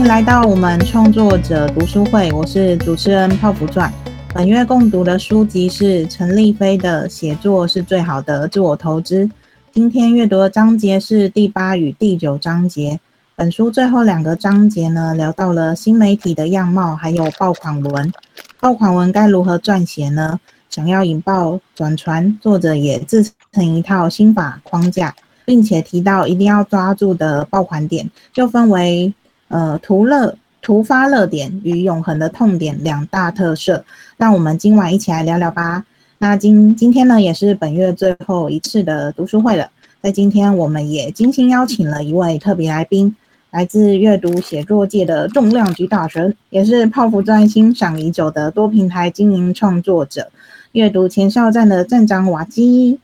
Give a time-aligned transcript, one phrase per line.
[0.00, 3.92] 迎来到我们创作者读书会，我是主持人泡芙传。
[4.32, 9.26] 本月共读的书籍是陈立飞的《写作是最好的自我投资》。
[9.70, 12.98] 今天阅读的章节是第八与第九章节。
[13.36, 18.10] 本书最后两个章节呢，聊到了新媒体的样貌，还有爆款文。
[18.58, 20.40] 爆款文该如何撰写呢？
[20.70, 25.14] 想要引爆转传，作者也自成一套心法框架。
[25.46, 29.12] 并且提到一定要抓住的爆款点，就分为
[29.50, 33.84] 呃图乐、突发热点与永恒的痛点两大特色。
[34.16, 35.84] 那我们今晚一起来聊聊吧。
[36.18, 39.68] 那今今天呢，也是本月最后一次的读书会了。
[40.02, 43.14] 在今天，我们也精心邀请了一位特别来宾，
[43.50, 50.30] 来自阅读写作界的重量级大神，也是泡芙专欣赏已久的多平台经营创作者，
[50.72, 52.98] 阅读前哨站的站长瓦基。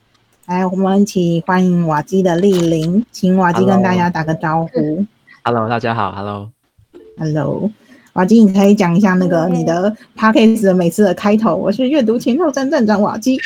[0.47, 5.05] 来，我们一起欢迎瓦基的莅临，请瓦基跟大家打个招呼。
[5.48, 6.11] Hello，大家好。
[6.11, 7.70] Hello，Hello，
[8.14, 11.55] 瓦基，你可以讲一下那个你的 podcast 的每次的开头。
[11.55, 13.41] 我是阅读前哨站站长瓦基。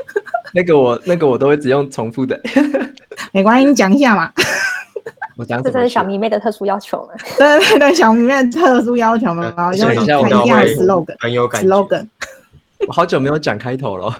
[0.54, 2.40] 那个我，那个我都会只用重复的。
[3.32, 4.32] 没关系，你讲一下嘛。
[5.36, 7.14] 我讲，这是小迷妹的特殊要求了。
[7.36, 12.08] 对对对，小迷妹特殊要求嘛，要一定要 slogan，很有感 slogan。
[12.88, 14.10] 我好久没有讲开头了。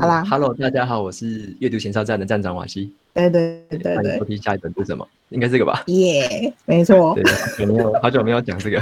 [0.00, 2.92] 好啦，Hello，大家好，我是阅读前哨站的站长瓦西。
[3.12, 5.06] 对对对对对，下一本是什么？
[5.30, 5.82] 应该这个吧？
[5.86, 7.14] 耶，没错。
[7.14, 7.24] 对，
[7.64, 8.80] 有没有好久没有讲这个？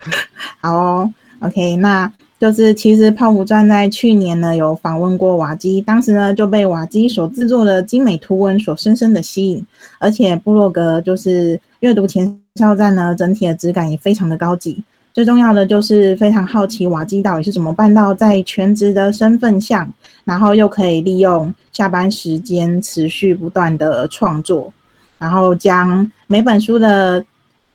[0.60, 9.66] 好哦，OK，那就是其实泡芙传在去年呢有访问过瓦基，当时呢就被瓦基所制作的精美图文所深深的吸引，
[9.98, 14.82] 而且部落格就是阅读前哨站呢整体的质感也非常的高级。
[15.18, 19.84] 最重要的就是非常好奇瓦基到底是怎么办到在全职的身份下，
[20.22, 24.72] 然后又可以利用下班时间持续不断的创作，
[25.18, 27.24] 然后将每本书的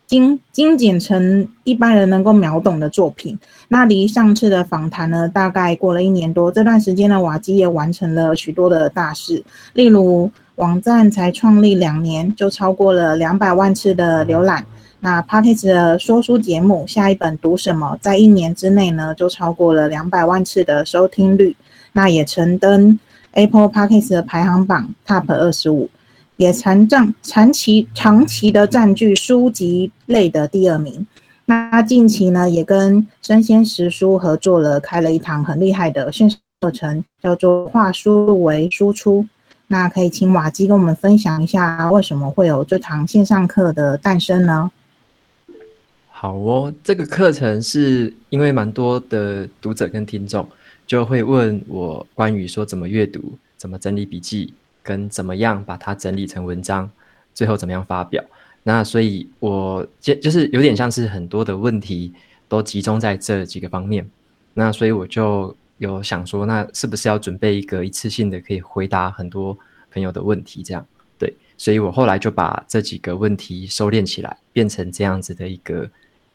[0.07, 3.37] 精精简成一般人能够秒懂的作品。
[3.67, 14.65] 那离上次的访谈呢，大概过了一年多，这段时间呢，瓦基也完成了许多的大事，例如网站才创立两年就超过了两百万次的浏览。
[15.03, 21.53] 那 p a c k e s 的说书节目下一本读什么，在一年之内呢，就超过了两百万次的收听率，
[21.91, 22.97] 那也曾登
[23.33, 25.89] Apple p a c k e s 的排行榜 Top 二十五，
[26.37, 31.05] 也长占长期长期的占据书籍类的第二名。
[31.47, 39.27] 那近期呢，也跟生鲜食书合作了，开了一堂很厉害的线上课程，叫做化书为输出。
[39.67, 44.71] 那可以请瓦基跟我们分享一下，为什么会有这堂线上课的诞生呢？
[46.23, 50.47] 好哦，这个课程是因为蛮多的读者跟听众
[50.87, 56.89] 就会问我关于说怎么阅读、怎么整理笔记，跟怎么样把它整理成文章，
[57.33, 58.23] 最后怎么样发表。
[58.63, 62.13] 那所以我就就是有点像是很多的问题
[62.47, 64.09] 都集中在这几个方面。
[64.53, 69.57] 那所以我就有想说，那是不是要准备一个一次性的可以回答很多
[69.91, 70.63] 朋友的问题？
[70.63, 70.87] 这样
[71.19, 75.89] 对，所以我后来就把这几个问题收敛起来，变成这样子的一个。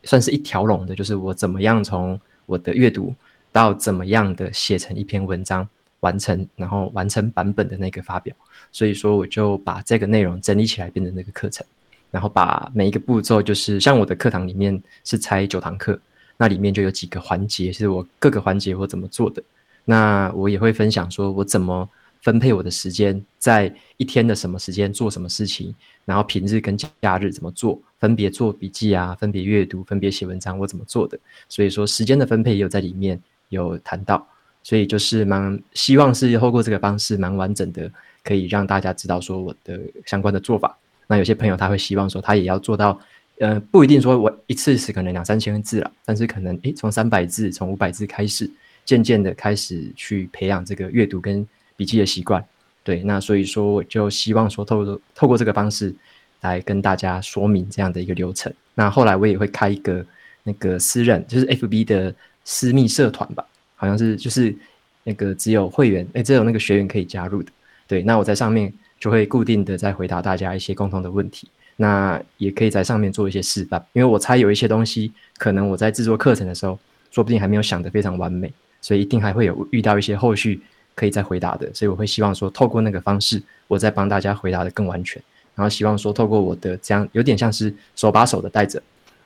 [0.09, 3.15] 算是一条龙的，就是我怎么样从我的阅读
[3.53, 5.69] 到怎么样的写成一篇文章
[6.01, 8.35] 完成，然后完成版本的那个发表。
[8.73, 11.67] 所以说，我就把这个内容整理起来变成那个课程，
[12.11, 16.01] 然后把每一个步骤，就是像我的课堂里面是拆九堂课，
[16.39, 19.43] 那里面就有几个环节，是我各个环节我怎么做的。
[19.85, 21.87] 那我也会分享说我怎么
[22.23, 25.75] 分配我的时间，在一天的什么时间做什么事情，
[26.05, 27.81] 然后平日跟假日怎么做。
[27.99, 31.19] 分别做笔记啊，分别阅读，分别写文章，我怎么做的？
[31.49, 34.25] 所以说时间的分配也有在里面有谈到，
[34.63, 37.91] 所以就是蛮希望是透过这个方式蛮完整的，
[38.23, 40.79] 可以让大家知道说我的相关的做法。
[41.09, 43.01] 那有些朋友他会希望说他也要做到，
[43.41, 48.49] 呃，不一定说我一次是可能两三千字了，但是可能诶从三百字，从五百字开始，
[48.85, 51.45] 渐渐的开始去培养这个阅读跟
[51.79, 52.45] 笔记的习惯。
[52.85, 55.95] 对，那所以说我就希望说透过透过这个方式。
[56.43, 58.55] 来跟大家说明这样的一个流程。
[58.77, 60.07] 那后来我也会开一个
[60.45, 62.15] 那个私人，就是 FB 的
[62.45, 63.45] 私密社团吧，
[63.75, 64.55] 好像是就是
[65.03, 67.51] 那个只有会员，哎，只有那个学员可以加入的。
[67.89, 71.49] 对，那我在上面就会固定的在回答大家一些共同的问题。
[71.75, 76.79] 那也可以在上面做一些示范，因为我猜有一些东西，可能我在制作课程的时候，
[77.11, 78.49] 说不定还没有想得非常完美，
[78.81, 80.61] 所以一定还会有遇到一些后续
[80.99, 81.73] 可以再回答的。
[81.73, 85.23] 所以我会希望说，透过那个方式，我再帮大家回答的更完全。
[85.55, 88.83] 然后希望说，透过我的这样有点像是手把手的带着，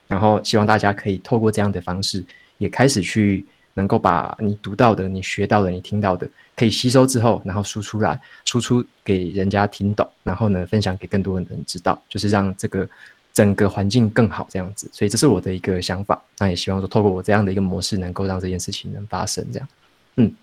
[0.07, 2.25] 然后希望大家可以透过这样的方式，
[2.59, 12.89] 也开始去能够把你读到的、你学到的、你听到的，可以吸收之后，然后输出来，输出给人家听懂，然后呢，分享给更多的人知道，就是让这个
[13.33, 14.89] 整个环境更好这样子。
[14.93, 19.69] 所以这是我的一个想法，那也希望说透过我这样的一个模式，能够让这件事情能发生这样。
[20.17, 20.35] 嗯，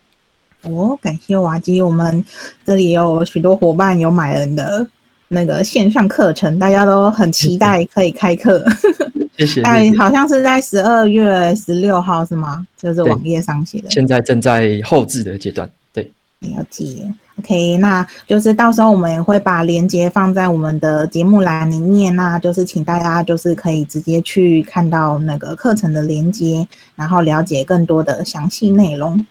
[0.63, 2.23] 哦，感谢瓦基，我们
[2.65, 4.85] 这里有许多伙伴有买人的
[5.29, 8.65] 那个线上课程，大家都很期待可以开课。
[9.37, 9.61] 谢谢。
[9.67, 12.67] 哎，好像是在十二月十六号是吗？
[12.77, 13.89] 就是网页上写的。
[13.89, 15.69] 现在正在后置的阶段。
[15.93, 17.09] 对，了解。
[17.37, 26.67] OK，那就是到时候我们也会把链接放在我们的节目栏里面，那就是请大家就是可以直接去看到那个课程的链接，
[26.97, 29.25] 然后了解更多的详细内容。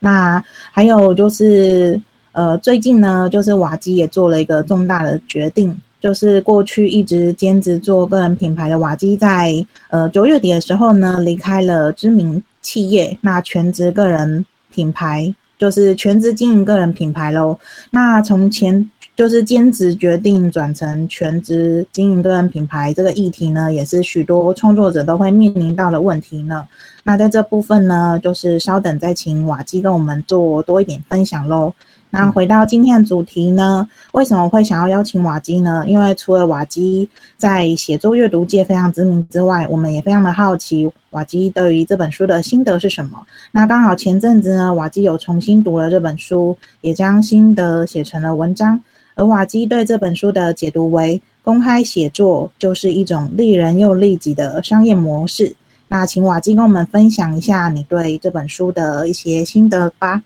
[0.00, 2.00] 那还有就是，
[2.32, 5.76] 呃，最近呢，就是瓦基也做了一个重大的决定。
[6.00, 9.52] 就是过去一直兼职做个人品牌的瓦基，在
[9.90, 17.58] 呃九月底的时候呢，离开了知名企业，那全职个人品牌就是全职经营个人品牌喽。
[17.90, 26.64] 那从前就是兼职决定转成全职经营个人品牌这个议题呢，也是许多创作者都会面临到的问题呢。
[27.02, 31.74] 那在这部分呢，就是稍等再请瓦基跟我们做多一点分享喽。
[32.10, 33.88] 那回到今天的主题呢？
[34.12, 35.82] 为什么会想要邀请瓦基呢？
[35.88, 43.20] 因为除了瓦基在写作阅读界非常知名之外，我们也非常的好奇瓦基对于这本书的心得是什么。
[43.50, 48.80] 那刚好前阵子呢，瓦基有重新读了这本书，也将心得写成了文章。
[49.18, 55.52] 而瓦基对这本书的解读为：公开写作就是一种利人又利己的商业模式。
[55.88, 60.22] 那请瓦基跟我们分享一下你对这本书的一些心得吧。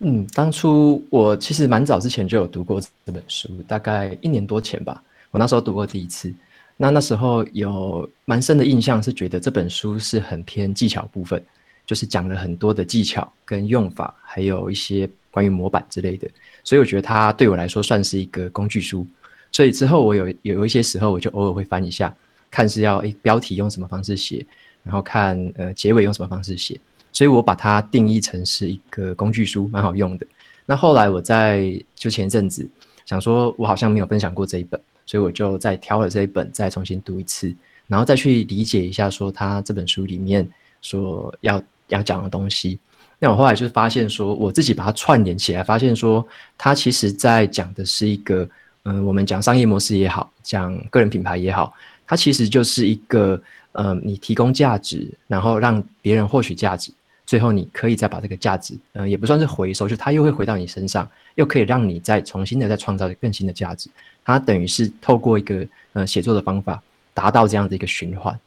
[0.00, 5.00] 嗯，当初我其实蛮早之前就有读过这本书，大概一年多前吧。
[5.30, 6.34] 我那时候读过第一次，
[6.76, 11.40] 那那时候有蛮深的印象，是觉得这本书是很偏技巧部分，
[11.86, 16.28] 就是讲了很多的技巧跟用法，还有一些关于模板之类的。
[16.66, 19.06] 所以我觉得它对我来说算是一个工具书。
[19.52, 22.12] 所以之后我有有一些时候，我就偶尔会翻一下，
[22.50, 24.44] 看是要诶标题用什么方式写，
[24.82, 26.78] 然后看呃结尾用什么方式写。
[27.12, 30.26] 所以我把它定义成是一个工具书，蛮好用的。
[30.66, 32.68] 那后来我在就前一阵子
[33.06, 37.54] 想说，我好像没有分享过这一本，所以我就再挑了这一本，再重新读一次，
[37.86, 40.46] 然后再去理解一下，说他这本书里面
[40.82, 42.80] 所要要讲的东西。
[43.18, 46.26] 那我后来就发现说，我自己把它串联起来，发现说，
[46.58, 48.48] 它其实在讲的是一个，
[48.84, 51.72] 嗯，我们讲商业模式也好，讲个人品牌也好，
[52.06, 53.40] 它其实就是一个，
[53.72, 56.92] 嗯，你提供价值，然后让别人获取价值。
[57.24, 63.90] 最后，你可以再把这个价值，嗯，也不算是回收，就它又会回到你身上，又可以让你再重新的再创造更新的价值。
[64.24, 66.80] 它等于是透过一个呃写作的方法，
[67.12, 68.38] 达到这样的一个循环。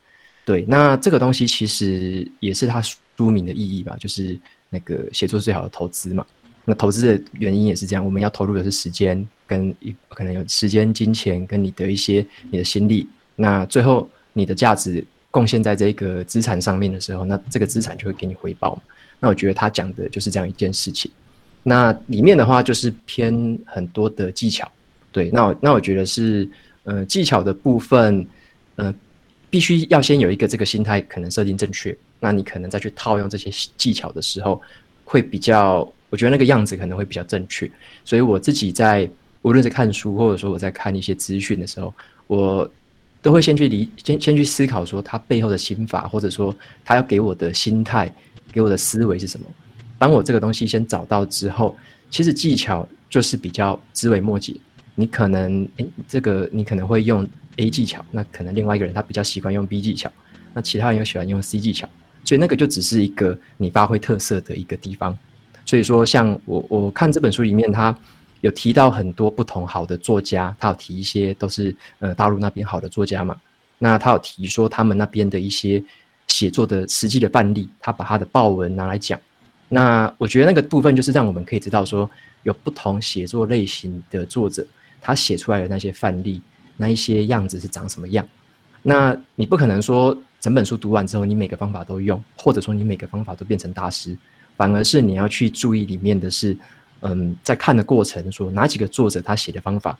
[0.45, 4.39] 对，那这个东西其实也是它书名的意义吧，就是
[4.69, 6.25] 那个写作最好的投资嘛。
[6.65, 13.07] 那投资的原因也是这样，我们要投入的是时间，跟一可能有时间、金钱跟你的一些你的心力。
[13.35, 15.05] 那最后你的价值。
[15.31, 18.81] 贡献在这个资产上面的时候，那这个资产就会给你回报。
[19.19, 21.11] 那我觉得他讲的就是这样一件事情。
[21.61, 24.67] 那里面的话就是偏很多的技巧，
[25.11, 25.29] 对。
[25.29, 26.49] 那我那我觉得是，
[26.81, 28.27] 呃，技巧的部分，
[28.77, 28.91] 呃，
[29.51, 31.95] 必须要先有一个这个心态，可能设定正确。
[32.19, 34.61] 那你可能再去套用这些技巧的时候，
[35.05, 37.69] 会比较，我觉得那个样子可能会比较正确。
[38.05, 39.09] 所以我自己在
[39.41, 41.93] 无论是看书，或者说我在看一些资讯的时候，
[42.27, 42.69] 我。
[43.21, 48.09] 都会先去理，先先去思考说他背后的心法，或者说他要给我的心态，
[48.49, 49.45] 给我的思维是什么。
[49.97, 51.75] 当我这个东西先找到之后，
[52.09, 54.55] 其实技巧就是比较枝微末节。
[54.95, 60.09] 你可能诶，这个你可能会用 A 技巧，那可能另外一个人他比较习惯用 B 技巧，
[60.53, 61.89] 那其他人又喜欢用 C 技巧，
[62.29, 65.17] 所以那个就只是一个你发挥特色的一个地方。
[65.65, 67.97] 所以说，像我我看这本书里面他。
[68.41, 73.35] 有提到很多不同好的作家，他有提一些都是呃大陆那边好的作家嘛。
[73.77, 75.83] 那他有提说他们那边的一些
[76.29, 79.19] 写作的实际的范例，他把他的报文拿来讲。
[79.67, 82.09] 那我觉得那个部分就是让我们可以知道说，
[82.43, 84.65] 有不同写作类型的作者，
[85.01, 86.41] 他写出来的那些范例，
[86.77, 88.25] 那一些样子是长什么样。
[88.81, 94.17] 那你不可能说整本书读完之后，你每个方法都用，或者说你每个方法都变成大师，
[94.55, 96.57] 反而是你要去注意里面的是。
[97.01, 99.97] 嗯，在看的过程，说哪几个作者他写的方法，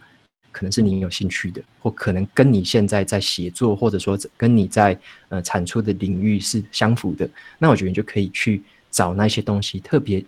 [0.52, 7.26] 可能是你有兴趣的，或可能跟你现在在写作，或者说跟你在呃产出的领域是相符的，
[7.58, 10.22] 那我觉得你就可以去找那些东西，特别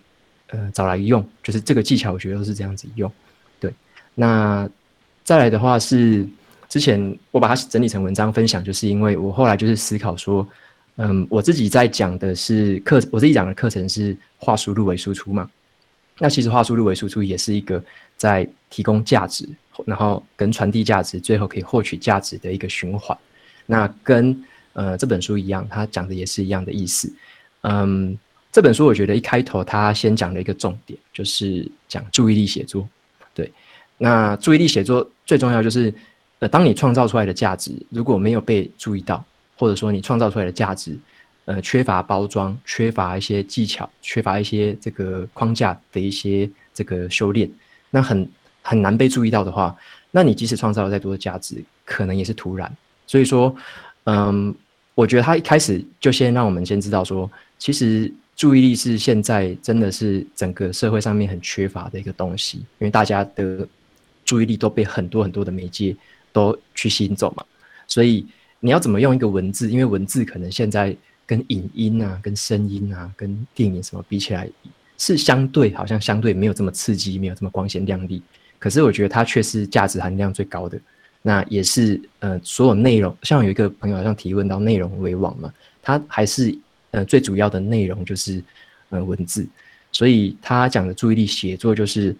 [0.46, 3.12] 呃找来用，就是这个技巧，我觉得都是这样子用。
[3.60, 3.70] 对，
[4.14, 4.66] 那
[5.24, 6.26] 再来的话是
[6.72, 10.48] 之前我把它整理成文章分享，就是因为我后来就是思考说，
[10.96, 15.50] 嗯，我自己在讲的是课，我自己讲的课程是话术入为输出嘛。
[16.16, 17.84] 那其实话术入为输出也是一个
[18.16, 19.46] 在提供价值
[19.84, 23.14] 然后跟传递价值，最后可以获取价值的一个循环。
[23.66, 27.12] 那跟呃这本书一样，它讲的也是一样的意思。
[27.64, 28.16] 嗯，
[28.50, 32.88] 这本书我觉得一开头他先讲了一个重点，就是讲注意力写作。
[33.34, 33.52] 对，
[33.98, 35.92] 那注意力写作最重要就是，
[36.42, 39.24] 呃，当你创造出来的价值如果没有被注意到，
[39.56, 40.98] 或者说你创造出来的价值，
[41.44, 47.48] 呃，缺乏包装，缺乏一些技巧，缺乏一些这个框架的一些这个修炼，
[47.90, 48.28] 那很
[48.60, 49.76] 很难被注意到的话，
[50.10, 52.76] 那你即使创造了再多的价值，可能也是徒然。
[53.06, 53.54] 所以说，
[54.06, 54.52] 嗯，
[54.96, 63.64] 我觉得他一开始就先让我们先知道说，其实注意力是现在真的是整个社会上面很缺乏的一个东西，因为大家的
[64.24, 65.94] 注意力都被很多很多的媒介
[66.32, 67.44] 都去吸引走嘛。
[67.86, 68.26] 所以
[68.60, 69.70] 你要怎么用一个文字？
[69.70, 70.96] 因为文字可能现在
[71.26, 74.48] 跟影音啊、跟声音啊、跟电影什么比起来，
[74.98, 78.22] 是相对好像相对没有这么刺激，没有这么光鲜亮丽。
[78.58, 80.80] 可是我觉得它却是价值含量最高的。
[81.24, 86.52] 那也是，呃，所有内容，像有一个朋友好像提问到内容为王嘛，他还是，
[86.90, 88.42] 呃，最主要的内容就是，
[88.90, 89.46] 呃，文字，
[89.92, 92.16] 所以他讲的注意力写作就是，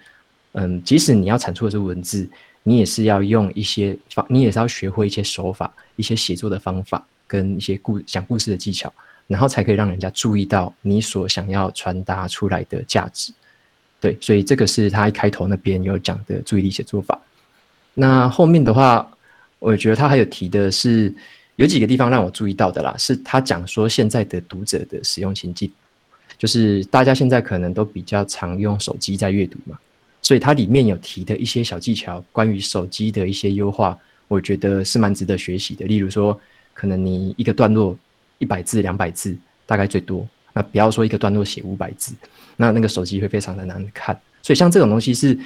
[0.53, 2.29] 嗯，即使你要产出的是文字，
[2.63, 8.93] 你也是要用一些方，你也是要学会一些手法，一些写作的方法，跟一些故讲故事的技巧，
[9.27, 13.33] 然后才可以让人家注意到你所想要传达出来的价值，
[14.01, 17.19] 对，所以这个是他一开头那边有讲的注意力写作法。
[17.95, 19.11] 那后面的话，
[19.59, 21.13] 我觉得他还有提的是
[21.57, 25.71] 有几个地方让我注意到的啦，是他讲说现在的读者的使用情境，
[26.39, 29.79] 就是大家现在可能都比较常用手机在阅读嘛，
[30.33, 33.99] 所以它里面有提的一些小技巧，关于手机的一些优化，
[34.29, 35.85] 我觉得是蛮值得学习的。
[35.85, 36.41] 例如说，
[36.73, 37.95] 可能你一个段落
[38.39, 39.37] 一百字、两百字，
[39.67, 42.15] 大概最多，那不要说一个段落写五百字，
[42.57, 44.19] 那那个手机会非常的难看。
[44.41, 45.39] 所以像这种东西是，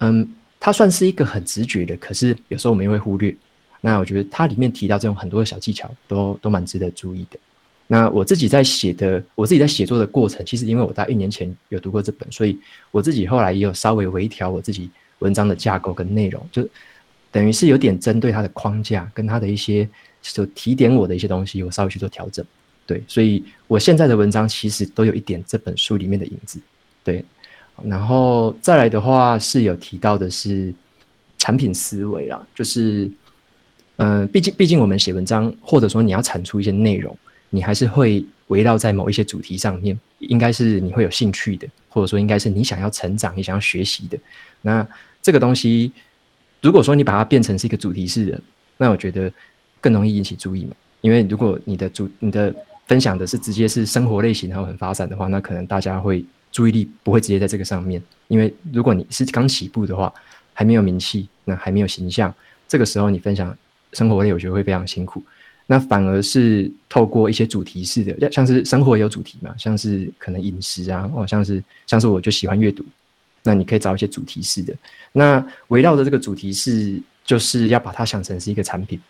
[0.00, 0.28] 嗯。
[0.60, 3.34] 它算是一个很直觉的，可是有时候我们又会忽略。
[3.80, 7.38] 那我觉得它里面提到这种很多的小技巧，都都蛮值得注意的。
[7.86, 12.58] 那我自己在写的，我自己在写作的过程，其实因为我在一年前有读过这本，所以
[12.90, 16.66] 我自己后来也有稍微微调我自己文章的架构跟内容，就
[17.30, 19.88] 等于是有点针对它的框架跟它的一些
[20.22, 22.44] 就提点我的一些东西，我稍微去做调整。
[22.86, 26.60] 对，所以我现在的文章其实都有一点这本书里面的影子。
[27.02, 27.24] 对。
[27.82, 30.72] 然后再来的话是有提到的是
[31.38, 33.10] 产品思维啦，就是，
[33.96, 37.18] 嗯，毕竟毕竟我们写文章或者说你要产出一些内容，
[37.54, 44.18] 你还是会围绕在某一些主题上面，应该是你会有兴趣的，或者说应该是你想要成长、你想要学习的。
[44.62, 44.86] 那
[45.22, 45.92] 这个东西，
[46.60, 48.40] 如果说你把它变成是一个主题式的，
[48.76, 49.32] 那我觉得
[49.80, 50.72] 更容易引起注意嘛。
[51.00, 52.54] 因为如果你的主你的
[52.86, 56.24] 分享的是直接是生活类型，然后很发散的话，那可能大家会。
[56.54, 60.14] 注意力不会直接在这个上面，因为如果你是刚起步的话，
[60.52, 62.32] 还没有名气，那还没有形象，
[62.68, 63.58] 这个时候你分享
[63.92, 65.20] 生活类，我觉得会非常辛苦。
[65.66, 72.84] 那反而是透过一些主题式的，像是生活也有主题嘛，像是可能饮食啊，哦，像是像是我就喜欢阅读，
[73.42, 74.74] 那你可以找一些主题式的。
[75.12, 79.00] 那围绕着这个主题是，就是要把它想成是一个产品。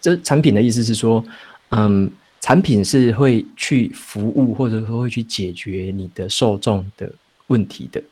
[0.00, 1.24] 这产品的意思是说，
[1.70, 2.10] 嗯。
[2.44, 7.08] 产品是会去服务，或者说会去解决你的受众的
[7.46, 8.02] 问题的，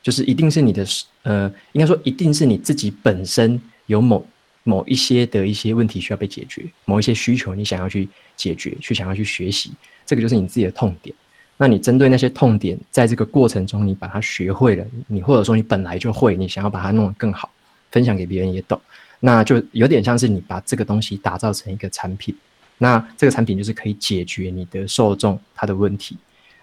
[0.00, 0.86] 就是一定是你的
[1.24, 4.24] 呃，应该说一定是你自己本身有某
[4.64, 9.72] 某一些的一些问题需要被解决，某一些需求你想要去解决，去想要去学习，
[10.06, 11.14] 这个就是你自己的痛点。
[11.56, 17.50] 那你针对那些痛点，在这个过程中你把它学会了，你或者说你本来就会，你想要把它弄得更好，
[17.90, 18.80] 分享给别人也懂，
[19.20, 22.34] 那就有点像是你把这个东西打造成一个产品。
[22.78, 26.16] 那这个产品就是可以解决你的受众他的问题。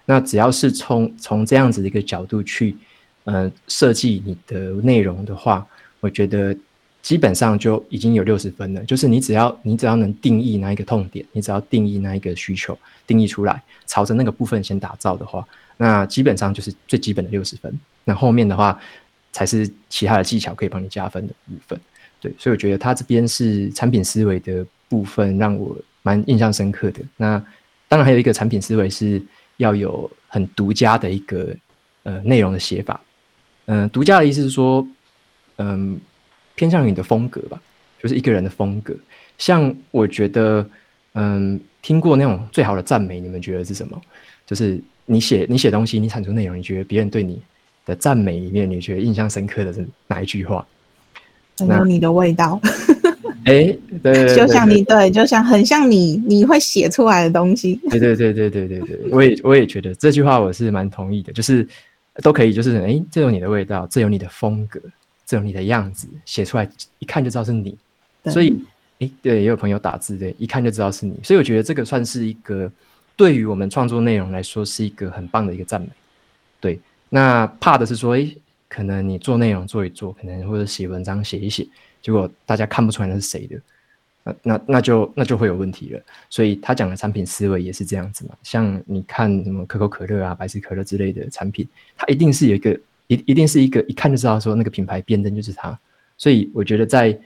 [0.06, 2.76] 那只要是从从这样子的一个角度去，
[3.24, 5.66] 呃，设计你的内容的话，
[6.02, 6.54] 我觉得
[7.02, 8.84] 基本上就已经有六十分了。
[8.86, 15.46] 就是你只要你只要能定义那一个痛点，你只要定义那一个需求，定义出来，朝着那个部分先打造的话，
[15.78, 17.74] 那基本上就是最基本的六十分。
[18.04, 18.80] 那后面的话
[19.32, 21.80] 才是其他的技巧可以帮你加分的部分。
[22.22, 25.76] 对，所以我觉得他这边是产品思维的部分让我。
[26.02, 27.02] 蛮印象深刻的。
[27.18, 27.38] 那
[27.90, 29.22] 当然还有一个产品思维是
[29.58, 31.54] 要有很独家的一个
[32.04, 33.00] 呃内容的写法。
[33.66, 34.88] 嗯，独家的意思是说，
[35.58, 36.00] 嗯，
[36.60, 37.58] 偏向于你的风格吧，
[38.04, 38.94] 就是一个人的风格。
[39.38, 40.70] 像我觉得，
[41.14, 44.02] 嗯，听过那种最好的赞美，你们觉得是什么？
[44.46, 47.42] 就是你写你写东西，你产出内容，你觉得别人对你
[47.86, 50.68] 的赞美里面，你觉得印象深刻的是哪一句话？
[51.60, 52.60] 有你的味道。
[53.46, 53.74] 哎，
[54.04, 57.80] 对，就像你对，就像很像你，你会写出来的东西。
[57.90, 61.66] 对对对对对对对，我也我也觉得这句话我是蛮同意的，就是
[62.22, 64.78] 都可以，就是哎，这有你的味道，这有你的风格，
[65.30, 66.68] 这种你的样子写出来，
[66.98, 67.78] 一看就知道是你。
[68.26, 68.66] 所以，
[68.98, 71.14] 诶，对，也有朋友打字，对，一看就知道是你。
[71.24, 72.70] 所以我觉得这个算是一个
[73.16, 75.88] 对于我们创作内容来说是一个很棒的一个赞美。
[76.60, 78.36] 对，那怕的是说，诶，
[78.68, 81.68] 可能你做内容做一做，可能或者写文章写一写，
[82.02, 83.62] 结果大家看不出来那是谁的，
[84.24, 86.02] 那那那就那就会有问题了。
[86.28, 92.78] 所以他讲的产品思维也是这样子嘛，像你看什么可口可乐啊、百事可乐之类的产品，它一定是有一个
[93.10, 95.78] 一一定是一个一看就知道说那个品牌辨认就是它。
[96.18, 97.20] 所以我觉得在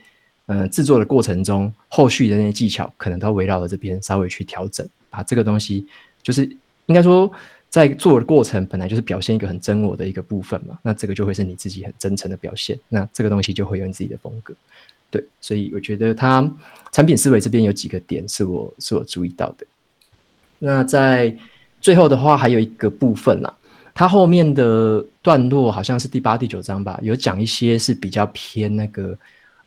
[0.46, 5.86] 呃制作的过程中，后续的那些技巧可能都围绕着这边稍微去调整，把这个东西
[6.22, 6.44] 就是
[6.86, 7.30] 应该说
[7.70, 14.54] 在做的过程本来就是表现一个很真我的一个部分嘛，那这个就会是你自己很真诚的表现，那这个东西就会有你自己的风格。
[15.10, 16.48] 对，所以我觉得它
[16.90, 19.66] 产品思维这边有几个点是我是我注意到的。
[20.58, 21.36] 那在
[21.80, 23.56] 最后的话，还有一个部分啦，
[23.94, 29.16] 它后面的段落好像是第八、第九章吧，有讲一些是比较偏那个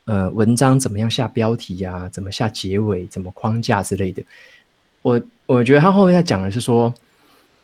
[0.04, 4.22] 呃文章怎么样下标题呀、怎么下结尾、怎么框架之类的。
[5.02, 6.94] 我我觉得他后面在讲的是说，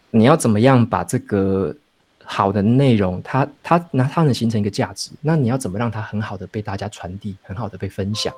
[0.09, 1.75] 你要怎么样把这个
[2.23, 8.33] 好的内容，它它那它能形成一个价值，那你要怎么让它很好的被大家传递，很好的被分享？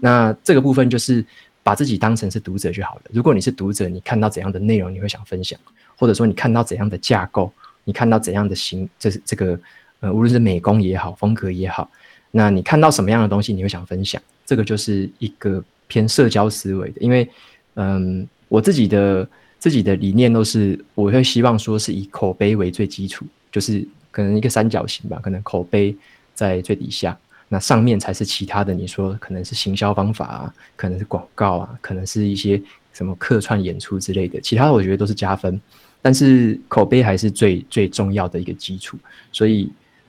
[0.00, 1.22] 那这个部分就是
[1.62, 3.02] 把自己当成是读者就好了。
[3.10, 5.60] 如果你是读者，你看到怎样的内容你会想分享，
[5.94, 7.52] 或者说你看到怎样的架构，
[7.86, 9.58] 你看到怎样的形，这是这个
[10.00, 11.90] 呃，无论是美工也好，风格也好，
[12.32, 14.20] 那你看到什么样的东西你会想分享？
[14.44, 17.26] 这个就是一个偏社交思维的，因为
[17.74, 19.26] 嗯，我自己的
[19.58, 25.96] 自己的理念都是，我会希望说是以口碑为最基础，就是可能一个三角形吧，可能口碑
[26.34, 27.16] 在最底下。
[27.48, 32.60] 那上面才是其他的，你说可能是行销方法啊，可能是广告啊，可能是一些
[32.92, 35.60] 什么客串演出之类的，其他的我觉得都是加分，
[36.06, 38.96] 但是口碑还是最最重要的一个基础。
[39.32, 39.68] 所以，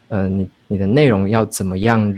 [0.10, 2.15] 呃，你你的内容要怎么样？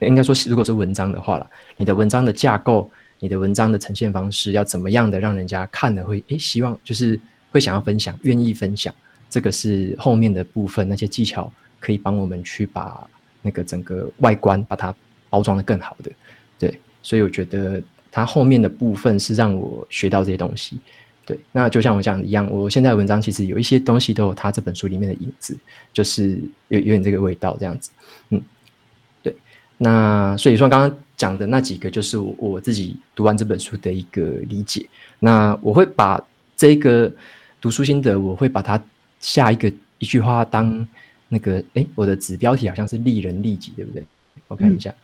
[0.00, 7.18] 应该说，如果是文章的话了，你的文章的架构，你的文章的呈现方式要怎么样的让人家看了会诶希望就是
[7.50, 8.94] 会想要分享，愿意分享，
[9.30, 13.08] 这个是后面的部分那些技巧可以帮我们去把。
[13.46, 14.94] 那个整个外观把它
[15.28, 16.10] 包装的更好的，
[16.58, 20.80] 对，所以我觉得它后面的部分是让我学到这些东西，
[21.24, 21.38] 对。
[21.52, 25.56] 那就像我讲的一样，我现在文章其实有一些东西都有它这本书里面的影子，
[25.92, 27.90] 就是有有点这个味道这样子，
[28.30, 28.42] 嗯，
[29.22, 29.34] 对。
[29.78, 34.88] 那所以说刚刚讲的那几个，就是我我自己读完这本书的一个理解。
[35.18, 36.22] 那我会把
[36.56, 37.12] 这个
[37.60, 38.82] 读书心得，我会把它
[39.20, 40.86] 下一个一句话当。
[41.26, 44.04] 那个哎，我的子标题好像是利人利己，对不对？
[44.46, 44.94] 我看一下，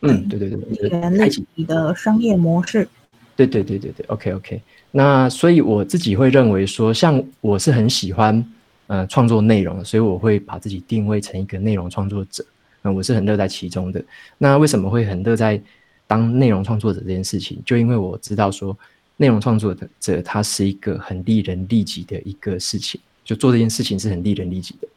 [0.00, 2.88] 嗯，对对对，利人利己的商业模式，
[3.36, 4.62] 对对对对对，OK OK。
[4.90, 8.44] 那所以我自己会认为说，像我是很喜欢
[8.86, 12.44] 呃创作内容，所以我会把自己定位成一个内容创作者，
[12.80, 14.02] 那我是很乐在其中的。
[14.38, 15.60] 那为什么会很乐在
[16.06, 17.62] 当内容创作者这件事情？
[17.66, 18.76] 就因为我知道说，
[19.18, 24.88] 内容创作者他是一个很利人利己的一个事情，就做这件事情是很利人利己的。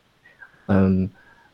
[0.68, 1.10] 嗯，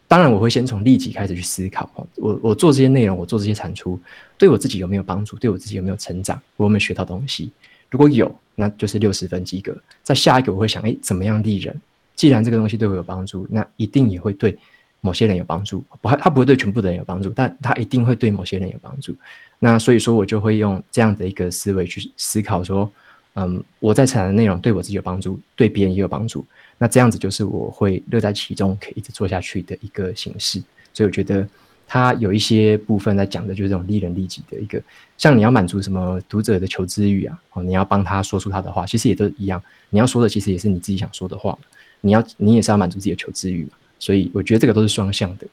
[0.08, 4.00] 当然我会先从利己开始去思考我我做这些内容，我做这些产出，
[4.38, 5.36] 对我自己有没有帮助？
[5.38, 6.40] 对我自己有没有成长？
[6.58, 7.52] 我有没有学到东西？
[7.90, 9.76] 如果有，那就是六十分及格。
[10.04, 11.76] 在下一个我会想，哎，怎么样利人？
[12.16, 14.58] 既然这个东西对我有帮助，那一定也会对
[15.02, 15.84] 某些人有帮助。
[16.02, 19.16] 不，他不会对全部的人有帮助，但他一定会对某些人有帮助。
[19.60, 22.90] 那所以说，我就会用这样的一个思维去思考说，
[23.34, 26.46] 嗯，我在产的内容对我自己有帮助，对别人也有帮助。
[26.78, 30.62] 那这样子就是我会乐在其中，可以一直做下去的一个形式。
[30.94, 31.48] 所以我觉得
[31.88, 34.82] 他有一些部分在讲的就是这种利人利己的一个，
[35.18, 39.62] 像你要满足什么读者的求知欲啊，哦，你要帮他说出他的话，其实也都一样。
[39.90, 41.58] 你要说的其实也是你自己想说的话，
[42.02, 43.72] 你要你也是要满足自己的求知欲嘛。
[44.00, 45.48] 所以我觉得这个都是双向的，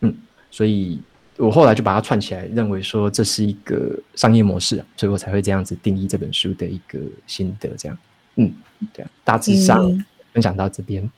[0.00, 0.14] 嗯，
[0.50, 1.00] 所以
[1.36, 7.98] 我后来就把它串起来，认为说这是一个商业模式啊，所以我才会这样子定义这本书的一个心得，这样，
[8.36, 8.52] 嗯，
[8.94, 10.04] 对啊，大致上。
[10.32, 11.10] 分享到这边，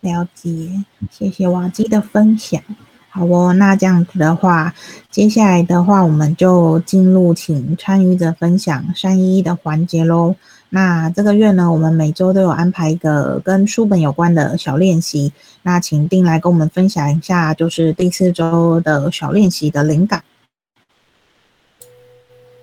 [0.00, 2.62] 了解，谢谢瓦基的分享。
[3.10, 4.74] 好哦，那这样子的话，
[5.10, 10.36] 接下来的话，我们就进入请参与者分享三一的环节喽。
[10.70, 15.32] 那这个月呢，我们每周都有安排一个跟书本有关的小练习。
[15.62, 20.22] 那请丁来跟我们分享一下，就是第四周的小练习的灵感。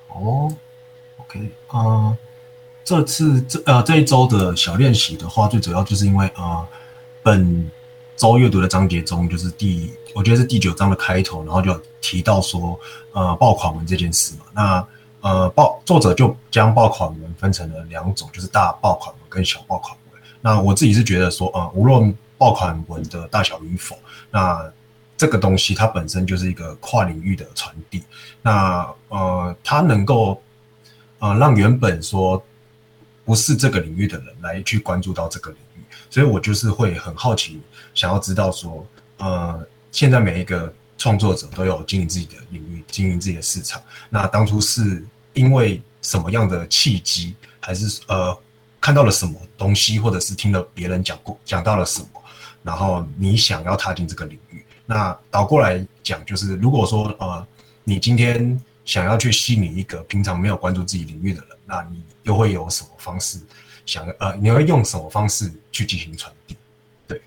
[0.10, 0.53] 哦
[1.17, 2.15] ，OK，啊。
[2.86, 6.67] 这次这呃这一周的小练习的话，最主要就是因为呃
[7.24, 7.69] 本
[8.15, 12.80] 周阅读的章节中，就是第我觉得是第九章的开头，然后就提到说
[13.13, 14.45] 呃爆款文这件事嘛。
[14.54, 14.88] 那
[15.21, 20.21] 呃爆作者就将爆款文分成了两种，就是大爆款文跟小爆款文。
[20.39, 23.98] 那我自己是觉得说呃无论爆款文的大小与否，
[24.30, 24.63] 那
[25.17, 28.04] 这个东西它本身就是一个跨领域的传递。
[28.43, 30.39] 那呃，它能够
[31.17, 32.43] 呃让原本说
[33.26, 37.60] 不是这个领域的人来去关注到这个领域，所以我就是会很好奇，
[37.96, 38.86] 想要知道说，
[39.18, 43.82] 呃，现在每一个创作者都有经营自己的领域，经营自己的市场。
[44.10, 48.38] 那当初是因为什么样的契机，还是呃
[48.80, 52.08] 看到了什么东西，或者是听了别人讲过讲到了什么，
[52.62, 54.64] 然后你想要踏进这个领域？
[54.86, 57.48] 那倒过来讲，就是如果说呃
[57.84, 63.39] 你今天想要去吸引一个平常没有关注自己领域的人，那你又会有什么方式
[63.86, 66.56] 想呃你会用什么方式去进行传递？
[67.08, 67.19] 对，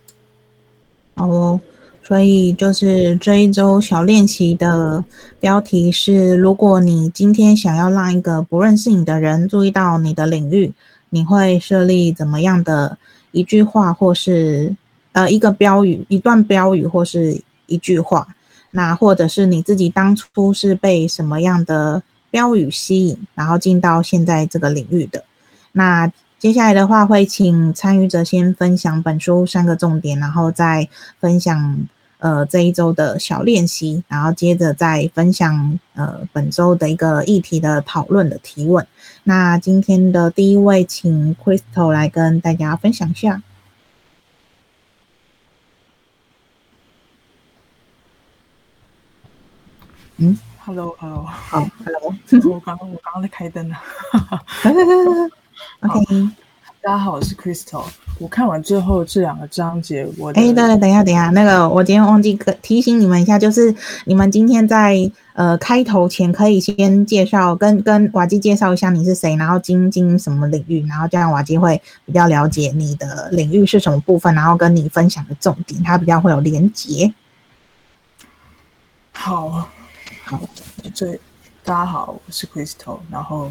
[1.15, 1.61] 好哦。
[2.05, 5.05] 所以就是这一周小练习的
[5.39, 10.73] 标题是：如果你今天想要让一个不认识你的人注意到你的领域，
[11.11, 12.97] 你会设立怎么样的
[13.33, 14.75] 一句话，或是
[15.13, 18.27] 呃一个标语、一段标语，或是一句话？
[18.71, 25.25] 那或者是你自己当初是被什么样的标语吸引，然后进到现在这个领域的？
[25.73, 30.89] 那接下来的话会请参与者先分享本书三个重点，然后再
[31.21, 31.89] 分享。
[32.21, 38.85] 呃，这一周的小练习，然后接着再分享呃本周的一个议题的讨论的提问。
[39.23, 43.41] 那今天的第一位，请 Crystal 来跟大家分享一下。
[50.21, 52.13] 嗯，Hello，Hello，好，Hello，
[52.53, 53.77] 我刚刚我刚刚在开灯呢。
[55.83, 56.29] OK。
[56.81, 57.85] 大家好，我是 Crystal。
[58.19, 63.73] 我看完最后这两个章节，我哎，对对，等一下，等一下，那个我今天忘记提醒你们一下，就是
[64.07, 64.97] 你们今天在
[65.35, 77.13] 呃开头前可以先介绍，跟跟瓦基介绍一下你是谁，然后晶晶什么领域，然后这样瓦基会比较了解你的领域是什么部分，然后跟你分享的重点，它比较会有连结。
[79.13, 79.69] 好，
[80.29, 80.39] 好，
[80.95, 81.19] 这
[81.65, 83.51] 大家好，我是 Crystal，然后。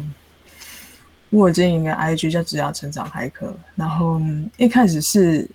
[1.30, 4.18] 我经营一个 IG 叫“职涯成长骇客”，然后
[4.56, 5.46] 一开始是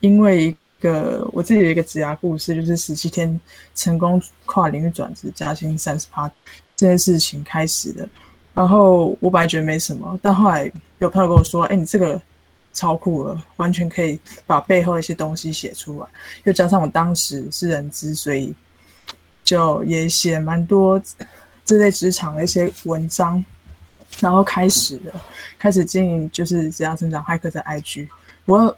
[0.00, 3.40] 因为一个我自己的一个职涯故事，就是十七天
[3.76, 6.28] 成功跨领域转职加薪三十趴
[6.76, 8.06] 这件事情开始的。
[8.52, 12.20] 然后我本来觉得没什么，但后来有朋友跟我说：“哎，你这个
[12.74, 16.06] 超酷了，完全可以把背后一些东西写出来。”
[16.44, 18.52] 又加上我当时是人资，所以
[19.42, 21.00] 就也写蛮多
[21.64, 23.44] 这类职场的一些文章。
[24.20, 25.22] 然后开始了，
[25.58, 28.06] 开始经营就是只要成长骇客的 IG。
[28.44, 28.76] 我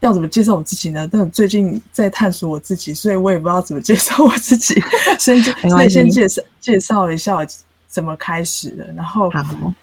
[0.00, 1.08] 要怎么介绍我自己呢？
[1.10, 4.74] 但最近在探索我自己，所以我也不知道怎么介绍我自己。
[5.20, 7.46] 先所以先介绍介绍一下我
[7.86, 8.92] 怎么开始的。
[8.92, 9.30] 然后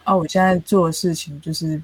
[0.04, 1.82] 啊，我现在做的事情就是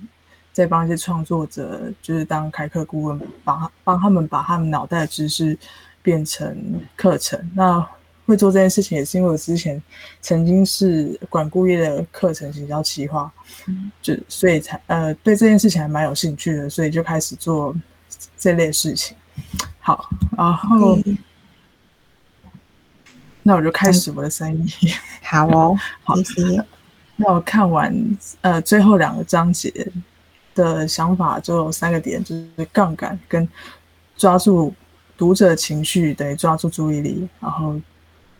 [0.51, 5.57] 在帮一些创作者，就是当开课顾问，帮帮他们把他们脑袋的知识
[6.05, 6.55] 变成
[6.95, 7.51] 课程。
[7.55, 7.83] 那
[8.27, 9.81] 会做这件事情，也是因为我之前
[10.21, 13.31] 曾经是管顾业的课程行销企划，
[14.01, 17.75] 就所以才呃对这件事情还蛮有兴趣的，所以就开始做
[18.37, 19.17] 这类事情。
[19.79, 20.97] 好，然后
[23.43, 24.69] 那我就开始我的生意。
[25.21, 26.65] 好哦， 好，谢谢。
[27.17, 27.95] 那我看完
[28.41, 29.71] 呃最后两个章节
[30.55, 33.47] 的想法，就有三个点，就是杠杆跟
[34.17, 34.73] 抓住
[35.17, 37.79] 读者情绪，等于抓住注意力，然后。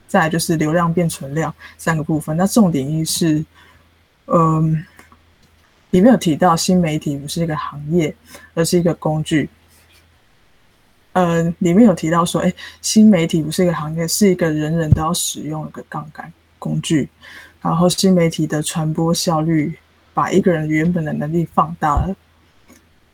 [0.08, 2.38] 再就是流量变存量三个部分。
[2.38, 3.44] 那重点一是，
[4.28, 4.86] 嗯，
[5.90, 8.16] 里面有提到新媒体不是一个行业，
[8.54, 9.50] 而是一个工具。
[11.14, 17.10] 呃，里面有提到说，哎，新媒体不是一个行业，是一个人人都要使用一个杠杆工具。
[17.60, 19.76] 然后新媒体的传播效率，
[20.14, 22.16] 把一个人原本的能力放大了。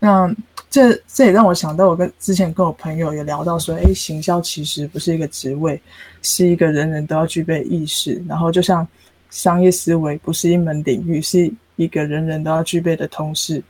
[0.04, 0.36] 那
[0.68, 5.80] 这这也让我想到，我跟之前跟我朋友也聊到说，哎，行销其实不是一个职位，
[6.24, 8.20] 是一个人人都要具备意识。
[8.28, 8.88] 然后就像
[9.30, 13.62] 商业思维不是一门领域，是一个人人都要具备的通识。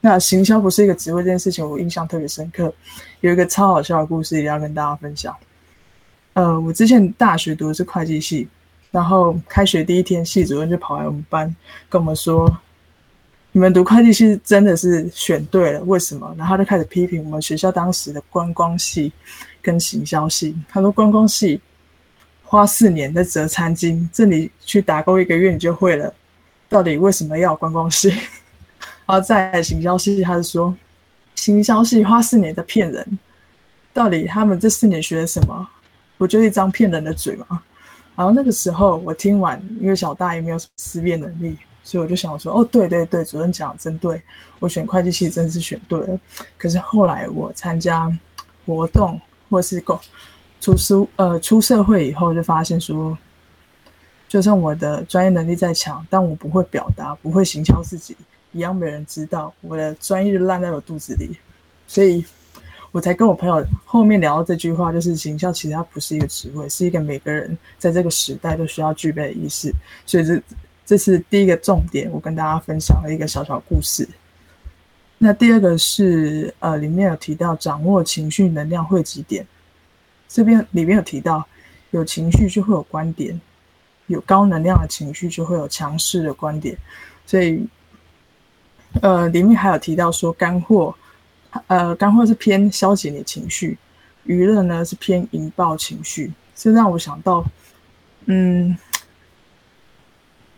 [0.00, 2.74] 那行销不是一个职位这件事情，我印象特别深刻。
[3.20, 5.32] 有一个超好笑的故事，也要跟大家分享。
[6.32, 8.48] 呃，我之前大学读的是会计系，
[8.90, 11.54] 然后开学第一天，系主任就跑来我们班
[11.88, 12.52] 跟我们说。
[13.56, 16.30] 你们读会计系真的是选对了，为什么？
[16.36, 19.10] 然后他就开始批评我们学校当时的观光系
[19.62, 20.54] 跟行销系。
[20.68, 21.58] 他说观光系
[22.44, 26.12] 花四年在折餐巾，这里去打工一个月你就会了。
[26.68, 28.10] 到底为什么要观光系？
[29.08, 30.76] 然后在行销系，他是说
[31.34, 33.18] 行销系花四年在骗人。
[33.94, 35.66] 到底他们这四年学了什么？
[36.18, 37.62] 不就一张骗人的嘴吗？
[38.14, 41.56] 然后那个时候我听完，因为小大也没有什么思辨能力。
[41.86, 44.20] 所以我就想说，哦，对对对，主任讲的真对，
[44.58, 46.18] 我选会计系真是选对了。
[46.58, 48.12] 可是后来我参加
[48.66, 49.96] 活动或是工
[50.60, 53.16] 出书呃出社会以后就发现说，
[54.26, 58.16] 就算我的专业能力再强，但我不会表达，不会行销自己，
[58.50, 61.38] 一样没人知道，我的专业就烂在我肚子里，
[61.86, 62.24] 所以
[62.90, 69.72] 我才跟我朋友后面聊到这句话，就是行销其实它不是一个职位，是一个每个人在这个时代都需要具备的意识，
[70.04, 70.42] 所以这
[70.86, 74.08] 这是第一个重点，我跟大家分享了一个小小故事。
[75.18, 79.44] 那第二个是呃，里面有提到掌握情绪能量汇集点，
[80.28, 81.44] 这边里面有提到，
[81.90, 83.40] 有情绪就会有观点，
[84.06, 86.76] 有高能量的情绪就会有强势的观点，
[87.26, 87.66] 所以
[89.02, 90.94] 呃，里面还有提到说干货，
[91.66, 93.76] 呃，干货是偏消解你情绪，
[94.24, 97.44] 娱乐呢是偏引爆情绪，这让我想到，
[98.26, 98.76] 嗯，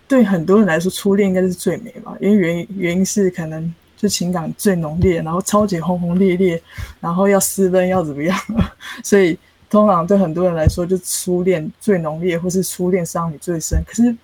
[0.08, 3.72] 对很多人来说，初恋应该是最美吧，因为原因原因是可能。
[4.00, 6.62] 就情感最浓烈，然后超级轰轰烈烈，
[7.00, 8.38] 然后要私奔要怎么样？
[9.02, 9.36] 所以
[9.68, 13.82] 通常对很多人来说，就初恋最浓烈，或是初恋伤你最深。
[13.84, 14.16] 可是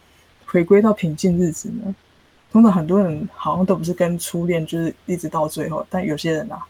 [0.47, 1.93] 回归到平静日子呢？
[2.53, 6.65] 通常很多人好像都不是跟初恋就是一直到最后，但有些人啊，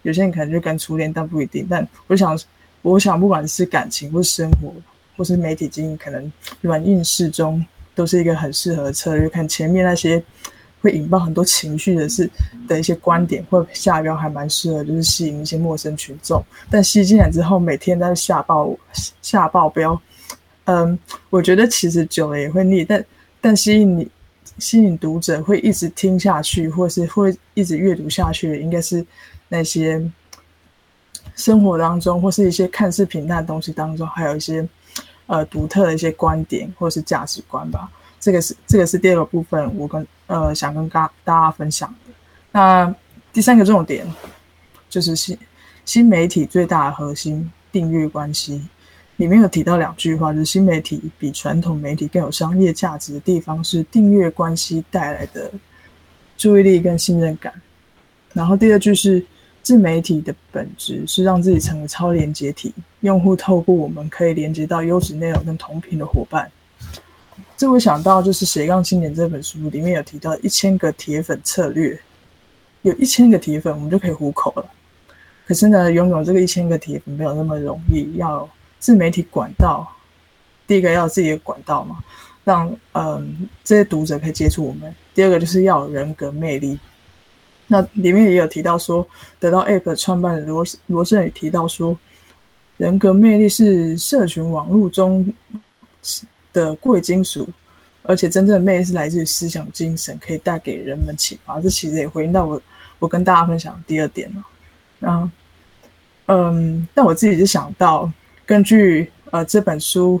[0.00, 1.66] 有些人可能就跟初恋，但不一定。
[1.68, 2.40] 但我想，
[2.80, 4.72] 我想不管是感情或是生活，
[5.14, 7.62] 或是媒体经营，可能软硬适中，
[7.96, 9.28] 都是一个很适合的策略。
[9.28, 10.22] 看前面那些。
[10.82, 12.30] 会引爆很多情绪的是
[12.68, 16.40] 的一些观点，或下标还蛮适合，就是吸引一些陌生群众。
[16.70, 18.70] 但吸进来之后，每天在下爆
[19.20, 20.00] 下爆标，
[20.66, 20.96] 嗯，
[21.28, 22.84] 我觉得其实久了也会腻。
[22.84, 23.04] 但
[23.40, 24.08] 但吸引你
[24.58, 29.04] 吸引读者会一直听下去，或是会一直阅读下去，应该是
[29.48, 30.00] 那些
[31.34, 34.64] 生活当中或是一些看似平淡的东西当中，还有一些
[35.26, 37.90] 呃独特的一些观点或是价值观吧。
[38.18, 42.12] 这个是这个是第二个部分，我跟呃想跟大大家分享的。
[42.50, 42.94] 那
[43.32, 44.06] 第三个重点
[44.88, 45.38] 就是新
[45.84, 48.66] 新媒体最大的核心订阅关系，
[49.16, 55.50] 里面有提到两句话，就是新媒体比传统媒体更有商业价值的地方是订阅关系带来的
[56.36, 57.52] 注意力跟信任感。
[58.32, 59.24] 然后第二句是
[59.66, 66.48] 自媒体的本质是让自己成为超连接体，用户透过我们可以连接到优质内容跟同频的伙伴。
[67.56, 71.98] 这我想到就是《斜杠青年》这本书里面有提到一千个铁粉策略，
[72.82, 74.64] 有一千个铁粉，我们就可以糊口了。
[75.44, 78.48] 可是呢，拥有这个一千个铁粉没有那么容易，要
[78.78, 79.92] 自媒体管道，
[80.68, 82.04] 第一个要自己的管道嘛，
[82.44, 84.94] 让嗯这些读者可以接触我们。
[85.12, 86.78] 第二个就是要有人格魅力。
[87.66, 89.06] 那里面也有提到说，
[89.38, 91.98] 得到 App 创办人罗罗振宇提到说，
[92.76, 95.26] 人格魅力是社群网络中。
[96.52, 97.46] 的贵金属，
[98.02, 101.60] 而且真正的魅力是来自于思想精神，可以带给人们启发。
[101.60, 102.62] 这其实也回应到我，
[102.98, 104.42] 我跟大家分享第二点了。
[104.98, 105.28] 然后，
[106.26, 108.10] 嗯，但我自己是想到，
[108.46, 110.18] 根据呃这本书，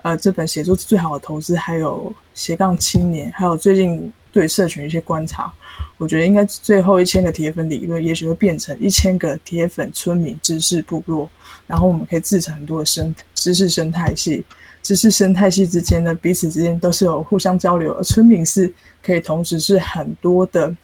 [0.00, 5.50] 呃这本写作最好的投资，还有斜杠青年，还有最近对社群一些观察，
[5.96, 11.26] 我觉得应该最后一千个铁粉理论，也许会变成一千个铁粉村民知识部落，
[11.66, 14.44] 然后我们可以制成很多的生知识生态系。
[14.82, 18.70] 知识生态系之间呢，彼此之间都是有互相交流，而村民是
[19.02, 20.76] 可以同时是很多的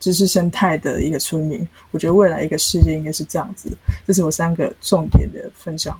[0.00, 1.66] 知识生态的一个村民。
[1.92, 3.70] 我觉得未来一个世界应该是这样子。
[4.04, 5.96] 这是我三个重点的分享。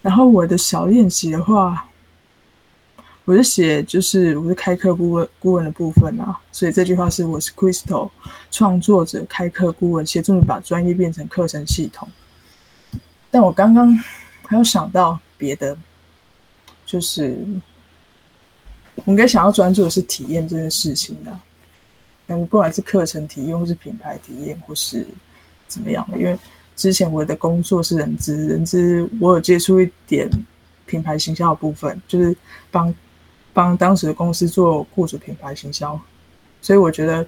[0.00, 1.86] 然后我的小练习的话，
[3.24, 8.10] 我是写就是我是开课顾问顾问的部分啊，所以这句话是我是 Crystal
[8.50, 12.08] 创作者开课顾问，协助你把专业变成课程系统。
[13.30, 13.94] 但我刚刚
[14.46, 15.18] 还有想到。
[15.38, 15.76] 别的
[16.86, 17.36] 就是，
[18.94, 21.36] 我应该想要专注的是体验这件事情的。
[22.28, 25.04] 嗯，不管是课程体验，或是品牌体验，或是
[25.66, 26.16] 怎么样的。
[26.16, 26.38] 因为
[26.76, 30.30] 之前我的工作是人资，人资我有接触一点
[30.86, 32.36] 品牌形象的部分，就是
[32.70, 32.94] 帮
[33.52, 35.98] 帮当时的公司做雇主品牌行销。
[36.60, 37.26] 所以我觉得，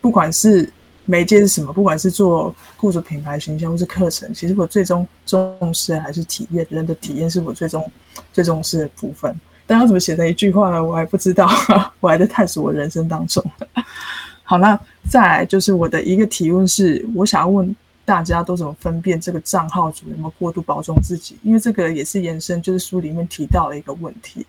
[0.00, 0.72] 不管是
[1.04, 1.72] 媒介是什么？
[1.72, 7.88] 不管是做雇主品牌形象或是课程，其实我最终重视的还是体验，人的体验是我最终
[8.32, 9.34] 最重视的部分。
[9.66, 10.82] 但要怎么写成一句话呢？
[10.82, 11.48] 我还不知道，
[12.00, 13.42] 我还在探索我人生当中。
[14.42, 17.74] 好，那再来就是我的一个提问是：我想要问
[18.04, 21.38] 大家都怎么分辨这个账号主有没有过度包装自己？
[21.42, 24.44] 因为这个也是延伸，就是书里面提到的一个问题。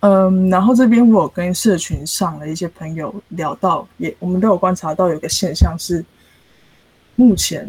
[0.00, 6.04] 嗯，然后这边我跟社群上的一些朋友聊到，也我们都有观察到有一个现象是，
[7.16, 7.68] 目前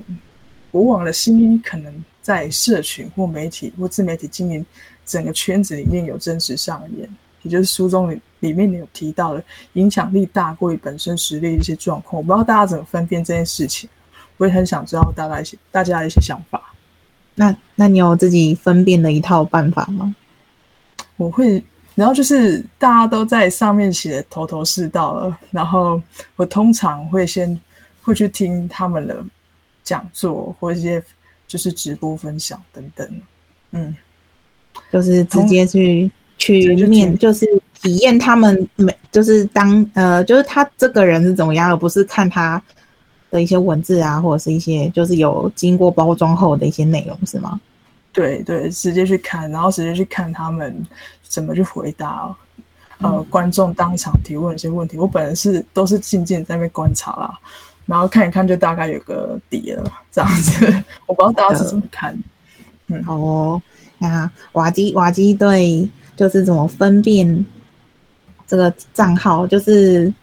[0.71, 4.63] 国网的新一可能在社群或媒体或自媒体经营
[5.05, 7.09] 整个圈子里面有真实上演，
[7.41, 12.21] 也就是书中里里面有提到的影响力大过于本身实力的一些状况。
[12.21, 13.89] 我不知道大家怎么分辨这件事情，
[14.37, 16.61] 我也很想知道大家一些大家的一些想法。
[17.33, 20.15] 那那你有自己分辨的一套办法吗？
[21.17, 21.61] 我会，
[21.99, 26.01] 然后就是大家都在上面写的头头是道了，然后
[26.37, 27.59] 我通常会先
[28.01, 29.21] 会去听他们的
[29.83, 31.03] 讲座或一些
[31.45, 33.21] 就是直播分享等等，
[33.71, 33.93] 嗯，
[34.93, 37.45] 就是直接去去面，就是
[37.81, 42.63] 体验他们每就是当呃，就是他这个人是怎么样，而不是看他
[43.29, 47.59] 的一些文字啊，或者是一些就是有经过包装后的一些内容，是吗？
[48.19, 50.85] 对对，直接去看，然后直接去看他们
[51.23, 52.35] 怎么去回答，
[52.97, 54.97] 呃，观众当场提问一些问题。
[54.97, 57.39] 我本人是都是静静在那边观察啦，
[57.85, 60.83] 然后看一看就大概有个底了，这样子。
[61.05, 62.13] 我不知道大家是怎么看。
[62.87, 63.61] 嗯好哦，
[63.99, 67.45] 那瓦基瓦基对就是怎么分辨
[68.45, 70.13] 这个账号，就是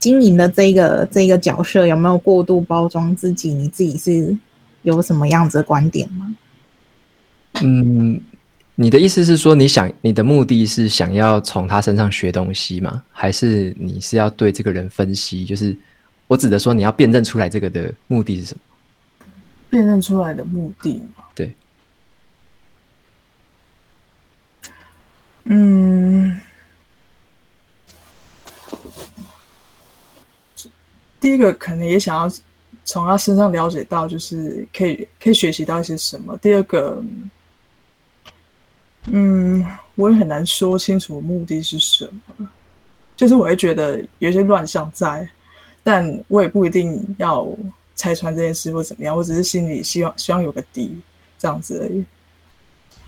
[0.00, 3.54] 经营的这个这个角色有没有过度包装自己？
[3.54, 4.36] 你自己是
[4.82, 6.34] 有什么样子的观点吗？
[7.62, 8.20] 嗯，
[8.74, 13.02] 你的意思是说，你想你的目的是想要从他身上学东西吗？
[13.10, 15.44] 还是你是要对这个人分析？
[15.44, 15.76] 就是
[16.26, 18.60] 我指的说，你要辨认出来这个的目的是什么？
[19.70, 21.02] 辨认出来的目的，
[21.34, 21.52] 对，
[25.44, 26.40] 嗯，
[31.20, 32.34] 第一个可能也想要
[32.82, 36.34] 从他身上了解到，就是可以可以学习到一些什么。
[36.38, 37.30] 第二个，嗯，
[39.94, 42.48] 我也很难说清楚目的是什么，
[43.16, 45.28] 就是我会觉得有一些乱象在，
[45.82, 47.48] 但我也不一定要
[47.96, 50.96] 拆穿这件事或怎么样，我只是心里希望希望有个底
[51.38, 52.04] 这样子而已。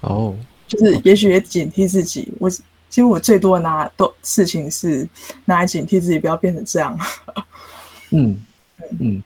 [0.00, 0.36] 哦，
[0.66, 2.32] 就是也许也警惕自己。
[2.38, 2.60] 我其
[2.90, 5.08] 实我最多拿都事情是
[5.44, 6.98] 拿来警惕自己，不要变成这样。
[8.10, 8.44] 嗯
[8.98, 9.22] 嗯，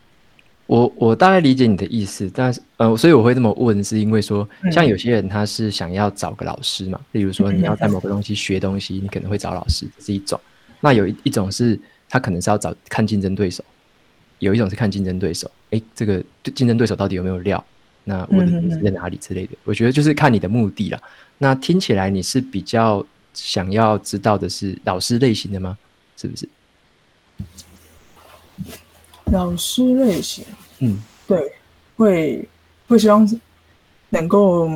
[0.75, 10.41] 我我大概理解你的意思，但是呃，所以我会这么问，是因为说，像有些人他是想要找个老师嘛，例如说你要在某个东西学东西，你可能会找老师，这是一种。
[10.81, 13.63] 那有一一种是他可能是要找看竞争对手，
[14.41, 16.21] 有一种是看竞争对手，诶，这个
[16.57, 17.65] 竞争对手到底有没有料？
[18.03, 18.45] 那我
[18.83, 19.53] 在哪里之类的？
[19.63, 21.01] 我觉得就是看你的目的了。
[21.39, 25.79] 那听起来你是比较想要知道的是老师类型的吗？
[26.17, 26.49] 是不是？
[29.33, 30.45] 老师类型，
[30.85, 31.53] 嗯，对，
[31.97, 32.49] 会
[32.87, 33.27] 会希望
[34.11, 34.69] 能够，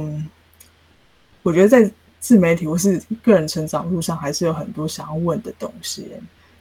[1.43, 6.11] 我觉得在自媒体或是个人成长路上，还是有很多想要问的东西，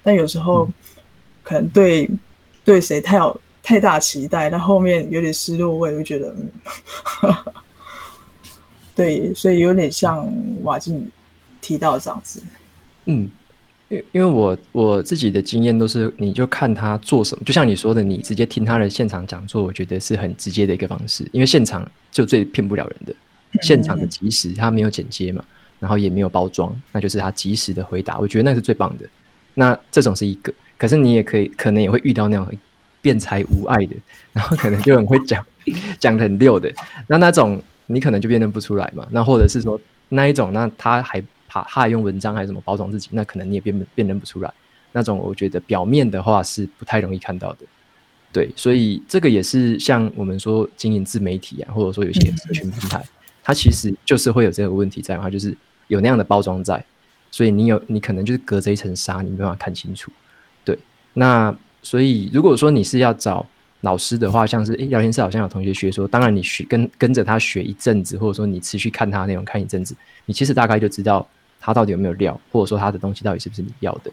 [0.03, 0.69] 但有时候
[1.43, 2.09] 可能对
[2.65, 6.35] 对谁太有太大期待，但后面有点失落，我也会觉得，
[7.23, 7.35] 嗯，
[8.95, 10.29] 对，所以有点像
[10.63, 11.09] 瓦静
[11.61, 12.43] 提到这样子，
[13.05, 13.31] 嗯。
[13.89, 21.25] 因因为我我自己的经验都是，你就看他做什么，就像你说的，你直接听他的现场讲座，我觉得是很直接的一个方式。
[21.31, 23.15] 因为现场就最骗不了人的，
[23.63, 25.41] 现场的即时，他没有剪接嘛，
[25.79, 29.05] 然后也没有包装，那就是他及时的回答，我觉得那是最棒的。
[29.53, 32.45] 那这种是一个，可是你也可以，可能也会遇到那种
[33.01, 33.95] 辩才无碍的，
[34.33, 35.45] 然后可能就很会讲，
[35.97, 36.69] 讲的很溜的，
[37.07, 39.07] 那那种你可能就辨认不出来嘛。
[39.11, 41.23] 那或者是说那一种，那他还。
[41.69, 43.09] 他还用文章还是怎么包装自己？
[43.11, 44.53] 那可能你也辨辨认不出来。
[44.93, 47.65] 那种我觉得表面的话是不太容易看到的。
[48.33, 53.03] 对，所以这个也是像我们说经营自媒体啊，或者说有些社群平台，
[53.43, 55.55] 它其实就是会有这个问题在的话，就是
[55.87, 56.83] 有那样的包装在，
[57.31, 60.11] 所以你有你可能就是隔着一层纱，你没办法看清楚。
[60.63, 60.77] 对，
[61.13, 63.45] 那所以如果说你是要找
[63.81, 71.27] 老师的话，像是诶聊天室好像有同学学说，当然你学跟跟着他学一阵子，或者说你持续看他内容看一阵子，你其实大概就知道。
[71.59, 74.11] 他到底有没有料，或者说他的东西到底是不是你要的？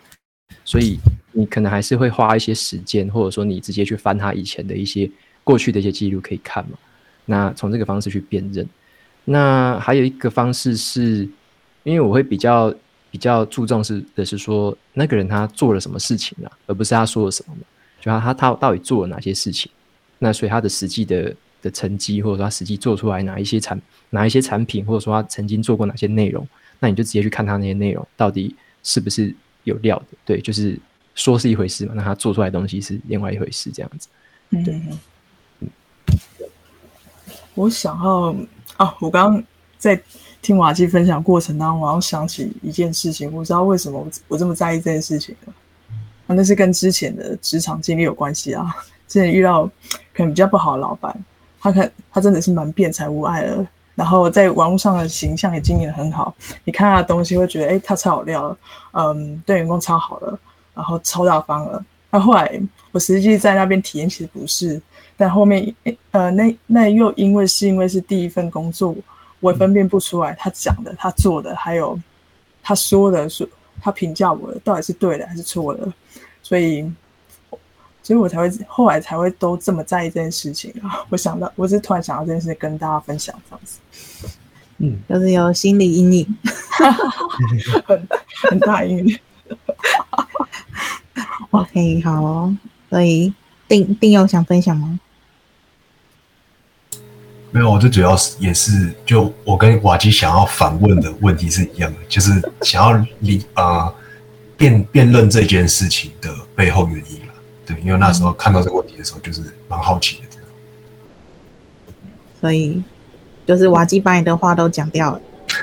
[0.65, 0.99] 所以
[1.33, 5.11] 你可能还是会花一些时间，或者说你直接去翻他以前的一些
[5.43, 6.79] 过去的一些记录可以看嘛。
[7.27, 8.67] 那从这个方式去辨认。
[9.25, 11.29] 那还有一个方式是，
[11.83, 12.75] 因为我会比较
[13.11, 17.63] 比较注重是的是说那个人他做了什么事情啊，而不是他说了什么嘛。
[18.01, 19.71] 就他他他到底做了哪些事情？
[20.19, 26.47] 那所以他的实际的的成绩，或者说他实际做出来哪一些产哪一些产品，或者说他曾经做过哪些内容。
[26.85, 30.05] 那你就直接去看他那些内容，到底是不是有料的？
[30.27, 30.79] 对，就是
[31.15, 34.07] 说是一回事嘛，那他做出来的东西是另外一回事，这样子。
[34.51, 34.83] 对。
[37.55, 38.37] 我想要
[38.77, 39.43] 啊，我刚刚
[39.79, 39.99] 在
[40.43, 45.55] 听瓦基分享过程当中，我要想起一件事情，我知道为什么我这么在意这件事情了。
[46.27, 48.77] 那是跟之前的职场经历有关系啊。
[49.09, 49.65] 之前遇到
[50.13, 51.19] 可能比较不好的老板，
[51.61, 53.67] 他可他真的是蛮变才无碍的。
[53.95, 56.35] 然后在网络上的形象也经营的很好，
[56.65, 58.57] 你看他的东西会觉得，哎，他超有料，
[58.93, 60.39] 嗯，对员工超好的，
[60.75, 61.85] 然后超大方了。
[62.11, 62.61] 那后来
[62.93, 64.81] 我实际在那边体验其实不是，
[65.17, 65.75] 但后面
[66.11, 68.95] 呃那那又因为是因为是第一份工作，
[69.41, 71.99] 我分辨不出来他讲的、他做的，还有
[72.63, 73.47] 他说的说
[73.81, 75.93] 他评价我的到底是对的还是错的，
[76.43, 76.91] 所以。
[78.05, 81.01] 所以我才会后来才会都这么在意这件事情啊！
[81.09, 83.79] 我想到，我是突然想到这件事，跟大家分享这样子。
[84.77, 86.37] 嗯，就是有心理阴影，
[87.87, 88.09] 很
[88.51, 89.19] 很大阴影。
[91.51, 92.57] OK，好哦，
[92.91, 93.33] 所以
[93.67, 95.01] 定定有想分享吗？
[97.51, 102.31] 没有，我最主要是也是就我跟瓦基想要反问的问题是一样的，就是
[102.61, 103.91] 想要理啊、
[104.59, 107.24] 辩辩论这件事情的背后原因了。
[107.67, 110.25] 对，因为那时候看到这个问题的时候，就是蛮好奇的。
[112.41, 112.83] 所以
[113.47, 115.21] 就是瓦基把你的话都讲掉了，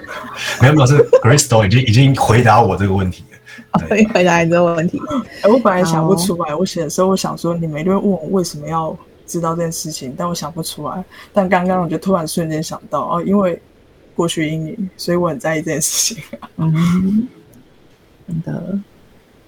[0.62, 3.88] 没有，没有，是 Crystal 已经已经回答我这个问题了。
[3.88, 4.99] 所以回答你这个问题。
[5.43, 8.97] 哎我本来想不出来，我写的时候我想说，你们一定会问我为什么要
[9.28, 11.06] 知道这件事情，但我想不出来。
[11.32, 13.62] 但刚刚我就突然瞬间想到，哦，因为
[14.16, 16.24] 过去阴影，所以我很在意这件事情。
[16.58, 17.28] 嗯，
[18.28, 18.80] 真的，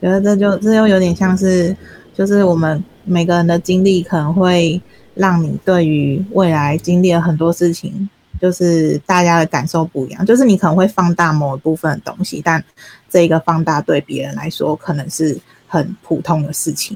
[0.01, 1.76] 觉得这就这又有点像是，
[2.14, 4.82] 就是我们每个人的经历可能会
[5.16, 8.09] 让你对于未来经历了很多事情，
[8.39, 10.26] 就是大家的感受不一样。
[10.26, 12.64] 就是你可能会放大某一部分的东西，但
[13.09, 15.38] 这一个放大对别人来说可能是
[15.68, 16.95] 很普通的事情。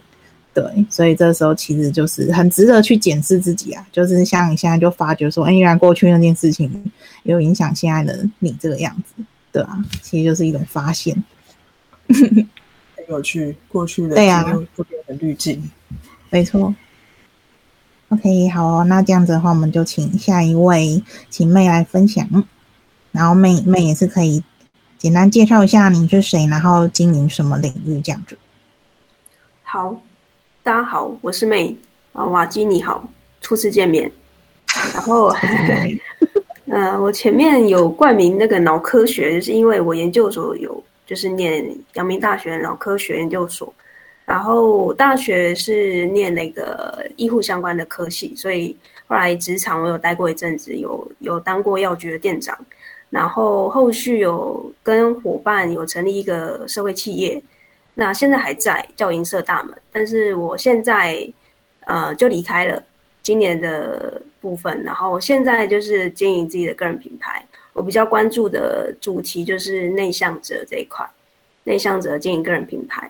[0.53, 6.91] 对，所以这时候其实就是很值得去检视自己啊，就是像你现在就发觉说，哎，原来过去那件事情
[7.22, 11.24] 有影响现在的你这个样子，对啊，其实就是一种发现。
[13.08, 15.72] 很有去，过去的对啊经历会变成滤镜。
[16.30, 16.76] 没错。
[18.10, 22.28] OK，好哦，那这样子的话，我们就请下一位，请妹来分享。
[23.14, 24.43] 然后妹妹也是可以
[24.97, 28.38] 简单介绍一下你是谁，然后经营什么领域这样子。
[29.64, 30.01] 好，
[30.62, 31.76] 大家好，我是妹
[32.12, 34.12] 啊，瓦基你好，初次见面。
[34.93, 35.34] 然后，
[36.68, 43.74] 呃，我前面有冠名那个脑科学，是因为我研究所有就是念阳明大学脑科学研究所，
[44.26, 48.78] 然后大学是念那个医护相关的科系，所以
[49.08, 52.53] 后来职场我有待过一阵子，有有当过药局的店长，
[53.10, 57.41] 然后后续有跟伙伴有成立一个社会企业。
[57.93, 61.26] 那现在还在叫银色大门，但是我现在
[61.86, 62.84] 呃就离开了
[63.24, 67.43] 今年的部分，然后我现在就是经营自己的个人品牌。
[67.78, 71.07] 我比较关注的主题就是内向者这一块，
[71.63, 73.07] 内向者经营个人品牌。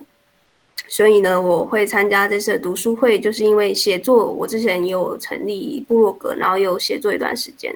[0.89, 7.73] 所以呢，我会参加这次的读书会，就是因为写作，我之前也有成立部落格，然后有写作一段时间，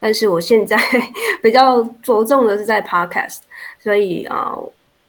[0.00, 0.76] 但是我现在
[1.42, 3.40] 比较着重的是在 podcast，
[3.78, 4.58] 所以啊。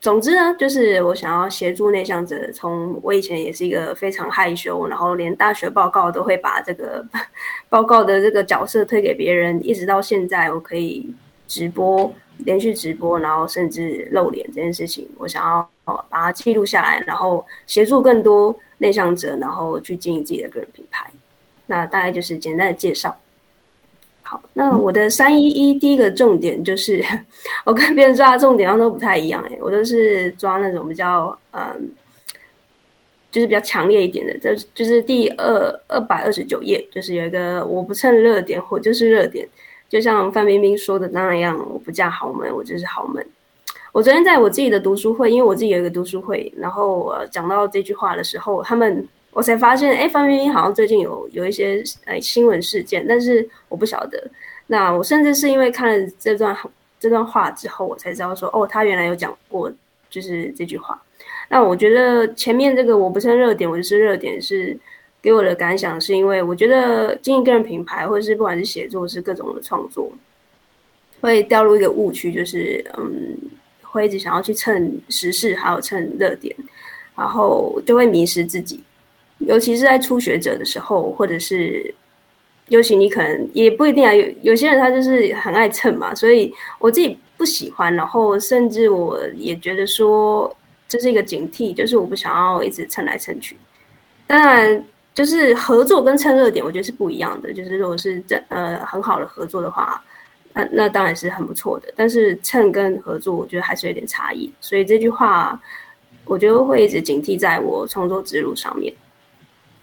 [0.04, 2.52] 总之呢，就是我想要协助内向者。
[2.52, 7.02] 从我以前也是一个非常害羞，然后连大学报告都会把这个
[7.70, 11.10] 报告的这个角色推给别人，一直到现在，我可以
[11.48, 15.70] 直播，连续直播，然后甚至露脸这件事情，我想要
[16.10, 21.10] 把它记录下来，然后协助更多内向者，然后去经营自己的个人品牌。
[21.66, 23.18] 那大概就是简单的介绍。
[24.26, 27.04] 好，那我的三一一第一个重点就是，
[27.66, 31.92] 我跟别人抓的重点好像都不太一样哎、我都是抓那种比较嗯，
[33.30, 39.46] 就是比较强烈一点的，这就是第二二百二十九页，就是有一个我不蹭热点，我就是热点，
[39.90, 43.24] 就像范冰冰说的那样，我不嫁豪门，我就是豪门。
[43.92, 49.06] 我昨天在我自己的读书会，因为我自己有一个读书会，然后我讲到这句话的时候，他们。
[49.34, 54.30] 我才发现，哎，范冰冰好像最近有有一些呃新闻事件，但是我不晓得。
[54.68, 56.56] 那我甚至是因为看了这段
[57.00, 59.72] 这段话之后，我才知道说，哦，他原来有讲过
[60.10, 61.02] 就是这句话。
[61.50, 64.78] 那我觉得前面这个我不是热点，我就是热点，是
[65.22, 70.12] 给我的感想，是因为我觉得经营个人品牌，或者是不管是写作是各种的创作，
[71.22, 73.36] 会掉入一个误区，就是嗯，
[73.82, 76.56] 会一直想要去蹭时事，还有蹭热点，
[77.16, 78.82] 然后就会迷失自己。
[79.40, 81.94] 尤其是在初学者的时候，或者是，
[82.70, 84.14] 尤其你可能也不一定啊。
[84.14, 90.56] 有有些人他就是很爱蹭嘛，所以我自己不喜欢，然后甚至我也觉得说
[90.88, 93.58] 这是一个警惕，就是我不想要一直蹭来蹭去。
[94.26, 97.54] 当然，就是合作跟蹭热点，我觉得是不一样的。
[97.54, 100.02] 就是如果是这呃很好的合作的话，
[100.54, 101.92] 那那当然是很不错的。
[101.96, 104.50] 但是蹭跟合作，我觉得还是有点差异。
[104.62, 105.60] 所以这句话，
[106.24, 108.94] 我觉得会一直警惕在我创作之路上面。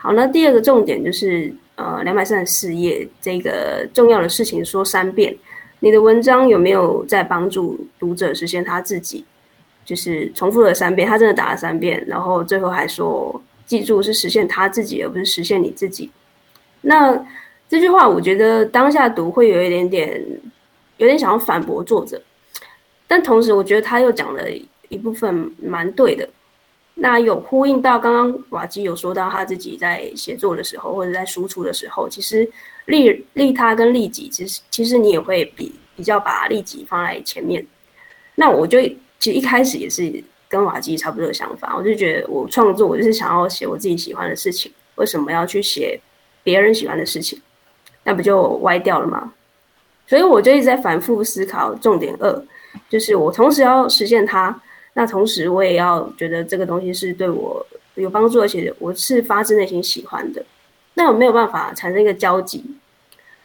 [0.02, 5.36] 好，那第二个重点就是，呃，两百三十四页这个重要的事情说三遍。
[5.80, 9.22] 你的文章有没有在帮助读者实现他自己？
[9.84, 16.10] 就是重复了三遍，他真的打了三遍，然后最后还说记住是实现他自己，而不是实现你自己。
[16.80, 17.14] 那
[17.68, 20.24] 这句话，我觉得当下读会有一点点，
[20.96, 22.18] 有点想要反驳作者，
[23.06, 24.44] 但同时我觉得他又讲了
[24.88, 26.26] 一部分蛮对的。
[27.02, 32.46] 那有呼应到刚刚瓦基有说到他自己在写作的时候，或者在输出的时候，其实
[32.84, 37.66] 利利他跟利己，其实其实你也会比比较把利己放在前面。
[38.34, 38.78] 那我就
[39.18, 45.98] 其实一开始也是跟瓦基差不多的想法，我就觉得我创作我就是想要写我自己喜欢的事情，为什么要去写
[46.42, 47.40] 别人喜欢的事情？
[48.04, 49.32] 那不就歪掉了吗？
[50.06, 52.44] 所以我就一直在反复思考重点二，
[52.90, 54.60] 就是我同时要实现它。
[54.94, 57.64] 那同时，我也要觉得这个东西是对我
[57.94, 60.44] 有帮助，而且我是发自内心喜欢的。
[60.94, 62.64] 那我没有办法产生一个交集，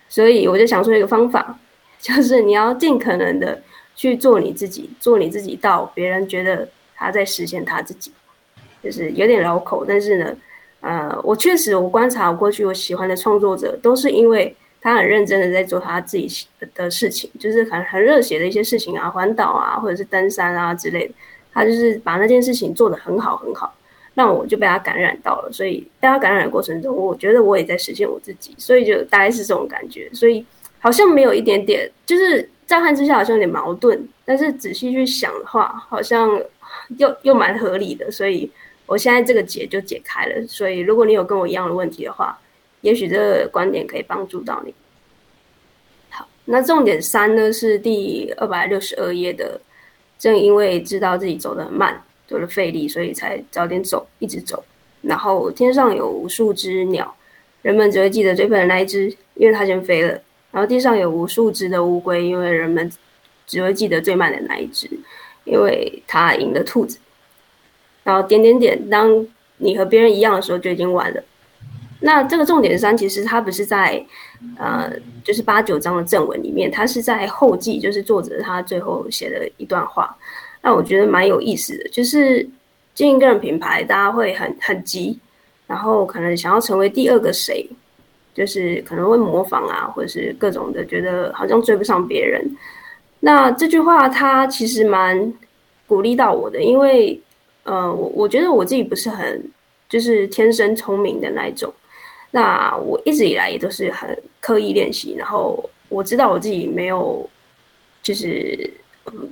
[0.10, 1.58] 所以我就想出一个方法，
[2.00, 3.62] 就是你要尽可能的
[3.96, 8.12] 去做你自己，做你自己到别人觉得他在实现他自己，
[8.84, 9.86] 就是有点绕口。
[9.88, 10.36] 但是呢，
[10.82, 21.14] 呃，我确实我观察过去我喜欢的创作者，都是因为他很认真的在做他自己的事情，就是很很热血的一些事情啊，环岛啊，或者是登山啊之类的。
[21.56, 23.74] 他就是把那件事情做得很好很好，
[24.14, 25.50] 那我就被他感染到了。
[25.54, 30.10] 所以被他感染的过程中，我觉得我也在实现我自己，所以就大概是这种感觉。
[30.12, 30.46] 所以
[30.80, 36.30] 好像没有一点点，就是乍看之下好像有点矛盾，但是仔细去想的话，好像
[36.98, 38.12] 又又蛮合理的。
[38.12, 38.52] 所以
[38.86, 40.46] 我现在这个结就解开了。
[40.48, 42.38] 所以如果你有跟我一样的问题的话，
[42.82, 44.74] 也许这个观点可以帮助到你。
[46.10, 49.58] 好，那重点三呢是第二百六十二页的。
[50.18, 54.64] 正因为知道自己走得很慢，走了费力，所以才早点走，一直走。
[55.02, 57.16] 然后天上有无数只鸟，
[57.62, 60.20] 人们只会记得最笨的那一只，因为它先飞了。
[60.52, 62.90] 然后地上有无数只的乌龟，因为人们
[63.46, 64.90] 只会记得最慢的那一只，
[65.44, 66.98] 因为它赢了兔子。
[68.04, 71.24] 然后点点点，当你和别人一样的时候，就已经晚了。
[72.02, 74.06] 那这个重点三，其实它不是在，
[74.58, 74.92] 呃，
[75.24, 80.16] 就是八九章的正文里面，它是在后记，就是作者他最后写的一段话。
[80.62, 82.48] 那我觉得蛮有意思的，就是
[82.94, 85.20] 经营个人品牌，大家会很很急，
[85.68, 87.70] 然后可能想要成为第二个谁，
[88.34, 92.44] 就是可能会模仿啊，或者是各种的，觉得好像追不上别人。
[93.20, 95.34] 那这句话他其实蛮
[95.86, 97.20] 鼓励到我的，因为，
[97.64, 99.44] 呃，我我觉得我自己不是很
[99.88, 101.74] 就是天生聪明的那一种。
[102.36, 107.30] 那我一直以来也都是很刻意练习，然后我知道我自己没有，
[108.04, 108.70] 就是
[109.06, 109.30] 嗯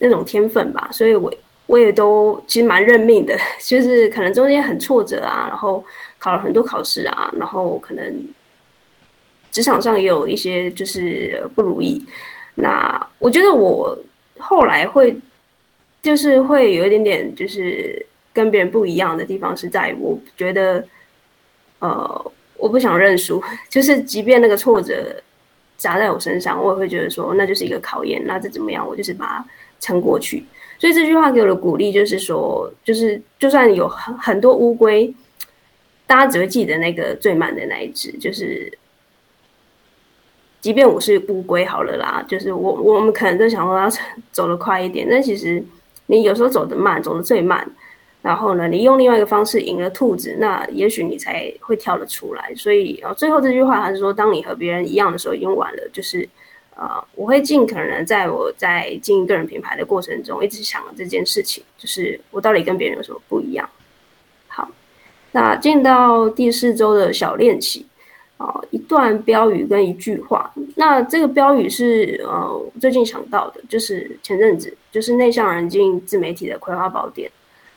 [0.00, 1.32] 那种天分吧，所以我
[1.66, 5.84] 我也都其实蛮认命的， 就是可能中间很挫折啊，然后
[6.18, 8.28] 考了很多考试啊，然后可能
[9.52, 12.04] 职场上也有一些就是不如意。
[12.56, 13.96] 那我觉得我
[14.40, 15.16] 后来会
[16.02, 20.84] 就是会有一点点就是跟别人不一样的地方是在我觉得
[21.78, 22.32] 呃。
[22.60, 25.14] 我不想认输， 就是即便那个挫折
[25.76, 29.44] 砸在我身上，我也会觉得说那就是一个考验，那这怎么样，我就是把它
[29.80, 30.44] 撑过去。
[30.78, 35.12] 所以这句话给我的鼓励就是说，就是就算有很很多乌龟，
[36.06, 38.72] 大家只会记得那个最慢的那一只，就是
[40.60, 43.90] 即便我是乌龟好了啦，就是我我们可能都想说要
[44.32, 45.62] 走得快一点，但其实
[46.06, 47.66] 你有时候走得慢，走得最慢。
[48.22, 52.52] 然后呢，你用另外一个方式赢了兔子，那也许你才会跳得出来。
[52.54, 55.88] 所以，然后最后这句话还是说，当你和别人一样的时候，已经晚了。
[55.90, 56.28] 就是，
[56.76, 63.66] 呃，我会尽可能在我在经营个人品牌的过程中，一直想这件事情，就是我到底跟别人有什么不一样。
[64.48, 64.68] 好，
[65.32, 67.86] 那进到第四周的小练习，
[68.36, 70.52] 啊，一段标语跟一句话。
[70.76, 77.30] 那这个标语是呃最近想到的，就是前阵子就是内向人进自媒体的葵花宝典。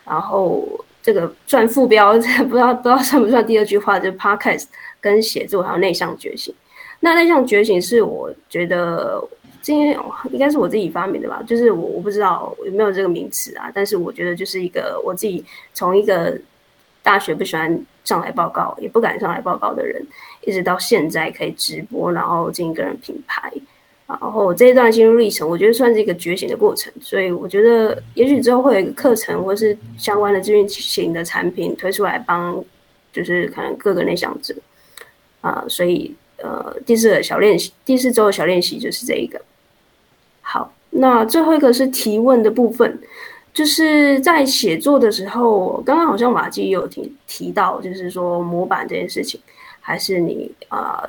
[0.05, 0.67] 然后
[1.01, 2.13] 这个算副标，
[2.49, 4.65] 不知道不知道算不算第二句话，就是 podcast
[5.01, 6.53] 跟写作还有内向觉醒。
[6.99, 9.21] 那内向觉醒是我觉得
[9.61, 9.97] 今天
[10.31, 15.43] 应该是我自己发明的吧，就是我我不知道有没有这个名词啊，但是我觉得就是一个我自己
[15.73, 16.37] 从一个
[17.01, 20.01] 大学不喜欢上来报告，也不敢上来报告的人，
[20.41, 23.51] 一直到现在可以直播，然后经营个人品牌。
[24.05, 32.63] 然后这一段心路历程，我觉得算是一个觉醒的过程，所以我觉得也许之后会有一个课程，或是相关的咨询型的产品推出来，帮
[33.13, 34.53] 就是可能各个内向者
[35.41, 39.41] 啊，所以呃，第四个小练习，第四周的小练习就是这一个。
[40.41, 42.99] 好，那最后一个是提问的部分，
[43.53, 49.39] 就是在写作的时候，刚刚好像马季有提提到，就是说模板这件事情，
[49.79, 51.01] 还是你啊？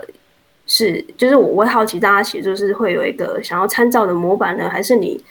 [0.67, 5.23] 是，就是我会好奇，大家写作是会有一个想要参照的模板呢，还是你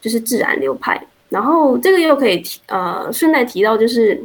[0.00, 1.02] 就是自然流派？
[1.30, 4.22] 然后这个又可以提呃，顺带提到，就是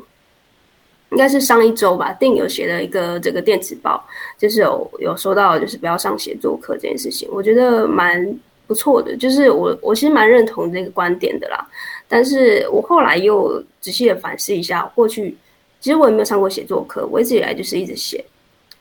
[1.12, 4.06] 应该是上一周吧，定有写了一个这个电子报，
[4.38, 8.38] 就是有有说到就是不要上写作课这件事情，我觉得蛮
[8.68, 11.66] 不错的，就是我我其实蛮认同这个观点的啦。
[12.10, 15.38] 但是我后来又仔细的反思一下，过去
[15.80, 18.22] 其实我也没有上过写作课，我一直以来就是一直写。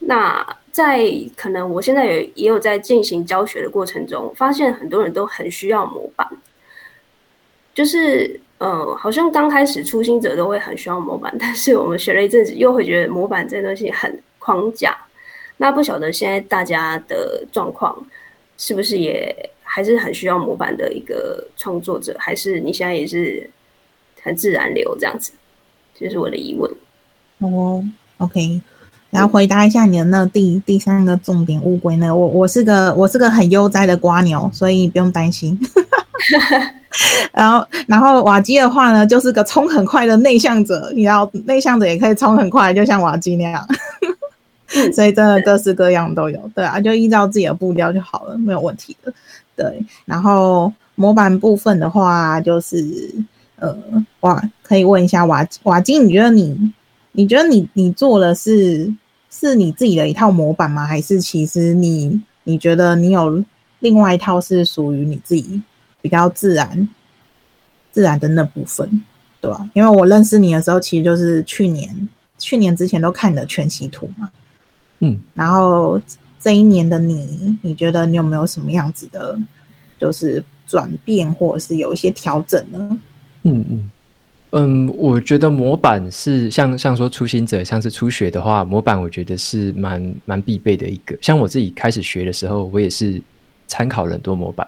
[0.08, 6.28] 那在可能我现在也也有在进行教学的过程中，发现很多人都很需要模板，
[7.74, 14.96] 就是呃，好像刚开始初心者都会很需要模板， 但是我们学了一阵子，又会觉得模板这东西很框架。
[15.56, 17.96] 那不晓得现在大家的状况
[18.58, 23.48] 是不是也还是很需要模板的一个创作者，还是你现在也是
[24.22, 25.32] 很自然流这样子？
[25.98, 26.70] 这是我的疑问。
[27.38, 27.82] 哦
[28.18, 28.60] ，OK。
[29.10, 32.14] 然后回答一下你的那第第三个重点乌龟呢？
[32.14, 35.58] 我我是个我是个很悠哉的瓜牛，所以不用担心。
[37.32, 43.66] 然后然后瓦基的话呢，就是个冲很快的内向者，你要内向者也可以冲很快，就像瓦基那样。
[44.92, 49.12] 所以真的各式各样都有，对啊，就依照自己的步调就好了，没有问题的。
[49.54, 52.84] 对，然后模板部分的话，就是
[53.58, 53.74] 呃，
[54.20, 56.72] 哇，可以问一下瓦瓦基，你觉得你？
[57.16, 58.92] 你觉得你你做的是
[59.30, 60.86] 是你自己的一套模板吗？
[60.86, 63.42] 还是其实你你觉得你有
[63.78, 65.62] 另外一套是属于你自己
[66.02, 66.86] 比较自然
[67.90, 69.02] 自然的那部分，
[69.40, 69.66] 对吧？
[69.72, 74.30] 因为我认识你的时候，其实就是去年去年之前都看你的全息图嘛，
[75.00, 75.98] 嗯，然后
[76.38, 79.38] 这一年的你，你觉得你有没有什么样子的，
[79.98, 83.00] 就是转变或者是有一些调整呢？
[83.44, 83.90] 嗯嗯。
[84.50, 91.18] 嗯，我觉得模板是像像说初心者，像是初学的话，模板我觉得是蛮蛮必备的一个。
[91.20, 93.20] 像我自己开始学的时候，我也是
[93.66, 94.66] 参考了很多模板。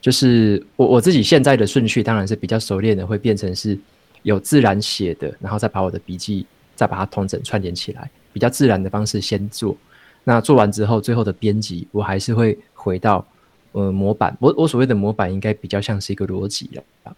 [0.00, 3.76] 就是我我自己现在的顺序，当然是比较熟练的，会变成是
[4.22, 6.46] 有自然写的，然后再把我的笔记
[6.76, 9.76] 再把它同整串联起来，比较自然的方式先做。
[10.22, 13.26] 那做完之后，最后的编辑，我还是会回到
[13.72, 14.34] 呃模板。
[14.40, 17.14] 我我所谓的模板，应该比较像是一个逻辑了。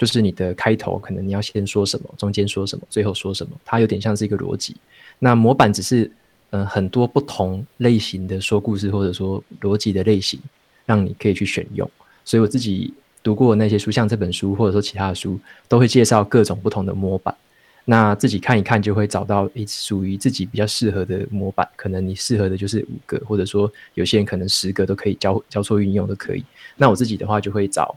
[0.00, 4.74] 就是你的开头，可能你要先说什么，中间说什么，最后说什么，它有点像是一个逻辑。
[5.18, 6.10] 那模板只是，
[6.52, 10.40] 嗯，很多不同类型的说故事或者说逻辑的类型，
[10.86, 11.86] 让你可以去选用。
[12.24, 15.38] 所以我自己读过那些书，像这本书或者说其他的书，
[15.68, 17.34] 都会介绍各种不同的模板。
[17.84, 21.68] 那自己看一看，就会找到一属于自己比较适合的模板。
[21.76, 26.42] 可能你适合的就是五个，或者说有些人可能十个都可以交交错运用都可以。
[26.74, 27.94] 那我自己的话就会找。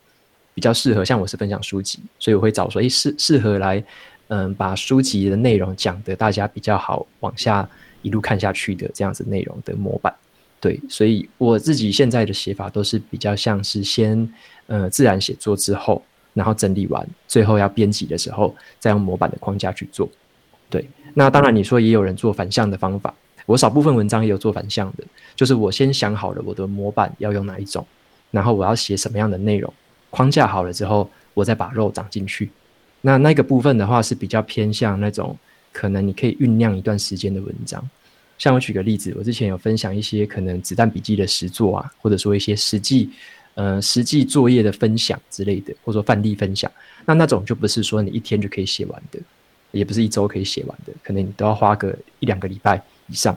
[0.54, 3.84] 比较适合，像我是分享书籍，所以我会找说，诶，适适合来，
[4.28, 7.68] 嗯，把书籍的内容讲的大家比较好往下
[8.02, 10.14] 一路看下去的这样子内容的模板，
[10.60, 14.32] 对，所以我自己现在的写法都是比较像是先，
[14.68, 20.08] 呃，自然写作之后，然后整理完，最后要编辑的时候，再用模板的框架去做，
[20.70, 20.88] 对。
[21.16, 23.14] 那当然你说也有人做反向的方法，
[23.46, 25.04] 我少部分文章也有做反向的，
[25.36, 27.86] 就是我先想好了我的模板要用哪一种，
[28.32, 29.72] 然后我要写什么样的内容。
[30.14, 32.52] 框架好了之后，我再把肉长进去。
[33.02, 35.36] 那那个部分的话是比较偏向那种
[35.72, 37.84] 可能你可以酝酿一段时间的文章。
[38.38, 43.10] 像我举个例子，我之前有分享一些可能子弹笔记的实作啊，或者说一些实际
[43.56, 46.72] 呃实际作业的分享之类的，或者说范例分享。
[47.06, 49.20] 那那种就不是说你一天就可以写完的，
[49.72, 53.36] 也不是一周可以写完的，可能你都要花个一两个礼拜以上。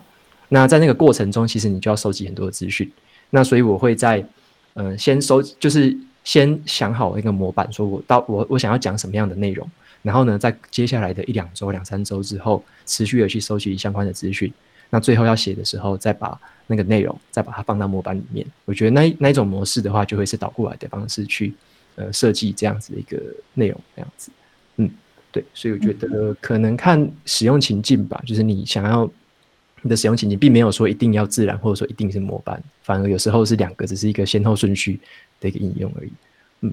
[0.51, 2.91] 那在那个过程中，其实你就要收集很多的资讯。
[3.31, 4.23] 那所以我会在
[4.75, 5.97] 嗯先收就是。
[6.27, 9.71] 先想好一个模板，说我到我我想要讲什么样的内容，
[10.03, 14.53] 然后呢，在接下来的一两周、两三周之后，持续的去收集相关的资讯。
[14.91, 18.45] 那最后要写的时候，再把那个内容再把它放到模板里面。
[18.65, 21.55] 我觉得那那一种模式的话，就会是倒过来的方式去
[21.95, 23.17] 呃设计这样子的一个
[23.55, 24.33] 内容，这样子。
[24.79, 24.91] 嗯，
[25.31, 29.09] 对，所以我觉得可能看使用情境吧，就是你想要
[29.83, 34.99] 你的使用情境，并没有说一定要自然，或者说一定是模板，反而有时候是两个，只是一个先后顺序。
[35.51, 36.11] 的一个应用而已，
[36.61, 36.73] 嗯。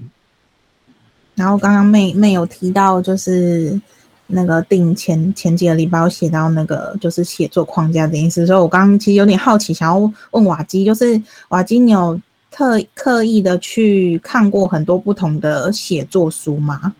[1.36, 3.80] 然后刚刚妹妹有提到，就是
[4.28, 12.20] 那个定前前几个礼拜有写到那个就是写作框架这件事，所以我刚刚其实有点好奇，想要问瓦基，就是瓦基，你有
[12.52, 16.94] 特刻意的去看过很多不同的写作书吗？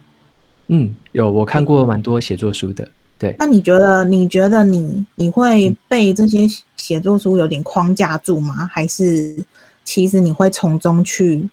[0.67, 2.89] 嗯，有，我看过蛮多写作书的。
[3.17, 6.41] 对，那你觉得你觉得你你会被这些
[6.77, 8.69] 写作书有点框架住吗？
[8.73, 9.37] 还是
[9.85, 11.49] 其实你会从中去？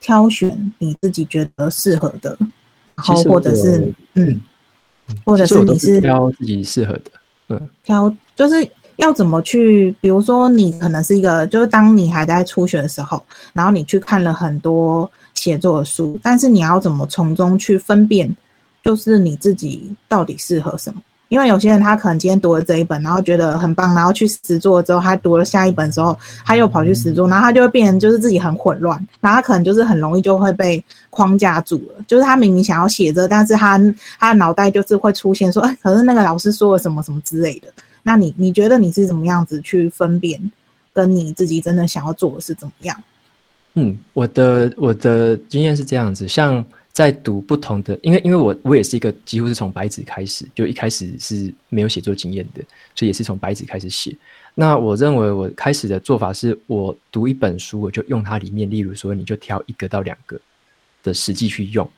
[0.00, 2.36] 挑选你自己觉得适合的，
[2.94, 4.40] 然后或者是嗯，
[5.24, 7.10] 或者是你是挑自己适合的，
[7.48, 13.22] 嗯，挑就是要怎么去，比如说你可能是一个，就是当你还在初学的时候，
[13.52, 18.36] 然后你去看了很多写作的书，但是你要怎么从中去分辨，
[18.82, 21.00] 就是你自己到底适合什么？
[21.28, 32.04] 因为有些人他可能今天读了这一本，然后觉得很棒，然后去实做之后，他读了下一本的时候，他又跑去实做，然后他就会变成就是自己很混乱，然后他可能就是很容易就会被框架住了。
[32.06, 33.78] 就是他明明想要写这，但是他
[34.18, 37.68] 他的脑袋就是会出现说，哎，可是那个老师说了什么什么之类的。
[38.02, 40.40] 那你你觉得你是怎么样子去分辨，
[40.94, 42.96] 跟你自己真的想要做的是怎么样？
[43.74, 46.64] 嗯，我的我的经验是这样子，像。
[46.98, 52.60] 在读不同的，因为因为我我也是一个几乎是从白纸开始，就一开始是没有写作经验的，
[52.96, 54.16] 所以也是从白纸开始写。
[54.52, 60.36] 那我认为我开始的做法是，我读一本书，我就用它里面，例如说，你就挑一个到两个
[61.04, 61.88] 的实际去用，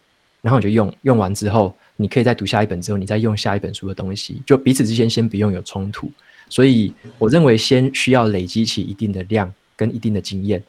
[0.42, 6.12] 然后你就用，用完之后，你可以再读下一本之后，你再用下一本书的东西，就彼此之间先不用有冲突。
[6.50, 10.62] 所以我认为先需要累积起一定的量跟一定的经验。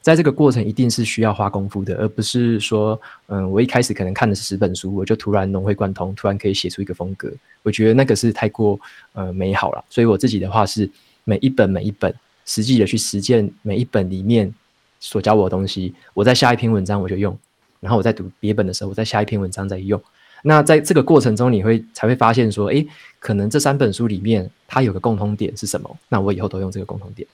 [0.00, 7.30] 在这个过程一定是需要花功夫的，而不是说，嗯，我一开始可能看的是十本书，我就突然融会贯通，突然可以写出一个风格。
[7.62, 8.78] 我觉得那个是太过
[9.12, 9.84] 呃美好了。
[9.90, 10.88] 所以我自己的话是
[11.24, 12.14] 每一本每一本
[12.46, 14.52] 实际的去实践每一本里面
[15.00, 17.36] 所教我的东西，我在下一篇文章我就用，
[17.80, 20.00] 然后我在读别本的时候，我在下一篇文章再用。
[20.42, 22.86] 那在这个过程中，你会才会发现说，诶，
[23.18, 25.96] 可能这三本书里面它有个共通点是什么？
[26.08, 27.28] 那我以后都用这个共通点。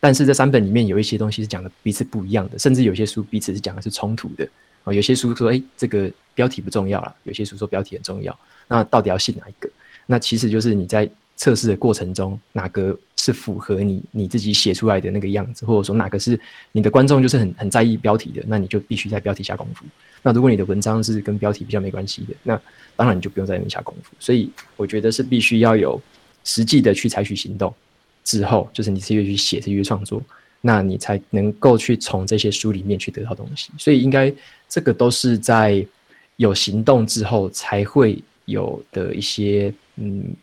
[0.00, 4.48] 但是这三本里面有一些东西是讲的彼此不一样的，甚至有些书彼此是讲的是冲突的
[4.82, 4.92] 啊。
[4.92, 8.36] 有些书说，哎，这个标题不重要了；有些书说标题很重要。
[8.66, 9.68] 那到底要信哪一个？
[10.06, 16.38] 那其实就是你在测试的过程中，哪个是符合你你自己写出来的那个样子，或者说哪个是
[16.72, 19.84] 你的观众就是很很在意标题的，那你就必须在标题下功夫。
[20.22, 22.60] 那如果你的文章是跟标题比较没关系的，那
[22.96, 24.12] 当然你就不用在那边下功夫。
[24.18, 26.00] 所以我觉得是必须要有
[26.44, 27.74] 实际的去采取行动。
[28.22, 30.22] 之后就是你是越去写，是越创作，
[30.60, 33.70] 那你才能够去从这些书里面去得到东西。
[33.78, 34.32] 所以应该
[34.68, 35.84] 这个都是在
[36.36, 40.34] 有行动之后才会有的一些，嗯，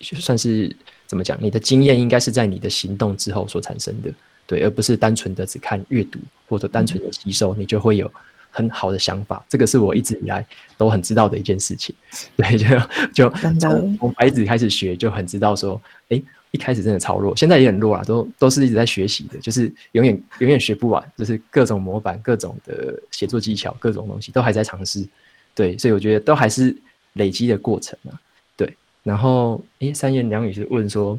[0.00, 0.74] 算是
[1.06, 1.38] 怎么讲？
[1.40, 4.10] 你的经验应该是在你的行动之后所产生的，
[4.46, 6.18] 对，而不是单纯的只看阅读
[6.48, 8.10] 或者单纯的吸收，你就会有
[8.50, 9.44] 很好的想法。
[9.48, 10.44] 这个是我一直以来
[10.76, 11.94] 都很知道的一件事情。
[12.36, 16.22] 对，就就从从白纸开始学，就很知道说，哎。
[16.50, 25.06] 一开始真的超弱，现在也很弱啊，都都是一直在学习的，就是永远永远学不完，就是各种模板、各种的写作技巧、各种东西都还在尝试，
[25.54, 26.74] 对，所以我觉得都还是
[27.12, 28.18] 累积的过程啊，
[28.56, 28.74] 对。
[29.02, 31.18] 然后，诶，三言两语是问说，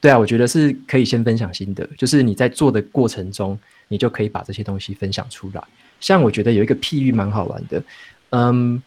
[0.00, 5.62] 对啊，我觉得是可以先分享心得，就是你在做的过程中，你就可以把这些东西分享出来。
[6.00, 7.82] 像我觉得有一个譬喻蛮好玩的，
[8.30, 8.82] 嗯，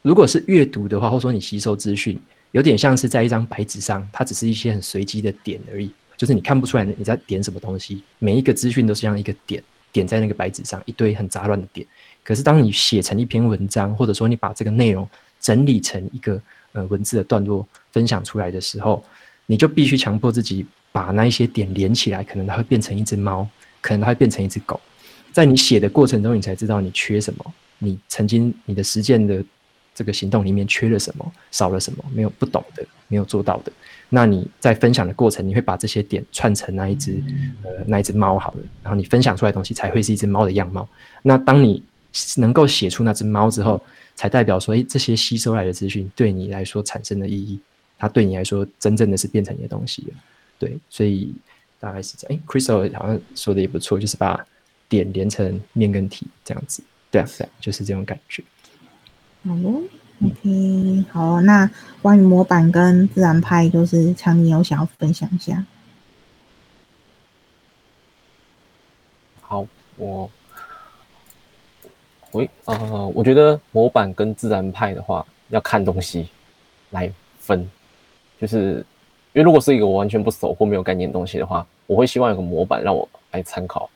[0.00, 2.16] 如果是阅读的话，或者说你吸收资讯。
[2.52, 8.02] 有点像是在一张白纸上，它只是一些很随机的点而已，就是你看不出来你在点什么东西。
[8.18, 11.86] 每一个资讯都是像一个点，点在那个白纸上，一堆很杂乱的点。
[12.22, 15.08] 可是当你写成一篇文章，或者说你把这个内容
[15.40, 16.40] 整理成一个
[16.72, 19.02] 呃文字的段落分享出来的时候，
[19.46, 23.48] 你就必须强迫自己把那一些点连起来，可能它会变成一只猫，
[23.80, 24.78] 可能它会变成一只狗。
[25.32, 29.42] 在你写的过程中，你才知道你缺什么，你曾经你的实践的。
[29.94, 33.72] 这个行动里面缺了什么，少了什么，没有不懂的，没有做到的。
[34.08, 37.22] 那你在分享的过程，你会把这些点串成那一只
[37.62, 40.88] 呃那一只猫好了，然后你分享出来的东西才会是一只猫的样貌。
[41.22, 41.82] 那当你
[42.36, 43.80] 能够写出那只猫之后，
[44.14, 47.58] 才代表说，哎，这些吸收来的资讯对你来说产生的意义，
[47.98, 50.14] 它对你来说真正的是变成你的东西了。
[50.58, 51.34] 对，所以
[51.80, 52.38] 大概是这样。
[52.38, 54.44] 哎，Crystal 好像说的也不错，就是把
[54.88, 56.82] 点连成面跟体这样子。
[57.10, 58.44] 对啊，对啊，就是这种感觉。
[59.44, 59.82] 好喽
[60.24, 61.68] ，OK，好，那
[62.00, 65.64] 关于模板跟自然派，就是强尼有想要分享一下。
[69.40, 69.66] 好，
[69.96, 70.30] 我，
[72.30, 76.28] 喂，呃，我觉得模板跟自然派的话，要看东西
[76.90, 77.68] 来分，
[78.40, 78.74] 就是
[79.32, 83.90] 因为如果是一个我完全不熟或没有概念的东西的话，我会希望有个模板让我来参考，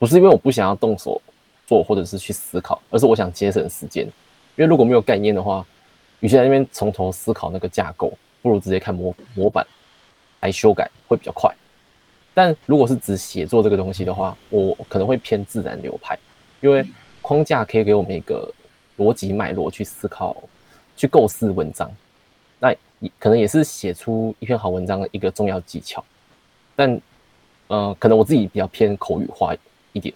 [0.00, 1.22] 不是因为我不想要动手
[1.68, 4.10] 做或者是去思考，而是我想节省时间。
[4.56, 5.66] 因为如果没有概念的话，
[6.20, 9.66] 与其在那边从头思考那个架构，不如直接看模模板
[10.40, 11.52] 来修改会比较快。
[12.34, 16.18] 但如果是只写作这个东西的话，我可能会偏自然流派，
[16.60, 16.86] 因为
[17.20, 18.52] 框架可以给我们一个
[18.98, 20.36] 逻辑脉络去思考、
[20.96, 21.90] 去构思文章，
[22.58, 22.74] 那
[23.18, 26.04] 可能也是写出一篇好文章的一个重要技巧。
[26.76, 27.00] 但
[27.68, 29.54] 呃，可能我自己比较偏口语化
[29.92, 30.14] 一点，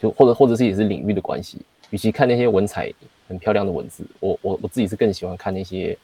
[0.00, 1.60] 就或者或者是也是领域的关系，
[1.90, 2.92] 与其看那些文采。
[3.28, 5.96] 很漂亮的文字，我我我自己是更喜欢看那些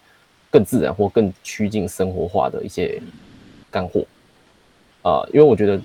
[0.51, 3.01] 更自然或更趋近生活化的一些
[3.70, 4.05] 干货
[5.03, 5.81] 啊，因为我觉得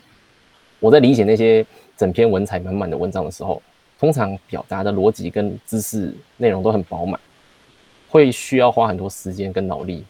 [0.80, 1.66] 我在理解那些
[1.98, 3.62] 整篇文采满满的文章的时候，
[3.98, 7.20] 通常表达的逻辑跟知识内容都很饱满，
[8.10, 10.04] 会需要花很多时间跟脑力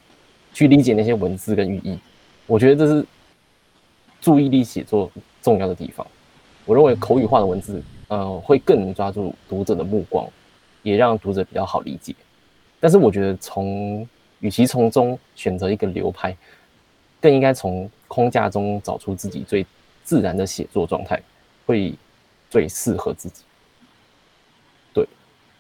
[0.54, 1.98] 去理解那些文字跟寓意。
[2.46, 3.06] 我觉得这是
[4.20, 5.10] 注意力写作
[5.42, 6.06] 重要的地方。
[6.66, 10.28] 我认为口语化的文字，呃，会更能抓住读者的目光，
[10.84, 12.16] 也让读者比较好理解。
[12.80, 14.08] 但是我觉得从
[14.40, 16.36] 与其从中选择一个流派，
[17.22, 19.66] 更应该从框架中找出自己最
[20.04, 21.22] 自然的写作状态，
[21.66, 21.94] 会
[22.50, 23.44] 最适合自己。
[24.94, 25.08] 对，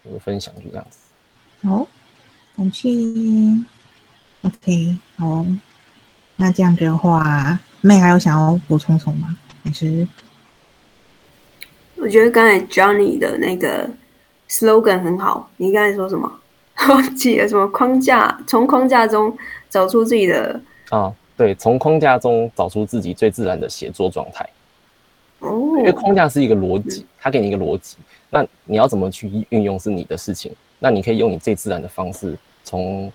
[0.03, 0.99] 我的分享就这样子。
[1.67, 1.87] 好，
[2.55, 2.89] 感谢。
[4.43, 5.45] OK，好，
[6.37, 9.37] 那这样子的话，妹还有想要补充什么吗？
[9.61, 10.07] 还是？
[11.97, 13.89] 我觉得刚才 Johnny 的那个
[14.49, 15.49] slogan 很好。
[15.57, 16.31] 你刚才说什么？
[16.87, 18.39] 忘记了什么框架？
[18.47, 19.37] 从框架中
[19.69, 24.47] 找出自己的啊，对，从框架中找出自己最自然的写作状态。
[25.39, 27.97] 哦，因为框架是一个逻辑，它给你一个逻辑，
[28.29, 30.53] 那你要怎么去运用是你的事情。
[30.79, 33.11] 那你可以用你最自然的方式，从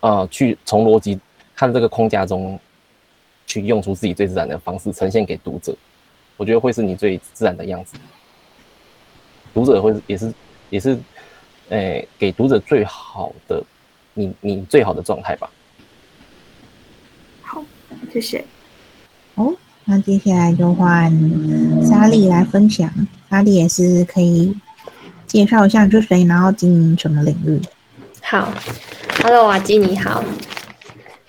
[0.00, 1.20] 呃去从逻辑
[1.54, 2.58] 看这个框架中，
[3.46, 5.76] 去用出自己最自然的方式呈现给读者。
[6.38, 7.98] 我觉得会是你最自然的样子，
[9.52, 10.32] 读者会也是
[10.70, 10.98] 也是，
[11.68, 13.62] 诶，给读者最好的
[14.14, 15.50] 你你最好的状态吧。
[17.42, 17.64] 好，
[18.12, 18.44] 谢谢。
[19.34, 19.54] 哦，
[19.84, 21.10] 那接下来就换
[21.84, 22.90] 莎莉来分享。
[23.30, 24.54] 莎莉也是可以
[25.26, 27.60] 介绍一下是谁，然后经营什么领域。
[28.22, 28.52] 好
[29.22, 30.24] ，Hello，瓦基你好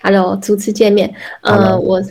[0.02, 1.14] ，Hello，初次见面。
[1.42, 2.02] 呃，我。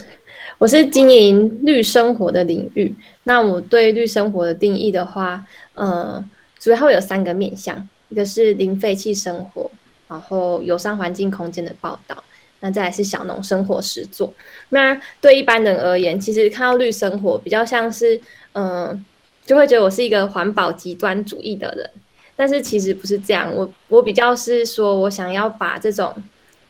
[0.58, 5.42] 我是经营绿生活的领域，那我对绿生活的定义的话，
[5.74, 6.22] 呃，
[6.60, 9.72] 主要会有三个面向，一个是零废弃生活，
[10.08, 12.24] 然后友善环境空间的报道，
[12.60, 14.34] 那再来是小农生活实作。
[14.70, 18.20] 那对一般人而言，其实看到绿生活比较像是，
[18.54, 19.06] 嗯，
[19.46, 21.90] 就会觉得我是一个环保极端主义的人，
[22.36, 26.16] 但是其实不是这样，我我比较是说我想要把这种。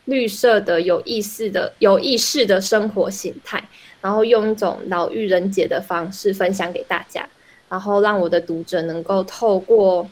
[0.06, 3.64] 绿色的有意识的有意识的生活形态，
[4.02, 7.30] 然后用一种老妪人杰的方式分享给大家，
[7.70, 10.10] 然后让我的读者能够透过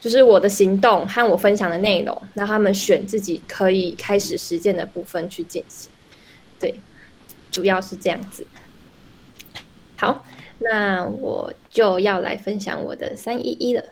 [0.00, 5.90] 就是我的行动和我分享的内容，让他们选自己可以开始实践的部分去进行。
[6.58, 6.74] 对，
[7.50, 8.46] 主要是这样子。
[9.96, 10.24] 好，
[10.58, 13.84] 那我就要来分享我的三一一了。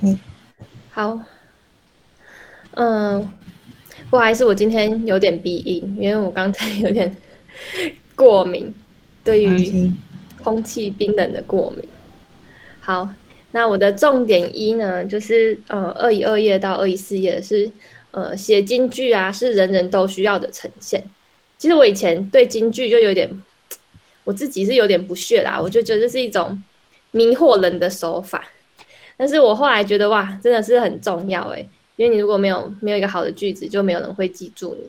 [0.00, 0.18] 嗯，
[0.90, 1.20] 好，
[2.72, 3.32] 嗯。
[4.08, 7.14] 不好意思，我今天有点鼻音，因为我刚才有点
[8.16, 8.74] 过敏，
[9.22, 9.92] 对于
[10.42, 11.88] 空气冰冷的过敏。
[12.80, 13.08] 好，
[13.52, 17.70] 那我的重点一呢，就是呃，二一二页到二一四页是
[18.10, 21.04] 呃写京剧啊，是人人都需要的呈现。
[21.58, 23.30] 其实我以前对京剧就有点，
[24.24, 26.62] 我自己是有点不屑啦，我就觉得这是一种
[27.10, 28.44] 迷惑人的手法。
[29.16, 31.68] 但是我后来觉得哇，真的是很重要哎。
[31.96, 34.88] 因为你如果没有没有一个好的句子，就没有人会记住你。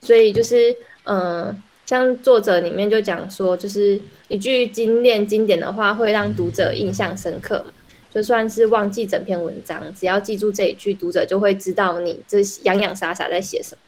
[0.00, 0.72] 所以就是，
[1.02, 1.60] 嗯，
[1.92, 7.62] 像作者里面就讲说，就是一句精炼经典的话，会让读者印象深刻。
[8.10, 13.78] 就算是忘记整篇文章，只要记住这一句，读者就会知道你这洋洋洒洒在写什么。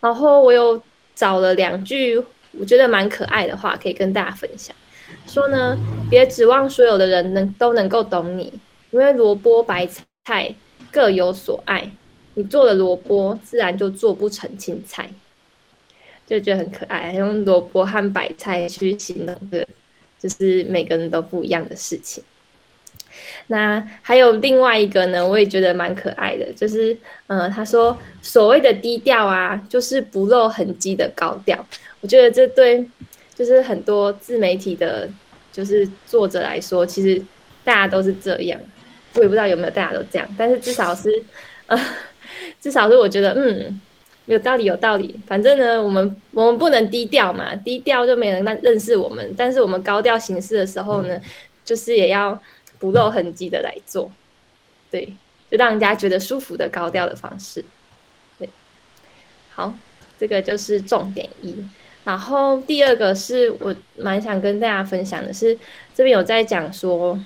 [0.00, 0.82] 然后我又
[1.14, 2.20] 找了两句
[2.50, 4.74] 我觉得蛮可爱的话，可以跟大家分享。
[5.28, 5.78] 说呢，
[6.10, 8.52] 别指望所有的人能都能够懂你，
[8.90, 9.88] 因为萝卜白
[10.24, 10.52] 菜
[10.90, 11.88] 各有所爱。
[12.34, 15.08] 你做了萝卜，自然就做不成青菜，
[16.26, 17.12] 就觉得很可爱。
[17.12, 19.66] 用萝卜和白菜去形容的，
[20.18, 22.22] 就是每个人都不一样的事情。
[23.46, 26.96] 那还有另外一个呢，我也觉得蛮可爱的，就是，
[27.28, 31.64] 嗯，他说所谓的低调啊，就是不露痕迹的高调。
[32.00, 32.84] 我觉得这对，
[33.34, 35.08] 就是很多自媒体的，
[35.52, 37.22] 就是作者来说，其实
[37.64, 38.60] 大家都是这样。
[39.14, 41.10] 我也不知道有没有大家都这样，但是至少是，
[41.66, 41.80] 呃。
[42.60, 43.80] 至少是我觉得，嗯，
[44.26, 45.18] 有道理，有道理。
[45.26, 49.34] 反正呢，我们我们不能低调嘛，低调就没人认认识我们。
[49.36, 51.20] 但是我们高调行事的时候呢，
[51.64, 52.40] 就是也要
[52.78, 54.10] 不露痕迹的来做，
[54.90, 55.06] 对，
[55.50, 57.64] 就让人家觉得舒服的高调的方式。
[58.38, 58.48] 对，
[59.54, 59.72] 好，
[60.18, 61.54] 这个就是重点一。
[62.04, 65.56] 然后第二个是我蛮想跟大家分享的是，
[65.94, 67.18] 这边有在讲说，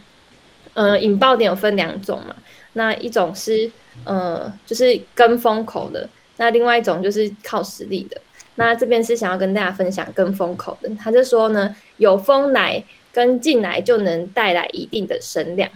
[0.75, 2.37] 嗯，引爆点有分两种嘛，
[2.75, 3.71] 那一种是。
[4.05, 6.09] 呃，就是跟风口的，
[6.41, 8.19] 那另外一种就是靠实力的。
[8.55, 12.83] 那这边是想要跟大家分享跟风口的，他就说呢，有风来
[13.13, 15.71] 跟进来就能带来一定的声量。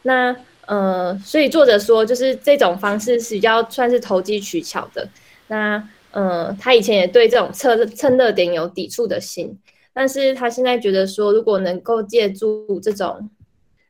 [0.00, 0.34] 那
[0.64, 5.06] 呃，所以作者说，就是这种方式是比较算是投机取巧的。
[5.48, 9.58] 那呃，他以前也对这种蹭蹭热点有抵触的心，
[9.92, 13.28] 但是他现在觉得说，如果能够借助这种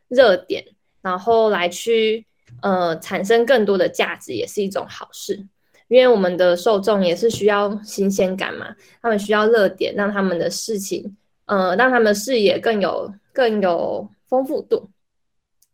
[0.08, 0.64] 热点，
[1.00, 2.24] 然后来去。
[2.62, 5.44] 呃，产生更多的价值也是一种好事，
[5.88, 11.16] 因为我们的受众也是需要新鲜感嘛，他们需要热点，让他们的事情，
[11.46, 14.90] 呃，让他们的视野更有更有丰富度。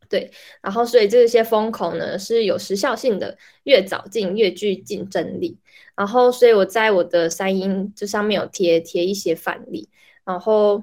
[0.09, 5.59] 对，然后所以这些风口呢是有时效性的，越早进越具竞争力。
[5.97, 9.89] 然后所以我在我的三音这上面有贴贴一些范例，
[10.25, 10.83] 然后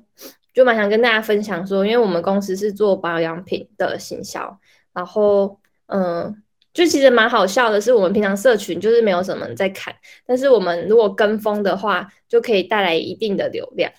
[0.53, 4.59] 就蛮想跟大家分享说，因为我们公司是做保养品的行销，
[4.91, 6.43] 然后嗯，
[6.73, 9.93] 就其实蛮好笑的是，我们平常社群就是没有什么人在看，
[10.25, 13.91] 但是我们如果跟风的话，就可以带来一定的流量。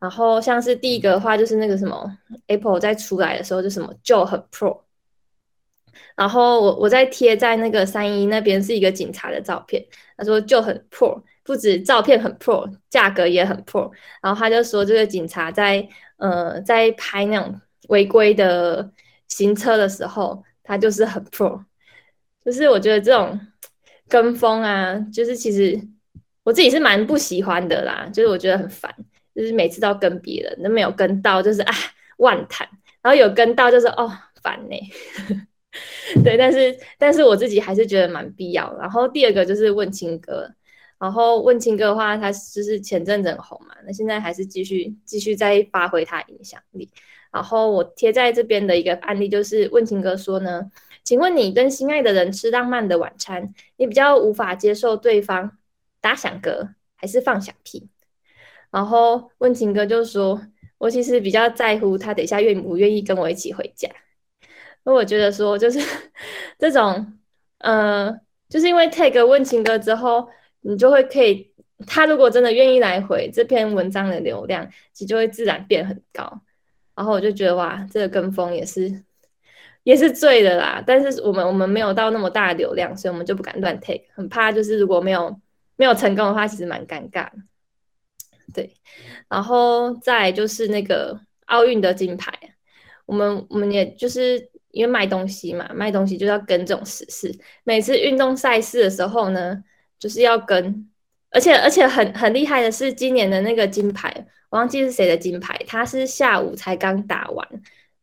[0.00, 4.80] 然后像是第一个的话，就是那个什么 Apple 在出来的时候，就什么就很 Pro。
[6.16, 9.84] 然后我我在贴在那个三一那边是一个警察的照片，
[10.16, 13.90] 他说就很 Pro，不止照片很 Pro，价格也很 Pro。
[14.20, 18.90] 然后他就说这个警察在呃在拍那种违规的
[19.28, 21.62] 行车的时候，他就是很 Pro。
[22.48, 23.38] 就是我觉得这种
[24.08, 25.78] 跟风啊，就是其实
[26.44, 28.90] 我自己是蛮不喜欢的啦，就是我觉得很烦。
[29.34, 31.74] 就是每次都跟别人，都没有跟到，就是啊
[32.16, 32.66] 万谈，
[33.02, 34.10] 然后有跟到就是哦
[34.42, 34.76] 烦呢。
[36.24, 38.74] 对，但是但是我自己还是觉得蛮必要。
[38.78, 40.50] 然后第二个就是问青哥，
[40.98, 46.90] 然后问青哥的话，他就是前阵子很红嘛，那现在还是继续继续在发挥他影响力。
[47.30, 50.68] 然后我贴在这边的一个案例就是问青哥说呢，
[51.08, 55.56] 请问你跟心爱的人吃浪漫的晚餐，你比较无法接受对方
[56.02, 57.88] 打响歌还是放响屁？
[58.70, 60.38] 然后问情哥就说
[60.76, 63.88] ：“我其实比较在乎他等一下愿不愿意跟我一起回家。
[64.84, 65.80] 那我觉得说就是
[66.60, 67.18] 这种，
[67.60, 68.14] 呃，
[68.50, 70.28] 就是因为 take 问情哥之后，
[70.60, 71.50] 你就会可以，
[71.86, 76.42] 他如果真的愿意来回这篇文章的流量，其实就会自然变很高。
[76.94, 79.04] 然后我就觉得哇，这个跟风也是
[79.88, 80.82] 也是醉的啦。
[80.86, 85.40] 但是我们我们没有到那么大的流量，所以我们就不敢乱 take，很怕就是如果没有
[85.76, 87.26] 没有成功的话，其实蛮尴尬。”
[88.52, 88.74] 对，
[89.28, 92.32] 然后再就是那个奥运的金牌，
[93.06, 97.34] 我们我们也就是因为卖东西嘛，卖东西就要跟这种时事。
[97.64, 99.62] 每次运动赛事的时候呢，
[99.98, 100.88] 就是要跟，
[101.30, 104.12] 而且而且很很厉害的是，今年的那个金牌，
[104.50, 107.48] 我忘记是谁的金牌，他是下午才刚打完，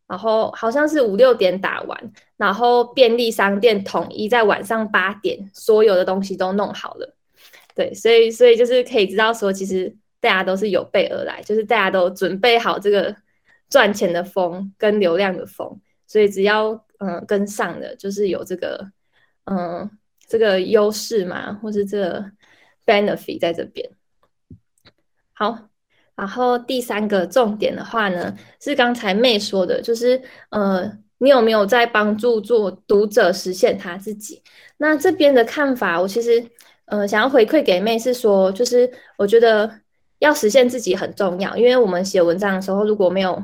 [0.08, 7.16] 然后好像是五六点打完，然后便利商店统一在晚上八点，所有的东西都弄好了。
[7.76, 9.96] 对，所以所以就是可以知道说，其实。
[10.22, 13.16] 大家都是有备而来，就是大家都准备好这个
[13.70, 18.92] 赚钱的风跟流量的风，所以只要嗯跟上的，就是有这个
[19.44, 19.88] 嗯
[20.26, 22.26] 这个优势嘛，或是这个
[22.88, 23.88] benefit 在这边。
[25.32, 25.70] 好，
[26.16, 34.42] 然后第三个重点的话呢，是刚才妹说的，就是呃你有没有在帮助做读者实现他自己？
[34.78, 36.46] 那这边的看法，我其实
[36.86, 39.80] 呃想要回馈给妹是说，就是我觉得。
[40.20, 43.38] 要实现自己很重要，因为我们写文章的时候，如果没有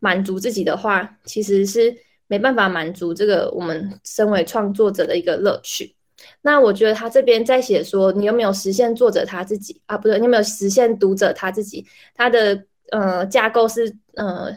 [0.00, 1.96] 满足自己的话，其实是
[2.26, 5.95] 没办法满足这个我们身为创作者的一个乐趣。
[6.42, 9.96] 那我觉得他这边在写说，你有没有实现作者他自己啊？
[9.96, 11.86] 不对，你有没有实现读者他自己？
[12.14, 14.56] 他的呃架构是呃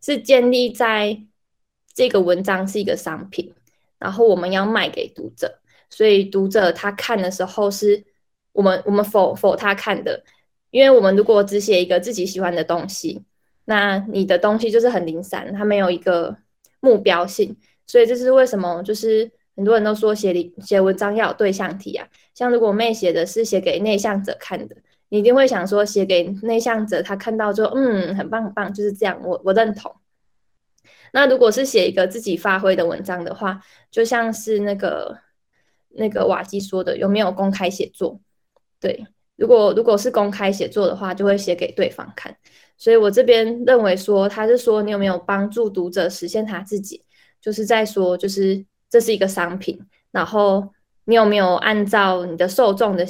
[0.00, 1.18] 是建立在
[1.94, 3.52] 这个文章是一个商品，
[3.98, 5.58] 然后我们要卖给读者，
[5.90, 8.04] 所以读者他看的时候是
[8.52, 10.24] 我们我们否否他看的。
[10.70, 13.22] 因为我们如果只写一个自己喜欢的东西，
[13.66, 16.34] 那你的东西就是很零散，它没有一个
[16.80, 17.54] 目标性，
[17.86, 22.06] 所以这是为什么就是很多人都说写写文章要有对象题啊。
[22.34, 24.76] 像如果妹写的是写给内向者看的，
[25.08, 29.94] 你一定会想说写给内向者，他看到就嗯很棒很棒，就是这样，我我认同。
[31.12, 35.18] 那如果是写一个自己发挥的文章的话，就像是那个
[35.90, 38.20] 那个瓦基说的，有没有公开写作？
[38.80, 39.06] 对。
[39.36, 42.36] 如果如果是公开写作的话，就会写给对方看。
[42.76, 47.02] 所以我这边认为说，他是说你有没有帮助读者实现他自己，
[47.40, 49.80] 就是在说，就是这是一个商品，
[50.12, 50.72] 然后
[51.06, 53.06] 你有没有按照你的受众的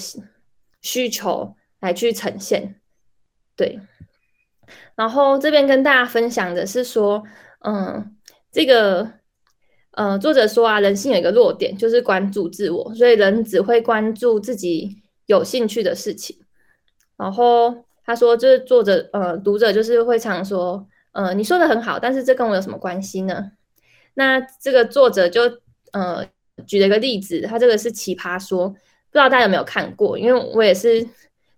[0.80, 2.76] 需求来去呈现？
[3.56, 3.80] 对。
[4.94, 7.24] 然后这边跟大家分享的是说，
[7.64, 8.16] 嗯，
[8.52, 9.14] 这个，
[9.90, 15.02] 呃，作者说啊，人性有一个弱点，就是关注自我，所以人只会关注自己。
[15.26, 16.36] 有兴趣的事情，
[17.16, 23.52] 然后他说，就是作者，呃，读者就是会常说，呃，你说的很好，但是这跟我有什么关系呢？
[24.14, 25.42] 那这个作者就，
[25.92, 26.26] 呃，
[26.66, 28.74] 举了一个例子，他这个是奇葩说，不
[29.12, 30.18] 知道大家有没有看过？
[30.18, 31.06] 因为我也是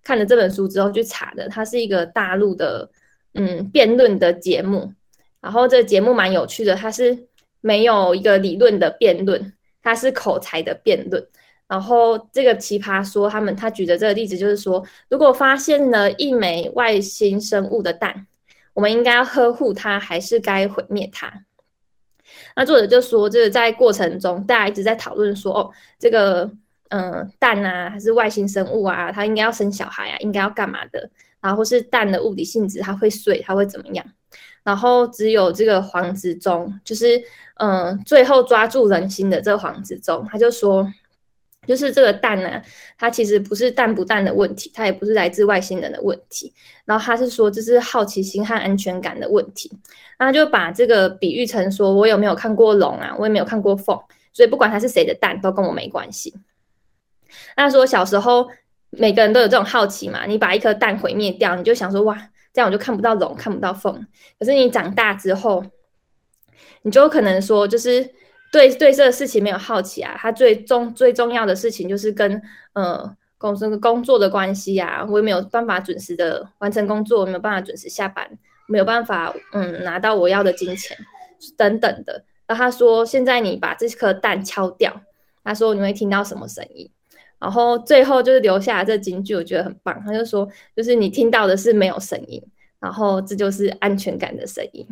[0.03, 2.91] 看了这本书之后去查的，它是一个大陆的，
[3.35, 4.93] 嗯，辩论的节目，
[5.41, 7.27] 然后这个节目蛮有趣的，它是
[7.61, 11.27] 没有一个理论的辩论，它是口才的辩论。
[11.67, 18.27] 然后这个奇葩说，他们他举的这个例子就是说，如果发现了一枚外星生物的蛋，
[18.75, 21.45] 我们应该要呵护它，还是该毁灭它？
[22.57, 26.51] 那作者就说，这个在过程中，大家一直在讨论说，哦，这个
[26.89, 31.11] 嗯蛋啊，还是外星生物啊，它应该要生小孩啊，应该要干嘛的？
[31.41, 34.05] 然后是蛋的物理性质，它会碎，它会怎么样？
[34.63, 37.23] 然后只有这个黄子忠，就是
[37.57, 40.87] 嗯，最后抓住人心的这个黄子忠，他就说。
[41.67, 42.63] 就是这个蛋呢，
[42.99, 46.53] 它其实不是蛋不蛋的问题，它也不是来自外星人的问题。
[46.85, 49.71] 然后他是说这是好奇心和安全感的问题。
[50.19, 53.15] 那就把这个比喻成说，我有没有看过龙啊？
[53.19, 53.99] 我也没有看过凤，
[54.33, 56.35] 所以不管它是谁的蛋，都跟我没关系。
[57.57, 58.49] 那说小时候
[58.91, 64.07] 每个人都有这种好奇嘛，你把一颗蛋毁灭掉，你就想说哇，这样我就看不到龙，看不到凤。
[64.39, 65.65] 可是你长大之后，
[66.83, 68.11] 你就可能说就是。
[68.55, 70.15] 对对，这个事情没有好奇啊。
[70.17, 72.41] 他最重最重要的事情就是跟
[72.75, 75.05] 呃公司工作的关系啊。
[75.11, 78.39] 我也没有办法准时的完成工作，没有办法准时下班，
[78.69, 80.97] 没有办法嗯拿到我要的金钱
[81.57, 82.25] 等等的。
[82.47, 85.03] 然后他说，现在你把这颗蛋敲掉，
[85.43, 86.89] 他说你会听到什么声音？
[87.41, 90.01] 然后最后就是留下这金句，我觉得很棒。
[90.07, 92.41] 他就说，就是你听到的是没有声音，
[92.79, 94.87] 然后这就是安全感的声音。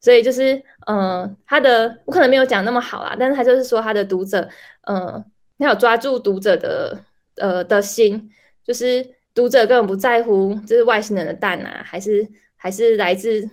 [0.00, 4.48] 所以就是，嗯，他的我可能没有讲那么好啦，但是他就是说他的读者，
[4.82, 5.24] 嗯，
[5.58, 6.96] 他有抓住读者的，
[7.34, 8.30] 呃的心，
[8.62, 13.44] 就是读者根本不在乎这是外星人的蛋啊，还是还是来自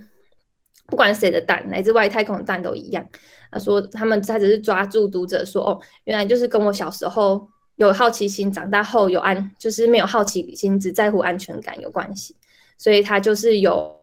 [0.85, 3.03] 不管谁的蛋，来自外太空的蛋都一样。
[3.51, 12.35] 他说他们他只是抓住读者说，哦，原来就是跟我小时候有好奇心，长大后有安，就是没有好奇心，只在乎安全感有关系。
[12.77, 13.99] 所以他就是有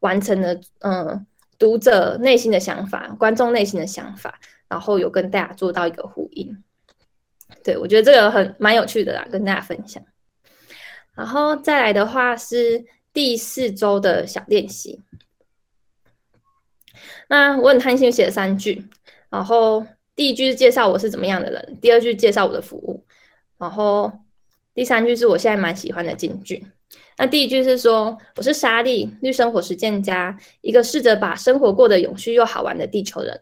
[0.00, 1.26] 完成了，嗯。
[1.58, 4.38] 读者内心的想法，观众内心的想法，
[4.68, 6.62] 然后有跟大家做到一个呼应。
[7.64, 10.02] 对我觉得这个很蛮有趣的啦，跟大家分享。
[11.14, 15.00] 然后再来的话是第四周的小练习。
[17.28, 18.86] 那我很贪心写了三句，
[19.28, 19.84] 然后
[20.14, 23.04] 第一句是介绍我是怎么样的人，第二句介绍我的服务，
[23.58, 24.12] 然后
[24.78, 26.64] 第三句是我现在蛮喜欢的金句。
[27.16, 33.40] 那第一句是说，我是莎莉，绿生活实践家，一个试着把生活过得永续又好玩的地球人。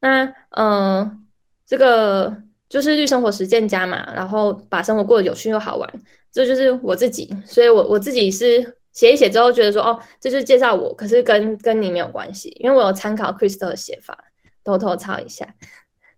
[0.00, 1.24] 那嗯，
[1.64, 2.36] 这个
[2.68, 5.88] 就是绿生活实践家嘛，然后把生活过得有趣又好玩，
[6.32, 7.32] 这就是我自己。
[7.46, 14.24] 所以我我自己是写一写之后觉得说，哦，这就是介绍我，可是跟跟你没有关系，因为我有参考 Crystal 的写法，
[14.64, 15.54] 偷偷抄一下。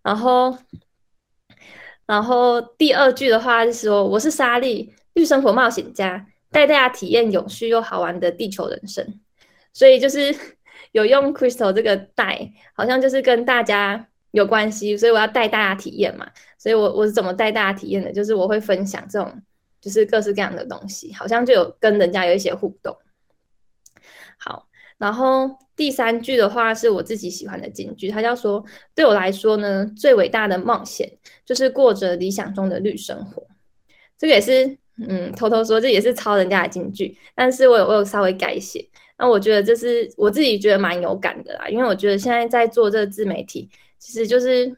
[0.03, 0.57] 然后，
[2.07, 4.95] 然后第二句的话是说，我是莎莉。
[5.15, 9.19] 绿生活冒险家带大家体验永续又好玩的地球人生，
[9.73, 10.37] 所以就是
[10.93, 16.29] 有用 Crystal 这个带，好像就是跟大家有关系，所以我要带大家体验嘛。
[16.59, 18.13] 所以我我是怎么带大家体验的？
[18.13, 19.43] 就是我会分享这种
[19.81, 22.95] 就是各式各样的东西，好像就有跟人家有一些互动。
[24.37, 28.63] 好，然后第三句的话是我自己喜欢的金句，它叫说：
[28.95, 31.11] 对我来说呢，最伟大的冒险
[31.47, 33.47] 就是过着理想中的绿生活。
[34.19, 34.77] 这个也是。
[34.99, 38.83] 嗯，偷偷说这也是抄人家的金句，但是我有我有稍微改写。
[39.19, 43.69] 那我觉得这是我自己觉得蛮有感的啦，因为我觉得现在在做这个自媒体，
[43.99, 44.75] 其实就是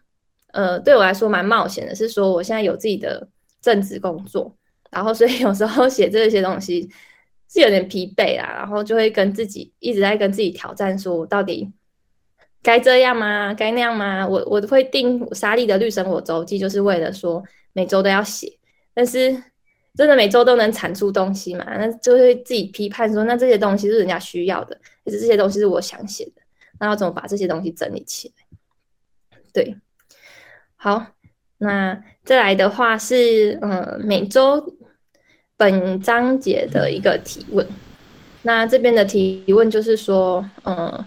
[0.52, 1.94] 呃对我来说蛮冒险的。
[1.94, 3.28] 是说我现在有自己的
[3.62, 4.52] 正职工作，
[4.90, 6.90] 然后所以有时候写这些东西
[7.48, 11.70] 是有点疲惫啦，然后就会跟自己一直在跟自己挑战，说我到底
[12.62, 13.54] 该这样吗？
[13.54, 14.26] 该那样吗？
[14.26, 18.58] 我我会定沙莉的绿生活周记，就是为了说每周都要写，
[18.94, 19.42] 但是。
[19.96, 21.64] 真的每周都能产出东西嘛？
[21.76, 26.42] 那就会自己批判说，那这些东西是人家需要的，还是这些东西是我想写的？
[26.78, 29.38] 那要怎么把这些东西整理起来？
[29.52, 29.76] 对，
[30.76, 31.04] 好，
[31.56, 34.76] 那再来的话是，嗯，每周
[35.56, 37.66] 本章节的一个提问。
[38.42, 41.04] 那这边的提问就是说，嗯，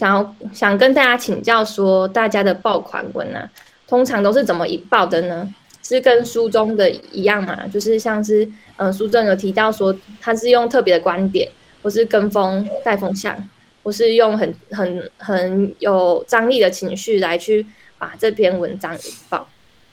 [0.00, 3.46] 想要想跟大家请教说，大家的爆款文啊，
[3.86, 5.46] 通常都是怎么引爆的呢？
[5.82, 7.66] 是跟书中的一样嘛？
[7.66, 11.46] 就是像是，嗯，书中有提到说，他是用特别的观点，
[11.82, 13.36] 或是跟风带风向，
[13.82, 17.66] 或是用很很很有张力的情绪来去
[17.98, 19.46] 把这篇文章引爆。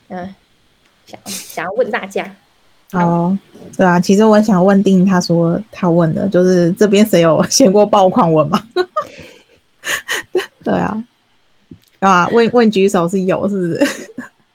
[0.08, 0.34] 嗯，
[1.04, 2.34] 想想要问大家，
[2.92, 3.36] 哦，
[3.76, 8.58] 对啊，其实我想问定，他说他问的就是这边谁有写过爆款文吗？
[10.68, 11.04] 对啊，
[12.00, 14.10] 啊，问问举手是有，是不是？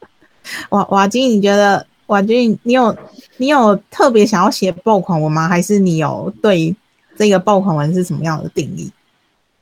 [0.69, 2.95] 瓦瓦金，你觉得瓦金，你有
[3.37, 5.47] 你有特别想要写爆款文吗？
[5.47, 6.75] 还是你有对
[7.15, 8.91] 这个爆款文是什么样的定义？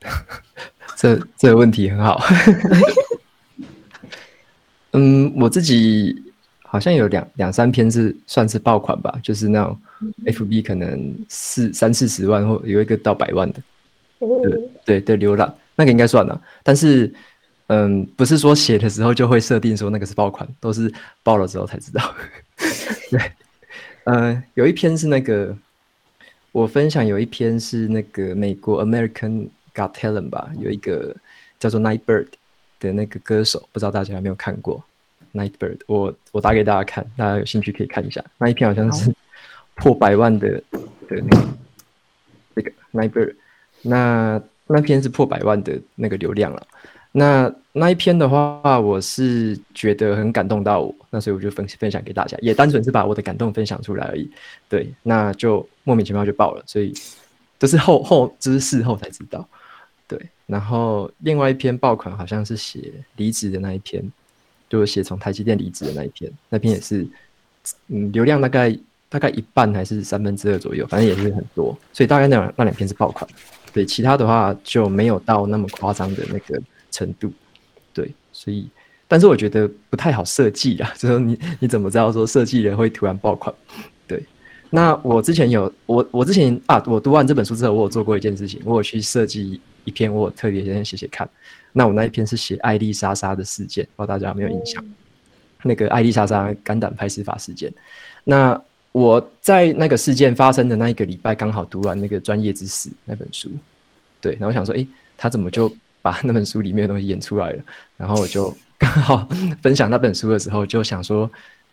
[0.94, 2.20] 这这个问题很好。
[4.92, 6.14] 嗯，我自己
[6.64, 9.78] 好像有两两三篇是算是爆款吧，就是那种
[10.26, 13.62] FB 可能四三四十万或有一个到百万的，
[14.84, 16.40] 对对对浏览，那个应该算了。
[16.62, 17.12] 但是，
[17.68, 20.92] 嗯，不是说写的时候就会设定说那个是爆款，都是
[21.22, 22.14] 爆了之后才知道。
[23.10, 23.32] 对，
[24.04, 25.56] 嗯，有一篇是那个
[26.52, 31.14] 我分享，有一篇是那个美国 American Got Talent 吧，有一个
[31.58, 32.26] 叫做 Nightbird
[32.78, 34.84] 的那个歌手，不知道大家有没有看过。
[35.32, 38.22] Nightbird，我我打给大家看，大家有兴趣可以看一下。
[38.36, 39.10] 那一篇好像是
[39.76, 40.62] 破百万的
[41.08, 41.48] 的那个
[42.52, 43.34] 那个 Nightbird，
[43.80, 44.42] 那
[44.72, 46.66] 那篇是破百万的那个流量了。
[47.12, 54.30] 那那一篇的话，我是觉得很感动到我，那所以我就分分享给大家，也单纯是把我的感动分享出来而已。
[54.68, 56.94] 对，那就莫名其妙就爆了，所以
[57.58, 59.46] 都是后后就是事后才知道。
[60.08, 64.02] 对，然后另外一篇爆款好像是写离职的那一篇。
[64.70, 67.06] 就写从台积电离职的那一篇，那篇也是，
[67.88, 68.74] 嗯，流量大概
[69.10, 73.28] 大概一半还是三分之二左右，反正也是很多，所以大概那那两篇是爆款，
[73.72, 77.32] 对，其他的话就没有到那么夸张的那个程度，
[77.94, 78.68] 对，所以，
[79.08, 83.54] 但是我觉得不太好设计啊， 就是你你怎么知道说设计人会突然爆款？
[84.06, 84.22] 对，
[84.70, 91.28] 那我之前有我我之前啊，我读完这本书之后，我有做过一件事情，我有去设计一篇，我特别先写写看。
[91.72, 94.84] 那我那一篇是写艾丽莎莎的事件，不知道大家有没有印象？
[95.62, 97.72] 那个艾丽莎莎肝胆排石法事件。
[98.24, 98.60] 那
[98.92, 103.50] 我在那个事件发生的那一个礼拜，刚好读完那个《专业知识》那本书，
[104.20, 104.86] 对，然后想说，诶，
[105.16, 107.62] 他怎么就把那本书里面的东西演出来了？
[107.96, 109.28] 然后我就刚好
[109.60, 111.30] 分享那本书的时候，就想说。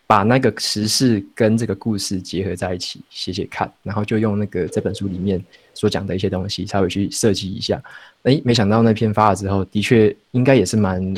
[0.07, 5.39] 把那个时事跟这个故事结合在一起写写看，然后就用那个这本书里面
[5.75, 7.79] 所讲的一些东西稍微去设计一下。
[8.23, 11.15] 哎，没想到那篇发了之后，的确应该也是蛮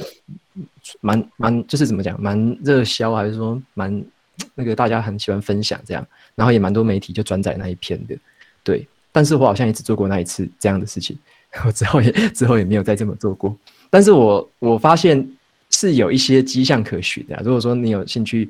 [0.99, 4.03] 蛮蛮，就是怎么讲，蛮热销，还是说蛮
[4.55, 6.05] 那个大家很喜欢分享这样，
[6.35, 8.15] 然后也蛮多媒体就转载那一篇的。
[8.63, 11.17] 对，但是我好像也只做过那一次这样的事情，
[11.65, 13.55] 我之后也之后也没有再这么做过。
[13.89, 15.27] 但是我我发现
[15.69, 17.41] 是有一些迹象可循的。
[17.43, 18.49] 如果说你有兴趣。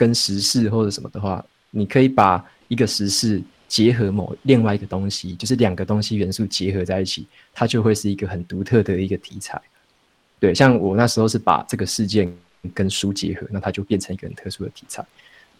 [0.00, 3.38] 跟时事或者什么的话，你可以把一个时事
[3.68, 9.60] 结合某另外一个东西，就是两个东西元素结合在一起，它就会是一个很独特的一个题材。
[10.38, 12.34] 对，像我那时候是把这个事件
[12.72, 15.04] 跟书结合，那它就变成一个很特殊的题材。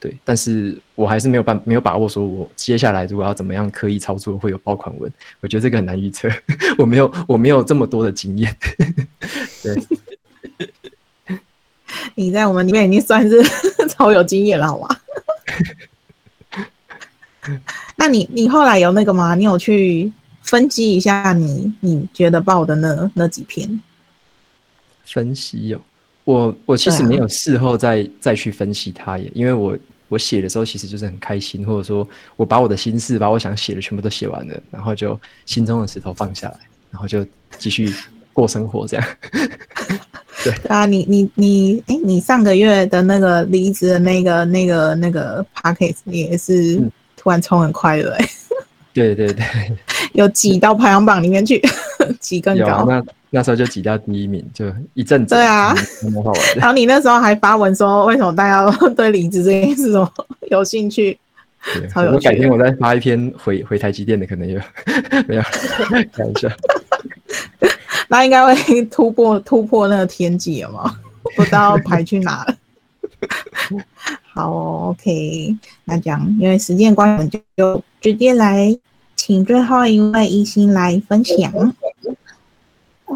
[0.00, 6.28] 对，但是我还是没有办没有把握，说我接下来如果要怎么样刻意操作会有爆款文，我觉得这个很难预测，
[6.78, 8.56] 我没有我没有这么多的经验。
[9.62, 9.76] 对。
[12.14, 13.42] 你在我们里面已经算是
[13.88, 14.88] 超有经验了，好吗？
[17.96, 19.34] 那你你后来有那个吗？
[19.34, 20.10] 你有去
[20.42, 23.80] 分析一下你你觉得爆的那那几篇？
[25.04, 25.80] 分析有，
[26.30, 29.76] 我我其实没有事后再再去分析它耶，因为我
[30.08, 36.58] 我写的时候其实就是很开心，或者说我把我的心事，把我想写的全部都写完了，然后就心中的石头放下来，
[36.90, 37.26] 然后就
[37.58, 37.94] 继续
[38.32, 39.06] 过生活这样。
[40.44, 40.52] 对。
[40.68, 46.80] 啊，你你你，哎，你上个月的那个离职的那个那个那个 p a c k a g e 也是
[47.16, 48.28] 突然冲很快的，哎，
[48.94, 49.44] 对对对，
[50.12, 51.60] 有挤到排行榜里面去，
[52.18, 52.84] 挤更高。
[52.88, 55.34] 那那时候就挤到第一名，就一阵子。
[55.34, 55.72] 对啊，
[56.56, 60.12] 然后你那时候还发文说，为什么大家都对离职这件事么
[60.50, 61.16] 有兴趣？
[61.92, 62.16] 超有趣。
[62.16, 64.60] 我改天我再发一篇回回台积电的，可能有
[65.28, 65.42] 没有？
[66.12, 66.48] 看一下。
[68.08, 70.96] 那应该会突破突破那个天际了吗？
[71.36, 72.54] 不知道排去哪了。
[74.32, 78.76] 好，OK，那这样，因为时间关系，就直接来
[79.14, 81.52] 请最后一位一心来分享。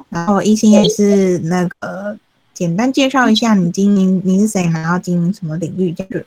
[0.08, 2.16] 然后一心也是那个
[2.52, 6.24] 简单介绍一下你经营你是谁，然后经营什么领域这样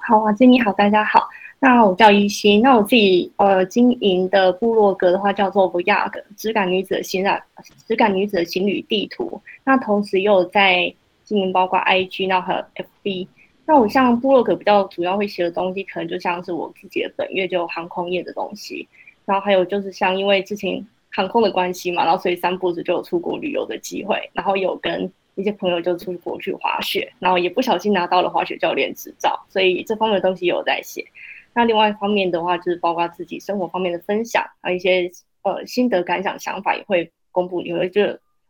[0.00, 1.28] 好啊，经理好，大家好。
[1.62, 7.42] 那我叫一心，那我自己呃经营的部落格的话叫做 Vlog，质感女子的行染，
[7.86, 9.40] 质感女子的情侣地图。
[9.64, 10.94] 那同时又在
[11.24, 12.64] 经营包括 IG，那和
[13.04, 13.26] FB。
[13.66, 18.88] 那我像部落格比较主要会写的东西，可能就像是我自己的本月就航空业的东西，
[19.26, 31.04] 然后还有就是像因为之前航空的关系嘛，然后所以三步子就有出国旅游的机会，然后有跟一些朋友就出国去滑雪，然后也不小心拿到了滑雪教练执照，所以这方面的东西有在写。
[31.52, 35.10] 那另外一方面的话，就是包括自己生活方面的分享，还有一些
[35.42, 38.02] 呃心得感想、想法也会公布，也会就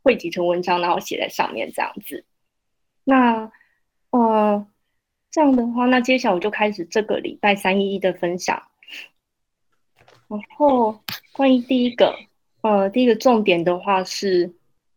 [0.02, 2.24] 汇集成文章，然后写在上面这样子。
[3.04, 3.50] 那
[4.10, 4.66] 呃
[5.30, 8.62] 这样的话，那接下来我就开始这个礼拜三一一的分享。
[10.28, 11.00] 然后
[11.32, 12.14] 关于第一个
[12.62, 14.52] 呃第一个重点的话是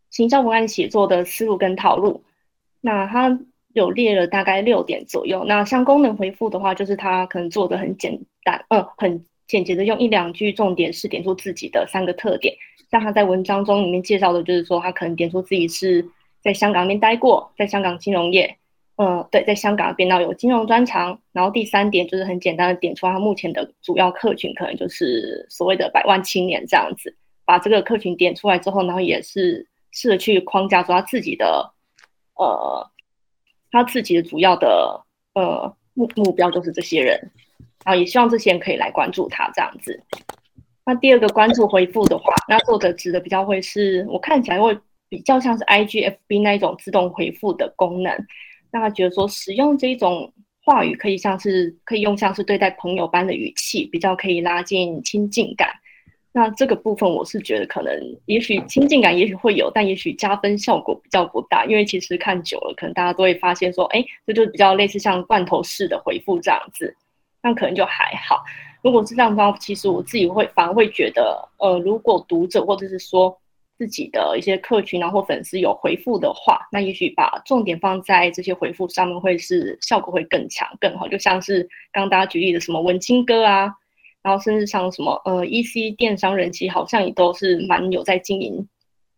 [0.09, 2.23] 行销文案写作的思路跟套路。
[2.81, 3.39] 那它
[3.73, 5.43] 有列了大概六点左右。
[5.45, 12.55] 那像功能回复的话，就是他可能做的很简单，嗯，很简洁的用一两句重点是点出自己的三个特点。
[12.91, 16.05] 像他在文章中里面介绍的，就是说他可能点出自己是
[16.43, 18.57] 在香港那边待过，在香港金融业，
[18.97, 21.19] 嗯，对，在香港那边呢有金融专长。
[21.31, 27.15] 然后第三点就是很简单的点出他目前的主要客群，可能就是所谓的百万青年这样子。
[27.45, 31.73] 把这个客群点出来之后，然后也是试着去框架出他自己的，
[32.35, 32.89] 呃，
[33.71, 37.31] 他自己的主要的呃目目标就是这些人，
[37.85, 40.01] 然后也希望这些人可以来关注他这样子。
[40.85, 48.13] 那第二个关注回复的话，那作者指的比较会是我看起来会比较像是 IGFB 那一种自动回复的功能。
[48.71, 50.33] 那他觉得说使用这一种
[50.65, 55.69] 话语可以像是可以用像是对待朋友般的语气，比较可以拉近亲近感。
[56.35, 57.93] 那这个部分我是觉得可能
[58.25, 66.95] 也许亲近感也许会有，但也许加分效果比较不大，因为其实看久了，可能大家都会发现说，哎，这就比较类似像罐头式的回复这样子，
[67.43, 68.43] 那可能就还好。
[68.81, 73.37] 如果是这样的话，其实我自己会反而会觉得，呃，如果读者或者是说
[73.77, 81.07] 自己的一些客群然后粉丝有回复的话，那也许把重点放在这些回复上面，会是效果会更强更好。
[81.07, 81.61] 就像是
[81.91, 83.71] 刚刚大家举例的什么文青哥啊，
[84.23, 88.67] 然后甚至像什么呃 EC 电商人气，好像也都是蛮有在经营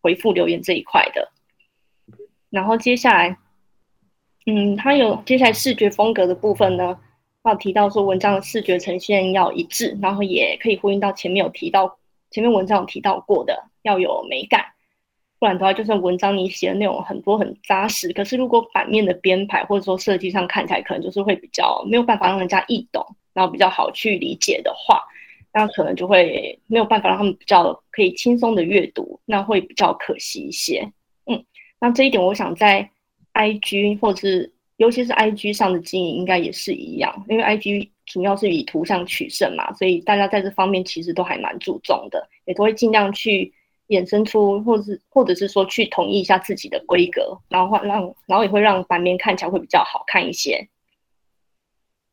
[0.01, 1.31] 回复留言这一块的。
[2.49, 3.37] 然后接下来，
[4.45, 6.99] 嗯，它有接下来视觉风格的部分呢。
[7.47, 11.99] 要提到说文章的视觉呈现要一致，然后也可以呼应到前面有提到，
[12.31, 14.65] 前面文章有提到过的要有美感，
[15.37, 25.03] 不然的话，就算文章你写的内容很多很扎实，可是如果版面的编排或者说设计上看起来可能就是会比较没有办法让人家易懂，然后比较好去理解的话，
[25.53, 30.91] 那可能就会没有办法让他们比较可以轻松的阅读，那会比较可惜一些。
[31.27, 31.45] 嗯，
[31.79, 32.89] 那这一点我想在
[33.35, 34.51] IG 或者是。
[34.77, 43.53] 尤其是 I G 上的经营应该也是一样，因为 I G 主要是以图像取胜嘛，所以大家在这方面其实都还蛮注重的，也都会尽量去
[43.87, 50.67] 衍生出，或是或者是说去统一一下自己的规格，然后让然后也会让版面看起来会比较好看一些。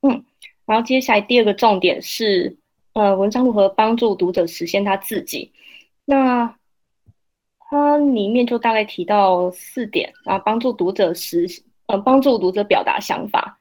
[0.02, 0.24] 嗯，
[0.72, 2.56] 然后接下来第二个重点是，
[2.94, 5.52] 呃，文章如何帮助读者实现他自己？
[6.06, 6.56] 那
[7.58, 11.46] 它里面就大概提到四点，然后帮助读者实。
[11.88, 13.58] 呃，帮助读者表达想法，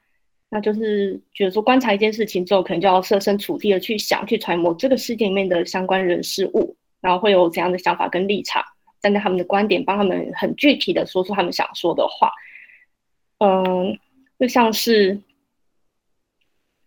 [0.50, 8.64] 那就是觉得说观察一件事情之后，可能就要设身处地的去想，去揣摩这个世界里面的相关人事物，然后会有怎样的想法跟立场，
[9.02, 12.32] 站在他们的观点，帮他们很具体的说出他们想说的话。
[13.40, 14.00] 嗯，
[14.40, 15.20] 就像是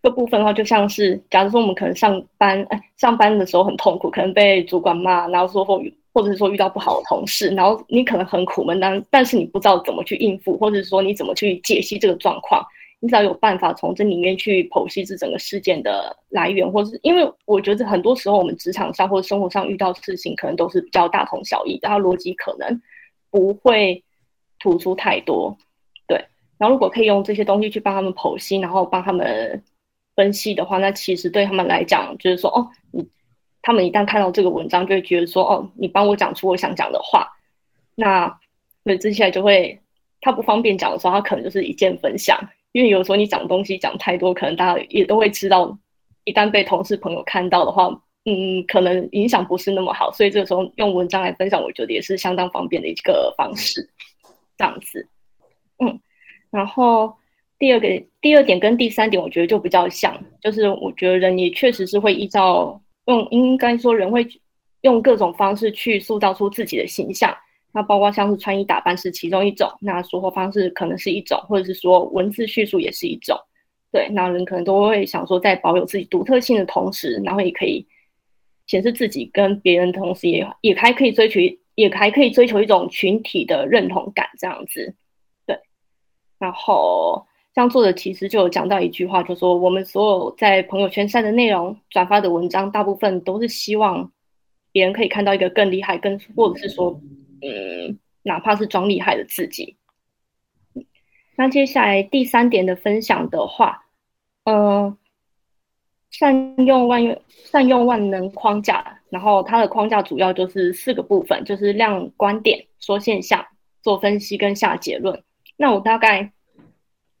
[0.05, 5.81] 这部分的话，就像是假如说我们可能上班，哎，上班的时候很痛苦，可能被主管骂，然后说或
[6.13, 12.63] 或者是说遇到不好的同事，然后你可能很苦闷，但但是你不知道怎么去应付，或者是说你怎么去解析这个状况，
[12.99, 22.79] 你只要有办法从这里面去剖析这整个事件的来源，或是因为我觉得很多时候我们职场上或者生活上遇到事情，可能都是比较大同小异，然后逻辑可能
[23.31, 24.03] 不会
[24.59, 25.57] 突出太多，
[26.07, 26.23] 对。
[26.59, 29.63] 然后如果可以用这些东西去帮他们剖析，然后帮他们
[30.15, 33.07] 分析的话，那其实对他们来讲就是说，哦，你。
[33.67, 37.27] 他们一旦看到这个文章，就会觉得说：“哦，你帮我讲出我想讲的话。”
[37.97, 38.39] 那
[38.83, 39.81] 那接下来就会，
[40.21, 42.39] 他不方便讲的时候，他可能就是一键分享。
[42.73, 45.75] 因为有时候你讲东西讲太多，可能大家也都会知道。
[46.25, 47.89] 一旦被同事朋友看到的话，
[48.25, 50.11] 嗯，可能影响不是那么好。
[50.11, 53.89] 所以这个时候用文章来分享，我觉得也是相当方便的一个方式。
[54.59, 55.09] 这样子，
[55.83, 55.99] 嗯。
[56.51, 57.11] 然后
[57.57, 57.87] 第二个
[58.21, 62.81] 第二点跟第三点，我觉得就比较像，就是我觉得人也确实是会依照。
[63.05, 64.27] 用应该说人会
[64.81, 67.31] 用各种方式去塑造出自己的形象，
[67.71, 73.37] 那包括像是穿衣打扮是其中一种，那说话方式可能是一种，或者是说文字叙述也是一种。
[73.91, 77.85] 对，那人可能都会想说，在保有自己独特性的同时，然后也可以
[78.65, 81.39] 显示自己跟别人同时，也也还可以追求，
[81.75, 84.95] 也还可以追求一种群体的认同感这样子。
[85.45, 85.59] 对，
[86.39, 87.23] 然后。
[87.55, 94.11] 像作者其实就有讲到一句话，就说我们所有在朋友圈晒的内容、转发的文章，大部分都是希望
[94.73, 96.99] 别人可以看到一个更厉害、更或者是说，
[97.41, 99.77] 嗯，哪怕是装厉害的自己。
[101.37, 103.85] 那接下来第三点的分享的话，
[104.43, 104.97] 嗯，
[106.11, 113.45] 善用万用善用万能框架，然后它的框架主要就是四个部分，就是亮观点、说现象、
[113.81, 115.23] 做分析跟下结论。
[115.55, 116.33] 那我大概。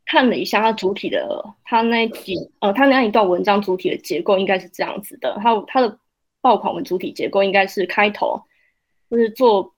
[0.05, 5.37] 看了一下它主体的，它那几呃，它那一段文章主体的结构应该是这样子的。
[5.41, 5.97] 它它的
[6.41, 8.39] 爆款文主体结构应该是开头
[9.09, 9.73] 就是做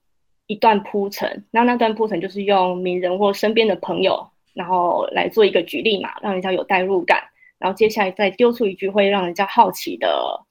[0.46, 7.22] 一段铺陈，那那段铺陈就是用名人或身边的朋友，然后来做一个举例嘛，让人家有代入感。
[7.58, 10.46] 然后接下来再丢出一句会让人家好奇的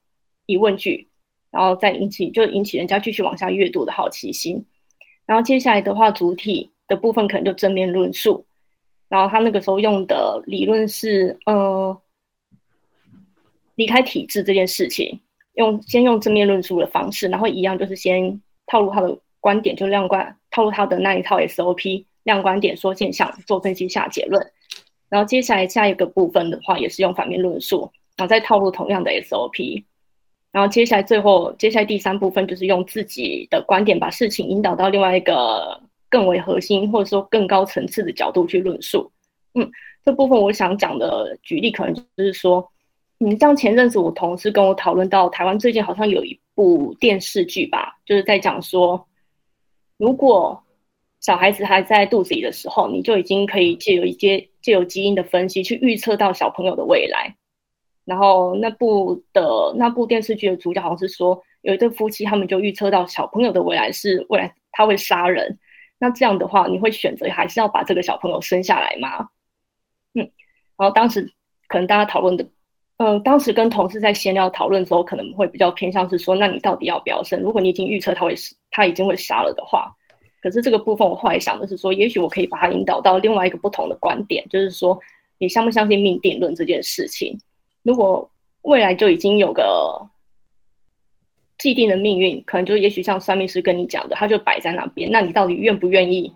[0.47, 1.07] 疑问句，
[1.51, 4.65] 然后再引起就引起人家继续往下阅读的好奇心。
[5.27, 8.47] 然后接下来的话，主体的部分可能就正面论述。
[9.09, 11.97] 然后他那个时候用的理论是，呃，
[13.75, 15.19] 离开体制这件事情，
[15.53, 24.45] 用先用正面论述的方式，然后一样就是先套路他的观点，就量观套路他的那一套 SOP，量观点说现象，做分析下结论。
[25.09, 29.84] 然后接下来下一个部分的话，也是用反面论述，然后再套路同样的 SOP。
[30.51, 35.79] 然后接下来最后，接下来第三部分就是用自己的观点把事情引导到另外一个
[36.09, 39.11] 更为核心或者说更高层次的角度去论述。
[39.53, 39.71] 嗯，
[40.05, 42.69] 这部分我想讲的举例可能就是说，
[43.19, 49.07] 嗯，像前阵子我同事跟我讨论到台湾最近好像有一部电视剧吧，就是在讲说，
[49.97, 50.63] 如果
[51.19, 57.35] 小孩子还在肚子里的时候，你就已经可以借由一些借由基因的分析去预测到小朋友的未来。
[58.05, 65.57] 然后那部的那部电视剧的主角好像是说，有一对夫妻，他们就预测到小朋友的未来是未来他会杀人。
[65.99, 69.30] 那这样的话，你会选择还是要把这个小朋友生下来吗？
[70.14, 70.22] 嗯，
[70.78, 71.32] 然后当时
[71.68, 72.48] 可能大家讨论的，
[72.98, 77.41] 嗯，当时跟同事在闲聊讨论的时候，可能会比较偏向是说，那你到底要不要生？
[77.41, 78.36] 如果你已经预测他会
[78.72, 79.94] 他已经会杀了的话。
[80.40, 84.98] 可是这个部分，我后来想的是说，也许我可以把他引导到另外一个不同的观点，就是说，
[85.40, 87.38] 你相不相信命定论这件事情？
[87.82, 88.30] 如果
[88.61, 89.99] 未来就已经有个
[91.57, 96.31] 既定的命运，可能就也许像算命师跟你讲的，他就摆在那边，那你到底愿不愿意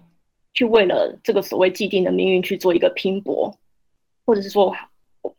[0.54, 3.56] 去为了这个所谓既定的命运去做一个拼搏，
[4.26, 4.76] 或者是说，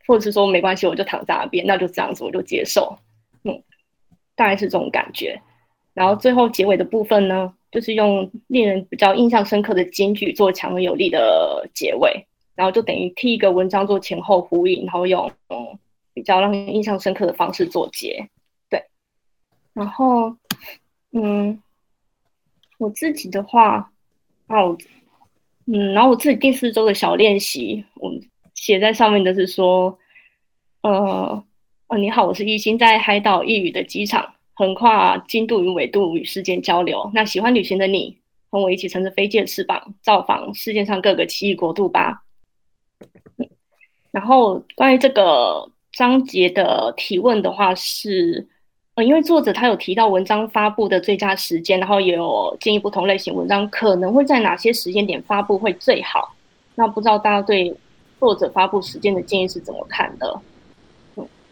[0.07, 2.97] 或者是说没关系，我就躺在那边，那就这样子，我就接受。
[3.43, 3.61] 嗯，
[4.35, 5.41] 大概是这种感觉。
[5.93, 7.53] 然后最后结尾的部分呢？
[7.71, 12.23] 就是用令人比较印象深刻的金句做强而有力的结尾，
[12.53, 15.31] 然后就等于替一个文章做前后呼应，然后用
[16.13, 18.29] 比较让人印象深刻的方式做结。
[19.73, 20.35] 然后
[21.11, 21.61] 嗯，
[22.77, 23.91] 我自己的话，
[24.47, 24.77] 哦，
[25.65, 28.11] 嗯，然后我自己第四周的小练习，我
[28.53, 29.97] 写在上面的是说，
[30.81, 31.43] 呃，
[31.87, 34.33] 哦，你好，我是一心在海岛一语的机场。
[34.55, 37.09] 横跨经度与纬度与世界交流。
[37.15, 38.15] 那喜欢旅行的你，
[38.51, 42.23] 和我一起乘着飞机的翅膀，造访世界上各个奇异国度吧。
[44.11, 48.47] 然后关于这个章节的提问的话是，
[48.95, 56.35] 呃，因为作者他有提到文章发布的最佳时间，然后也有建议不同类型文章可能会在哪些时间点发布会最好。
[56.75, 57.75] 那不知道大家对
[58.19, 60.39] 作者发布时间的建议是怎么看的？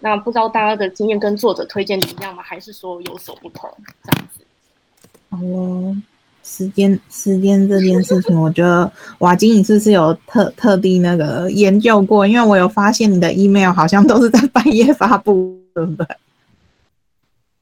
[0.03, 2.41] 那不知道大家的经验跟作者推荐一样吗？
[2.43, 3.69] 还是说有所不同
[4.03, 4.43] 这样子？
[5.29, 5.95] 哦，
[6.43, 12.27] 时间时间这件事情，我觉得瓦金你是不是有特特地那个研究过？
[12.27, 16.07] 因为我有发现你的 email 好像都是在半夜发布，对不对？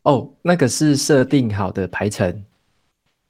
[0.09, 2.43] 哦，那个是设定好的排程。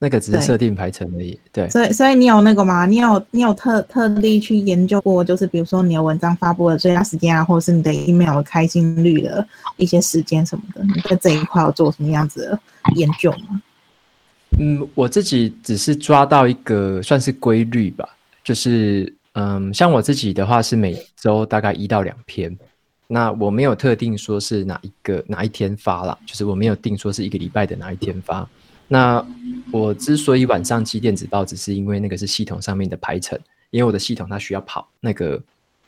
[0.02, 1.70] 那个只是设定排程而已，对。
[1.70, 2.86] 所以，所以你有那个吗？
[2.86, 9.46] 你有你有特特地去研究过，就是比如说你的文章发布的最佳时间啊，或者是你的 email 开心率的
[9.76, 12.60] 一些时间什么的，你在这一块有做什么样子的
[12.96, 13.62] 研究吗？
[14.58, 18.08] 嗯，我自己只是抓到一个算是规律吧，
[18.42, 22.58] 就是嗯，像我自己的话是每周大概一到两篇，
[23.12, 28.48] 那我没有特定说是哪一个哪一天发了，就是我没有定说是一个礼拜的哪一天发。
[28.88, 29.26] 那
[29.72, 33.36] 我之所以晚上寄电子报，只是因为那个是系统上面的排程，
[33.72, 35.42] 因为我的系统它需要跑那个，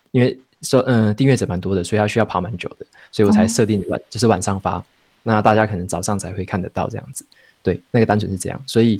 [0.09, 4.83] 因为说嗯订阅者蛮多的，所以它需要跑蛮久的，所以我才设定晚就是晚上发，
[5.21, 7.23] 那大家可能早上才会看得到这样子，
[7.61, 8.99] 对，那个单纯是这样，所以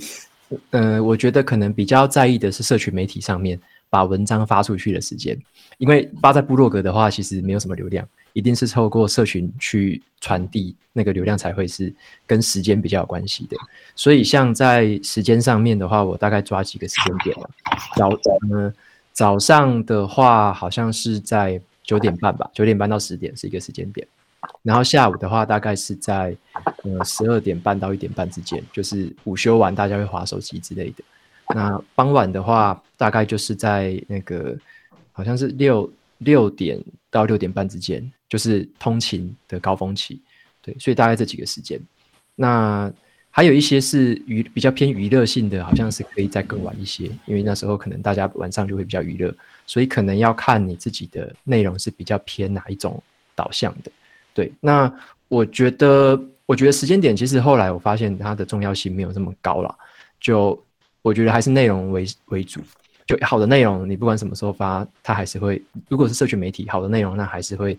[0.70, 3.60] 嗯，我觉得可能比较在意的是社群媒体上面
[3.92, 5.38] 把文章发出去的时间，
[5.76, 8.08] 因为发在部落格的话，其实没有什么流量。
[8.32, 11.92] 一定是透过社群去传递那个流量才会是
[12.26, 13.56] 跟时间比较有关系的，
[13.94, 17.50] 所以像在时间上面的话，我大概抓几个时间点了。
[17.94, 18.08] 早
[18.50, 18.72] 嗯
[19.12, 24.08] 早上的话，好像是在九点半吧，九点半到十点是一个时间点。
[24.62, 26.34] 然后下午的话，大概是在
[26.84, 31.04] 呃十二点半到一点半之间，就是午休完大家会划手机之类的。
[31.56, 34.56] 那傍晚的话，大概就是在那个
[35.12, 38.10] 好像是六六点到六点半之间。
[38.32, 40.18] 就是通勤的高峰期，
[40.62, 41.78] 对，所以大概这几个时间。
[42.34, 42.90] 那
[43.30, 53.02] 还有一些是娱比较偏娱乐性的，好像是可以再更晚一些，因为那时候可能大家晚上就会比较娱乐，所以可能要看你自己的内容是比较偏哪一种
[53.34, 53.92] 导向的。
[54.32, 54.90] 对，那
[55.28, 59.76] 我觉得，我觉得时间点其实后来我发现它的重要性没有这么高了，
[60.18, 60.58] 就
[61.02, 62.60] 我觉得还是内容为为主。
[63.04, 65.60] 就好的内容，你不管什么时候发，它还是会。
[65.88, 67.76] 如果是社群媒体好的内容，那还是会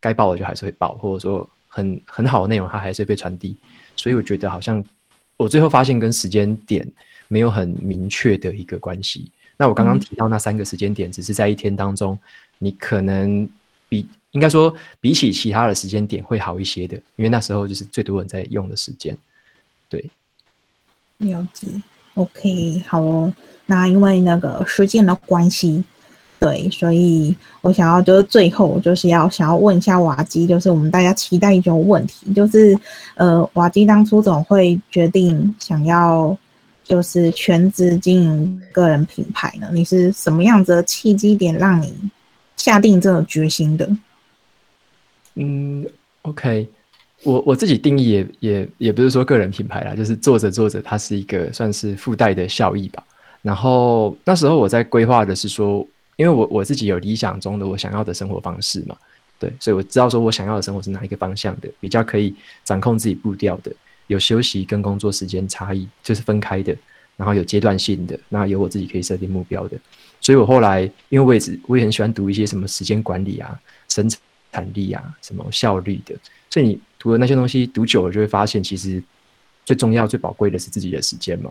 [0.00, 3.56] 该报的就还是会报，或者说很很好的内容，它还是会被传递。
[3.94, 4.84] 所以我觉得好像
[5.36, 6.86] 我最后发现跟时间点
[7.28, 9.30] 没有很明确的一个关系。
[9.56, 12.18] 那我刚刚提到那三个时间点，只是在一天当中，
[12.58, 13.48] 你可能
[13.88, 19.16] 比应该说比起其他的时间点会好一些的，因为那时候就是最多人在用的时间。
[19.88, 20.04] 对，
[21.18, 21.68] 了解。
[22.16, 23.32] OK，好哦。
[23.66, 25.82] 那因为那个时间的关系，
[26.38, 32.78] 对，所以我想要就是最后就是要想要问一下瓦基，就是我们大家期待一种问题，就是
[33.16, 36.36] 呃，瓦基当初怎么会决定想要
[36.84, 39.68] 就是全职经营个人品牌呢？
[39.72, 41.92] 你是什么样子的契机点让你
[42.56, 43.90] 下定这个决心的？
[45.34, 45.84] 嗯
[46.22, 46.68] ，OK。
[47.26, 53.04] 我我自己定义也也也不是说个人品牌啦，就是做着做着，它是一个算是附带的效益吧。
[53.42, 55.84] 然后那时候我在规划的是说，
[56.14, 58.96] 因为我我自己有理想中的我想要的生活方式嘛，
[59.40, 62.32] 对，所以我知道说我想要的生活是哪一个方向的，比较可以
[62.64, 63.72] 掌控自己步调的，
[64.06, 66.76] 有休息跟工作时间差异就是分开的，
[67.16, 69.76] 然后有阶段性的，那有我自己可以设定目标的。
[70.20, 73.58] 所以我后来因为我也是我也很喜欢读一些什么时间管理啊、
[73.88, 74.08] 生
[74.52, 76.14] 产力啊、什么效率的，
[76.50, 76.80] 所以你。
[77.06, 79.00] 读了那些东西，读久了就会发现，其实
[79.64, 81.48] 最重要、最宝贵的是自己的时间嘛。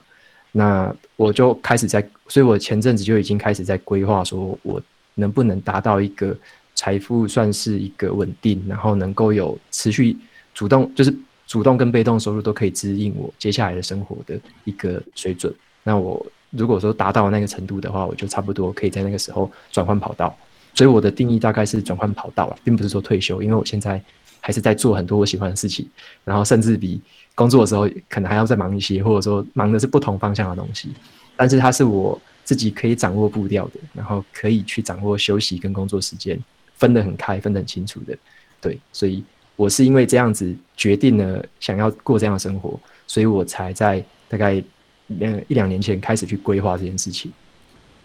[0.52, 4.82] 那我就开始在，所以我前阵子就已经开始在规划，说我
[5.14, 6.36] 能不能达到一个
[6.73, 10.18] 财富算是一个稳定，然后能够有持续
[10.53, 11.18] 主动，就是
[11.48, 15.56] 主动跟被动收入都可以指引我接下来的生活的一个水准。
[15.84, 20.38] 那我如果说达到那个程度的话，我就差不多可以在那个时候转换跑道。
[20.73, 24.03] 所以我的定义大概是转换跑道了，并不是说退休，因为我现在。
[24.45, 25.89] 还是在做很多我喜欢的事情，
[26.23, 27.01] 然后甚至比
[27.34, 30.89] 工作的时候可能还要再忙一些，或者说忙的是不同方向的东西。
[31.35, 36.39] 但是它是我自己可以掌握步调的，然后可以去掌握休息跟工作时间
[36.76, 38.15] 分得很开、分得很清楚的。
[38.61, 39.23] 对，所以
[39.55, 44.63] 我是因为这样子决定了想要过这样的生活，所以我才在大概
[45.07, 47.34] 两一两年前开始去规划这件事情。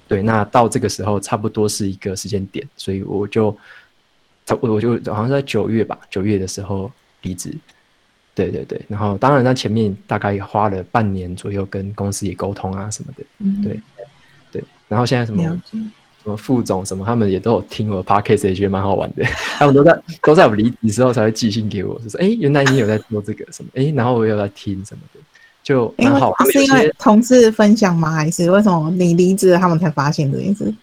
[0.09, 3.55] 对，那到这个时候差不多是一个时间点，所以我就。
[4.61, 6.91] 我我就好像在九月吧，九月的时候
[7.23, 7.55] 离职，
[8.35, 13.25] 对对对，然后当然在前面大概花了半年左右跟公司也沟通啊什么的，
[13.63, 13.81] 对
[14.53, 15.43] 对，然后现在什么
[16.23, 19.25] 什么副总什么，他们也都有听我的 podcast，也觉得蛮好玩的，
[19.59, 25.21] 他们都在都在我离职之后才会寄信给我，就说哎，原来你有在做这个什么，哎，然后我有在听什么的，
[25.63, 26.35] 就蛮好。
[26.53, 28.11] 是因为同事分享吗？
[28.11, 30.75] 还是为什么你离职他们才发现这件事？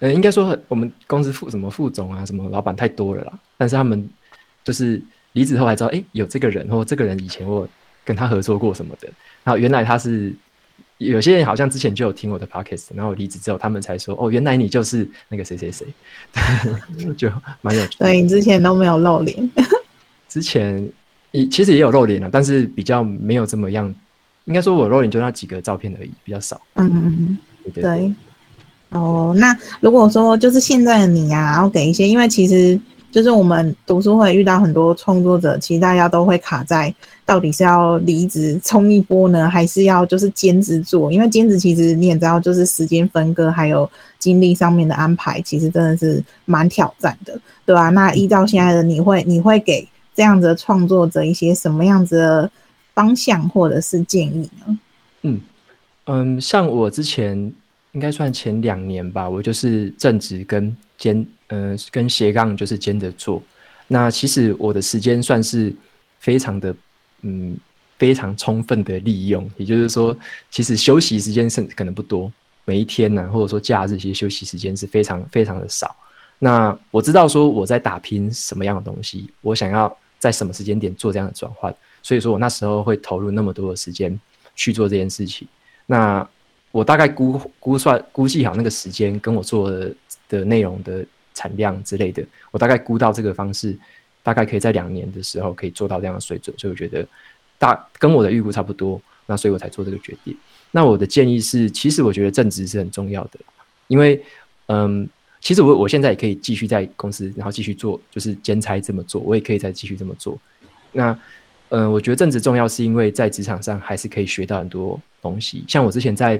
[0.00, 3.32] 呃，应该说我们公司副什么副总啊，什么老板太多了啦。
[3.56, 4.08] 但是他们
[4.62, 5.02] 就是
[5.32, 7.68] 离职后才知道，哎，有这个人，或这个人以前我
[8.04, 9.08] 跟他合作过什么的。
[9.44, 10.32] 然后原来他是
[10.98, 15.86] 有些人好像之前就有听我的 podcast，然后离职之后他们才说，哦，原来你就是那个谁谁谁，
[17.16, 17.30] 就
[17.60, 17.98] 蛮有趣。
[17.98, 19.50] 对你之前都没有露脸，
[20.28, 20.88] 之前
[21.32, 23.92] 也其实也有露脸了，但是比较没有这么样。
[24.44, 26.60] 应该说我露脸就那几个照片而已，比较少。
[26.74, 28.14] 嗯嗯嗯，对。
[28.90, 32.80] 哦，那如果说就是现在的你呀，然后给一些，因为其实
[33.12, 36.94] 就是我们读书会遇到很多创作者，其实大家都会卡在
[37.26, 41.12] 到底是要离职冲一波呢，还是要就是兼职做？
[41.12, 43.88] 因为兼职其实你也知道，就是时间分割还有
[44.18, 47.90] 精力上面的安排，其实真的是蛮挑战的，对吧？
[47.90, 52.50] 那依照现在的你会，你会给这样子的创作者一些什么样子的
[52.94, 54.78] 方向或者是建议呢？
[55.20, 55.40] 嗯
[56.06, 57.52] 嗯，像我之前。
[57.92, 63.42] 应该算前两年吧，我就是正职跟兼，呃，跟斜杠就是兼着做。
[63.86, 65.74] 那其实我的时间算是
[66.20, 66.74] 非常的，
[67.22, 67.56] 嗯，
[67.98, 69.50] 非常充分的利用。
[69.56, 70.16] 也就是说，
[70.50, 72.30] 其实休息时间是可能不多，
[72.66, 75.96] 每一天呢，或者说假日一些休息时间是非常非常的少。
[76.38, 84.20] 那我知道说我在打拼什么样的东西，我想要在什么时间点做这样的转换，所以说我那时候会投入那么多的时间
[84.54, 85.48] 去做这件事情。
[85.86, 86.28] 那
[86.70, 89.70] 我大概估估算估计好那个时间，跟我做
[90.28, 93.76] 的内容的产量之类的，我大概估到这个方式，
[94.22, 97.06] 大概可以在两年的时候可以做到这样的水准，所以我觉得
[97.58, 100.36] 大跟我的预估差不多，那所以我才做这个决定。
[100.70, 103.40] 那我的建议是，其实我觉得正职是很重要的，
[103.86, 104.22] 因为
[104.66, 105.08] 嗯，
[105.40, 110.38] 其实我我现在也可以继续在公司，然后继续做，就是兼差这么做，我也可以再继续这么做。
[110.92, 111.18] 那
[111.70, 116.38] 嗯，我觉得正职重要，是因为在职场上还是可以学到很多东西，像我之前在。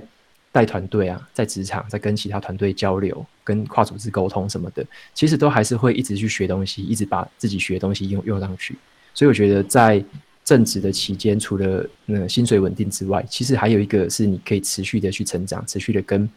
[0.50, 4.84] 带团队啊，在职场，在跟其他团队交流、跟跨组织沟通什么的，
[5.14, 8.76] 其实都还是会一直去学东西，一直把自己学的东西用用上去。
[9.14, 10.02] 所以我觉得，在
[10.44, 16.28] 正职的期间，除了那薪水稳定之外，其实还有一个是你可以持续的去成长，持续的跟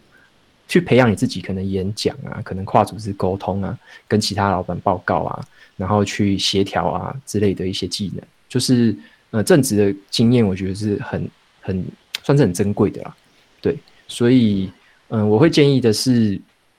[0.68, 3.78] 去培养你自己可能演讲啊，可能跨组织沟通啊，
[4.08, 5.48] 跟其他老板报告啊，
[5.78, 8.96] 然后去协调啊之类的一些技能，就是
[9.30, 11.30] 呃正职的经验，我觉得是很
[11.62, 11.86] 很
[12.24, 13.16] 算是很珍贵的啦。
[13.62, 13.78] 对，
[14.12, 14.70] 所以
[15.08, 16.38] 嗯，我会建议的是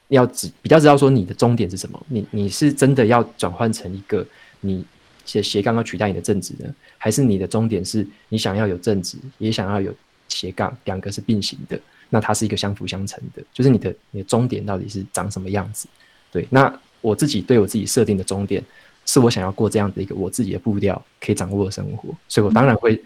[0.08, 4.24] 要只比较知道说你的终点是什么，你你是真的要转换成一个
[4.60, 4.84] 你
[5.24, 6.66] 斜斜杠要取代你的正职呢，
[6.98, 9.94] 还是你的终点是你想要有正职，也想要有
[10.28, 11.80] 斜杠，两个是并行的？
[12.10, 15.88] 那它是一个相辅相成的，就是你的你的终点到底是长什么样子？
[16.30, 18.62] 对，那我自己对我自己设定的终点，
[19.06, 23.02] 是我想要过这样的一个我自己的步调可以掌握的生活，所以我当然会，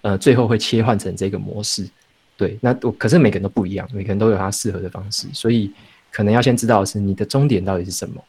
[0.00, 1.86] 呃，最后会切换成这个模式。
[2.36, 5.72] 对，那我可是每个人都不一样，每个人都有他适合的方式，所以
[6.10, 8.22] 可能要先知道的是你的终点到底是什么，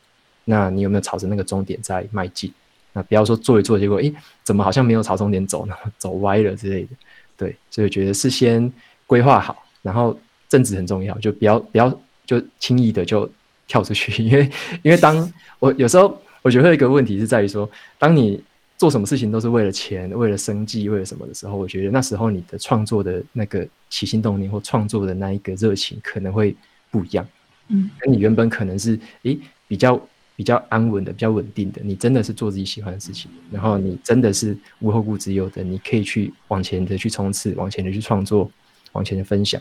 [0.45, 2.51] 那你有没有朝着那个终点在迈进？
[2.93, 4.13] 那不要说做一做，结果诶，
[4.43, 5.75] 怎么好像没有朝终点走呢？
[5.99, 6.89] 走歪了之类的。
[7.35, 8.71] 对，所以我觉得是先
[9.05, 9.63] 规划好。
[9.83, 10.17] 然后
[10.49, 11.89] 正直很重要，就不要不要
[12.25, 13.29] 就轻易的就
[13.67, 14.49] 跳出去， 因为
[14.81, 18.41] 因为当我有时候我觉得一个问题是在于说，当你
[18.77, 26.55] 做什么事情都是为了钱、为了生计、为了什么的时候，我觉得那时候你的创作的那个起心动念或创作的那一个热情可能会
[26.91, 27.27] 不一样。
[27.69, 29.37] 嗯，跟你原本可能是诶
[29.67, 29.99] 比较
[30.35, 38.49] 比较安稳的、比较稳定的，你真的是做自己喜欢的事情，然后你真的是无后顾之忧的，你可以去往前的去冲刺，往前的去创作，
[38.91, 39.59] 往前的分享。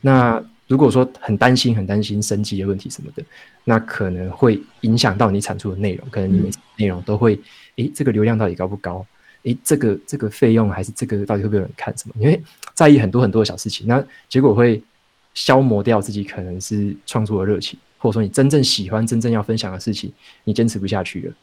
[0.00, 3.22] 那如果说很担心、很担心生计的问题什么的，
[3.64, 6.08] 那可能会影响到你产出的内容。
[6.08, 7.38] 可能你每次内容都会，
[7.76, 9.04] 诶，这个流量到底高不高？
[9.42, 11.94] 诶，这个这个费用还是这个到底会不会有人看？
[11.94, 12.14] 什么？
[12.18, 12.42] 因为
[12.72, 14.82] 在意很多很多的小事情，那结果会
[15.34, 20.10] 消磨掉自己可能是创作的热情，或者说你真正喜欢、真正要分享的事情，
[20.44, 21.34] 你坚持不下去了。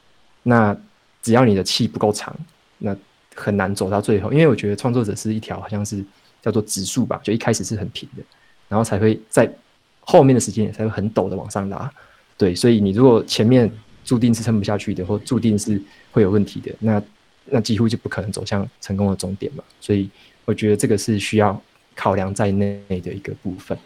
[0.42, 0.76] 那
[1.22, 2.36] 只要你的气不够长，
[2.80, 2.98] 那
[3.36, 4.32] 很难走到最后。
[4.34, 6.04] 因为我觉得创作者是一条好像是
[6.42, 8.24] 叫做指数吧，就一开始是很平的。
[8.70, 9.52] 然后才会在
[10.00, 11.92] 后面的时间也才会很陡的往上拉，
[12.38, 13.70] 对，所以你如果前面
[14.06, 15.82] 注定是撑不下去的，或注定是
[16.12, 17.02] 会有问题的，那
[17.46, 19.64] 那几乎就不可能走向成功的终点嘛。
[19.82, 20.10] 所以
[20.46, 21.60] 我觉得这个是需要
[21.96, 23.78] 考量在内的一个部分。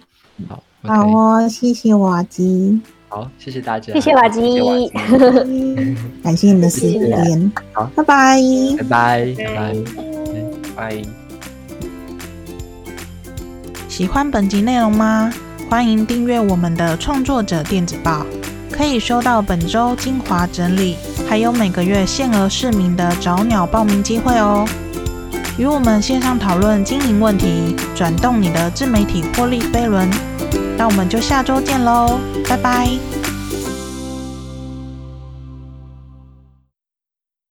[0.47, 2.79] 好，好哦，谢谢瓦吉。
[3.09, 4.41] 好，谢谢大家，谢谢瓦吉，
[6.23, 7.51] 感谢你的时间。
[7.73, 8.39] 好，拜拜，
[8.77, 9.73] 拜拜，拜
[10.75, 11.22] 拜，拜。
[13.95, 15.31] 喜欢本集内容吗？
[15.69, 18.25] 欢迎订阅我们的创作者电子报，
[18.71, 20.97] 可以收到本周精华整理，
[21.29, 24.67] 还有每个月限额市民的找鸟报名机会哦。
[25.59, 30.09] 与我们线上讨论经营问题，转动你的自媒体获利飞轮。
[30.75, 32.89] 那我们就下周见喽，拜拜。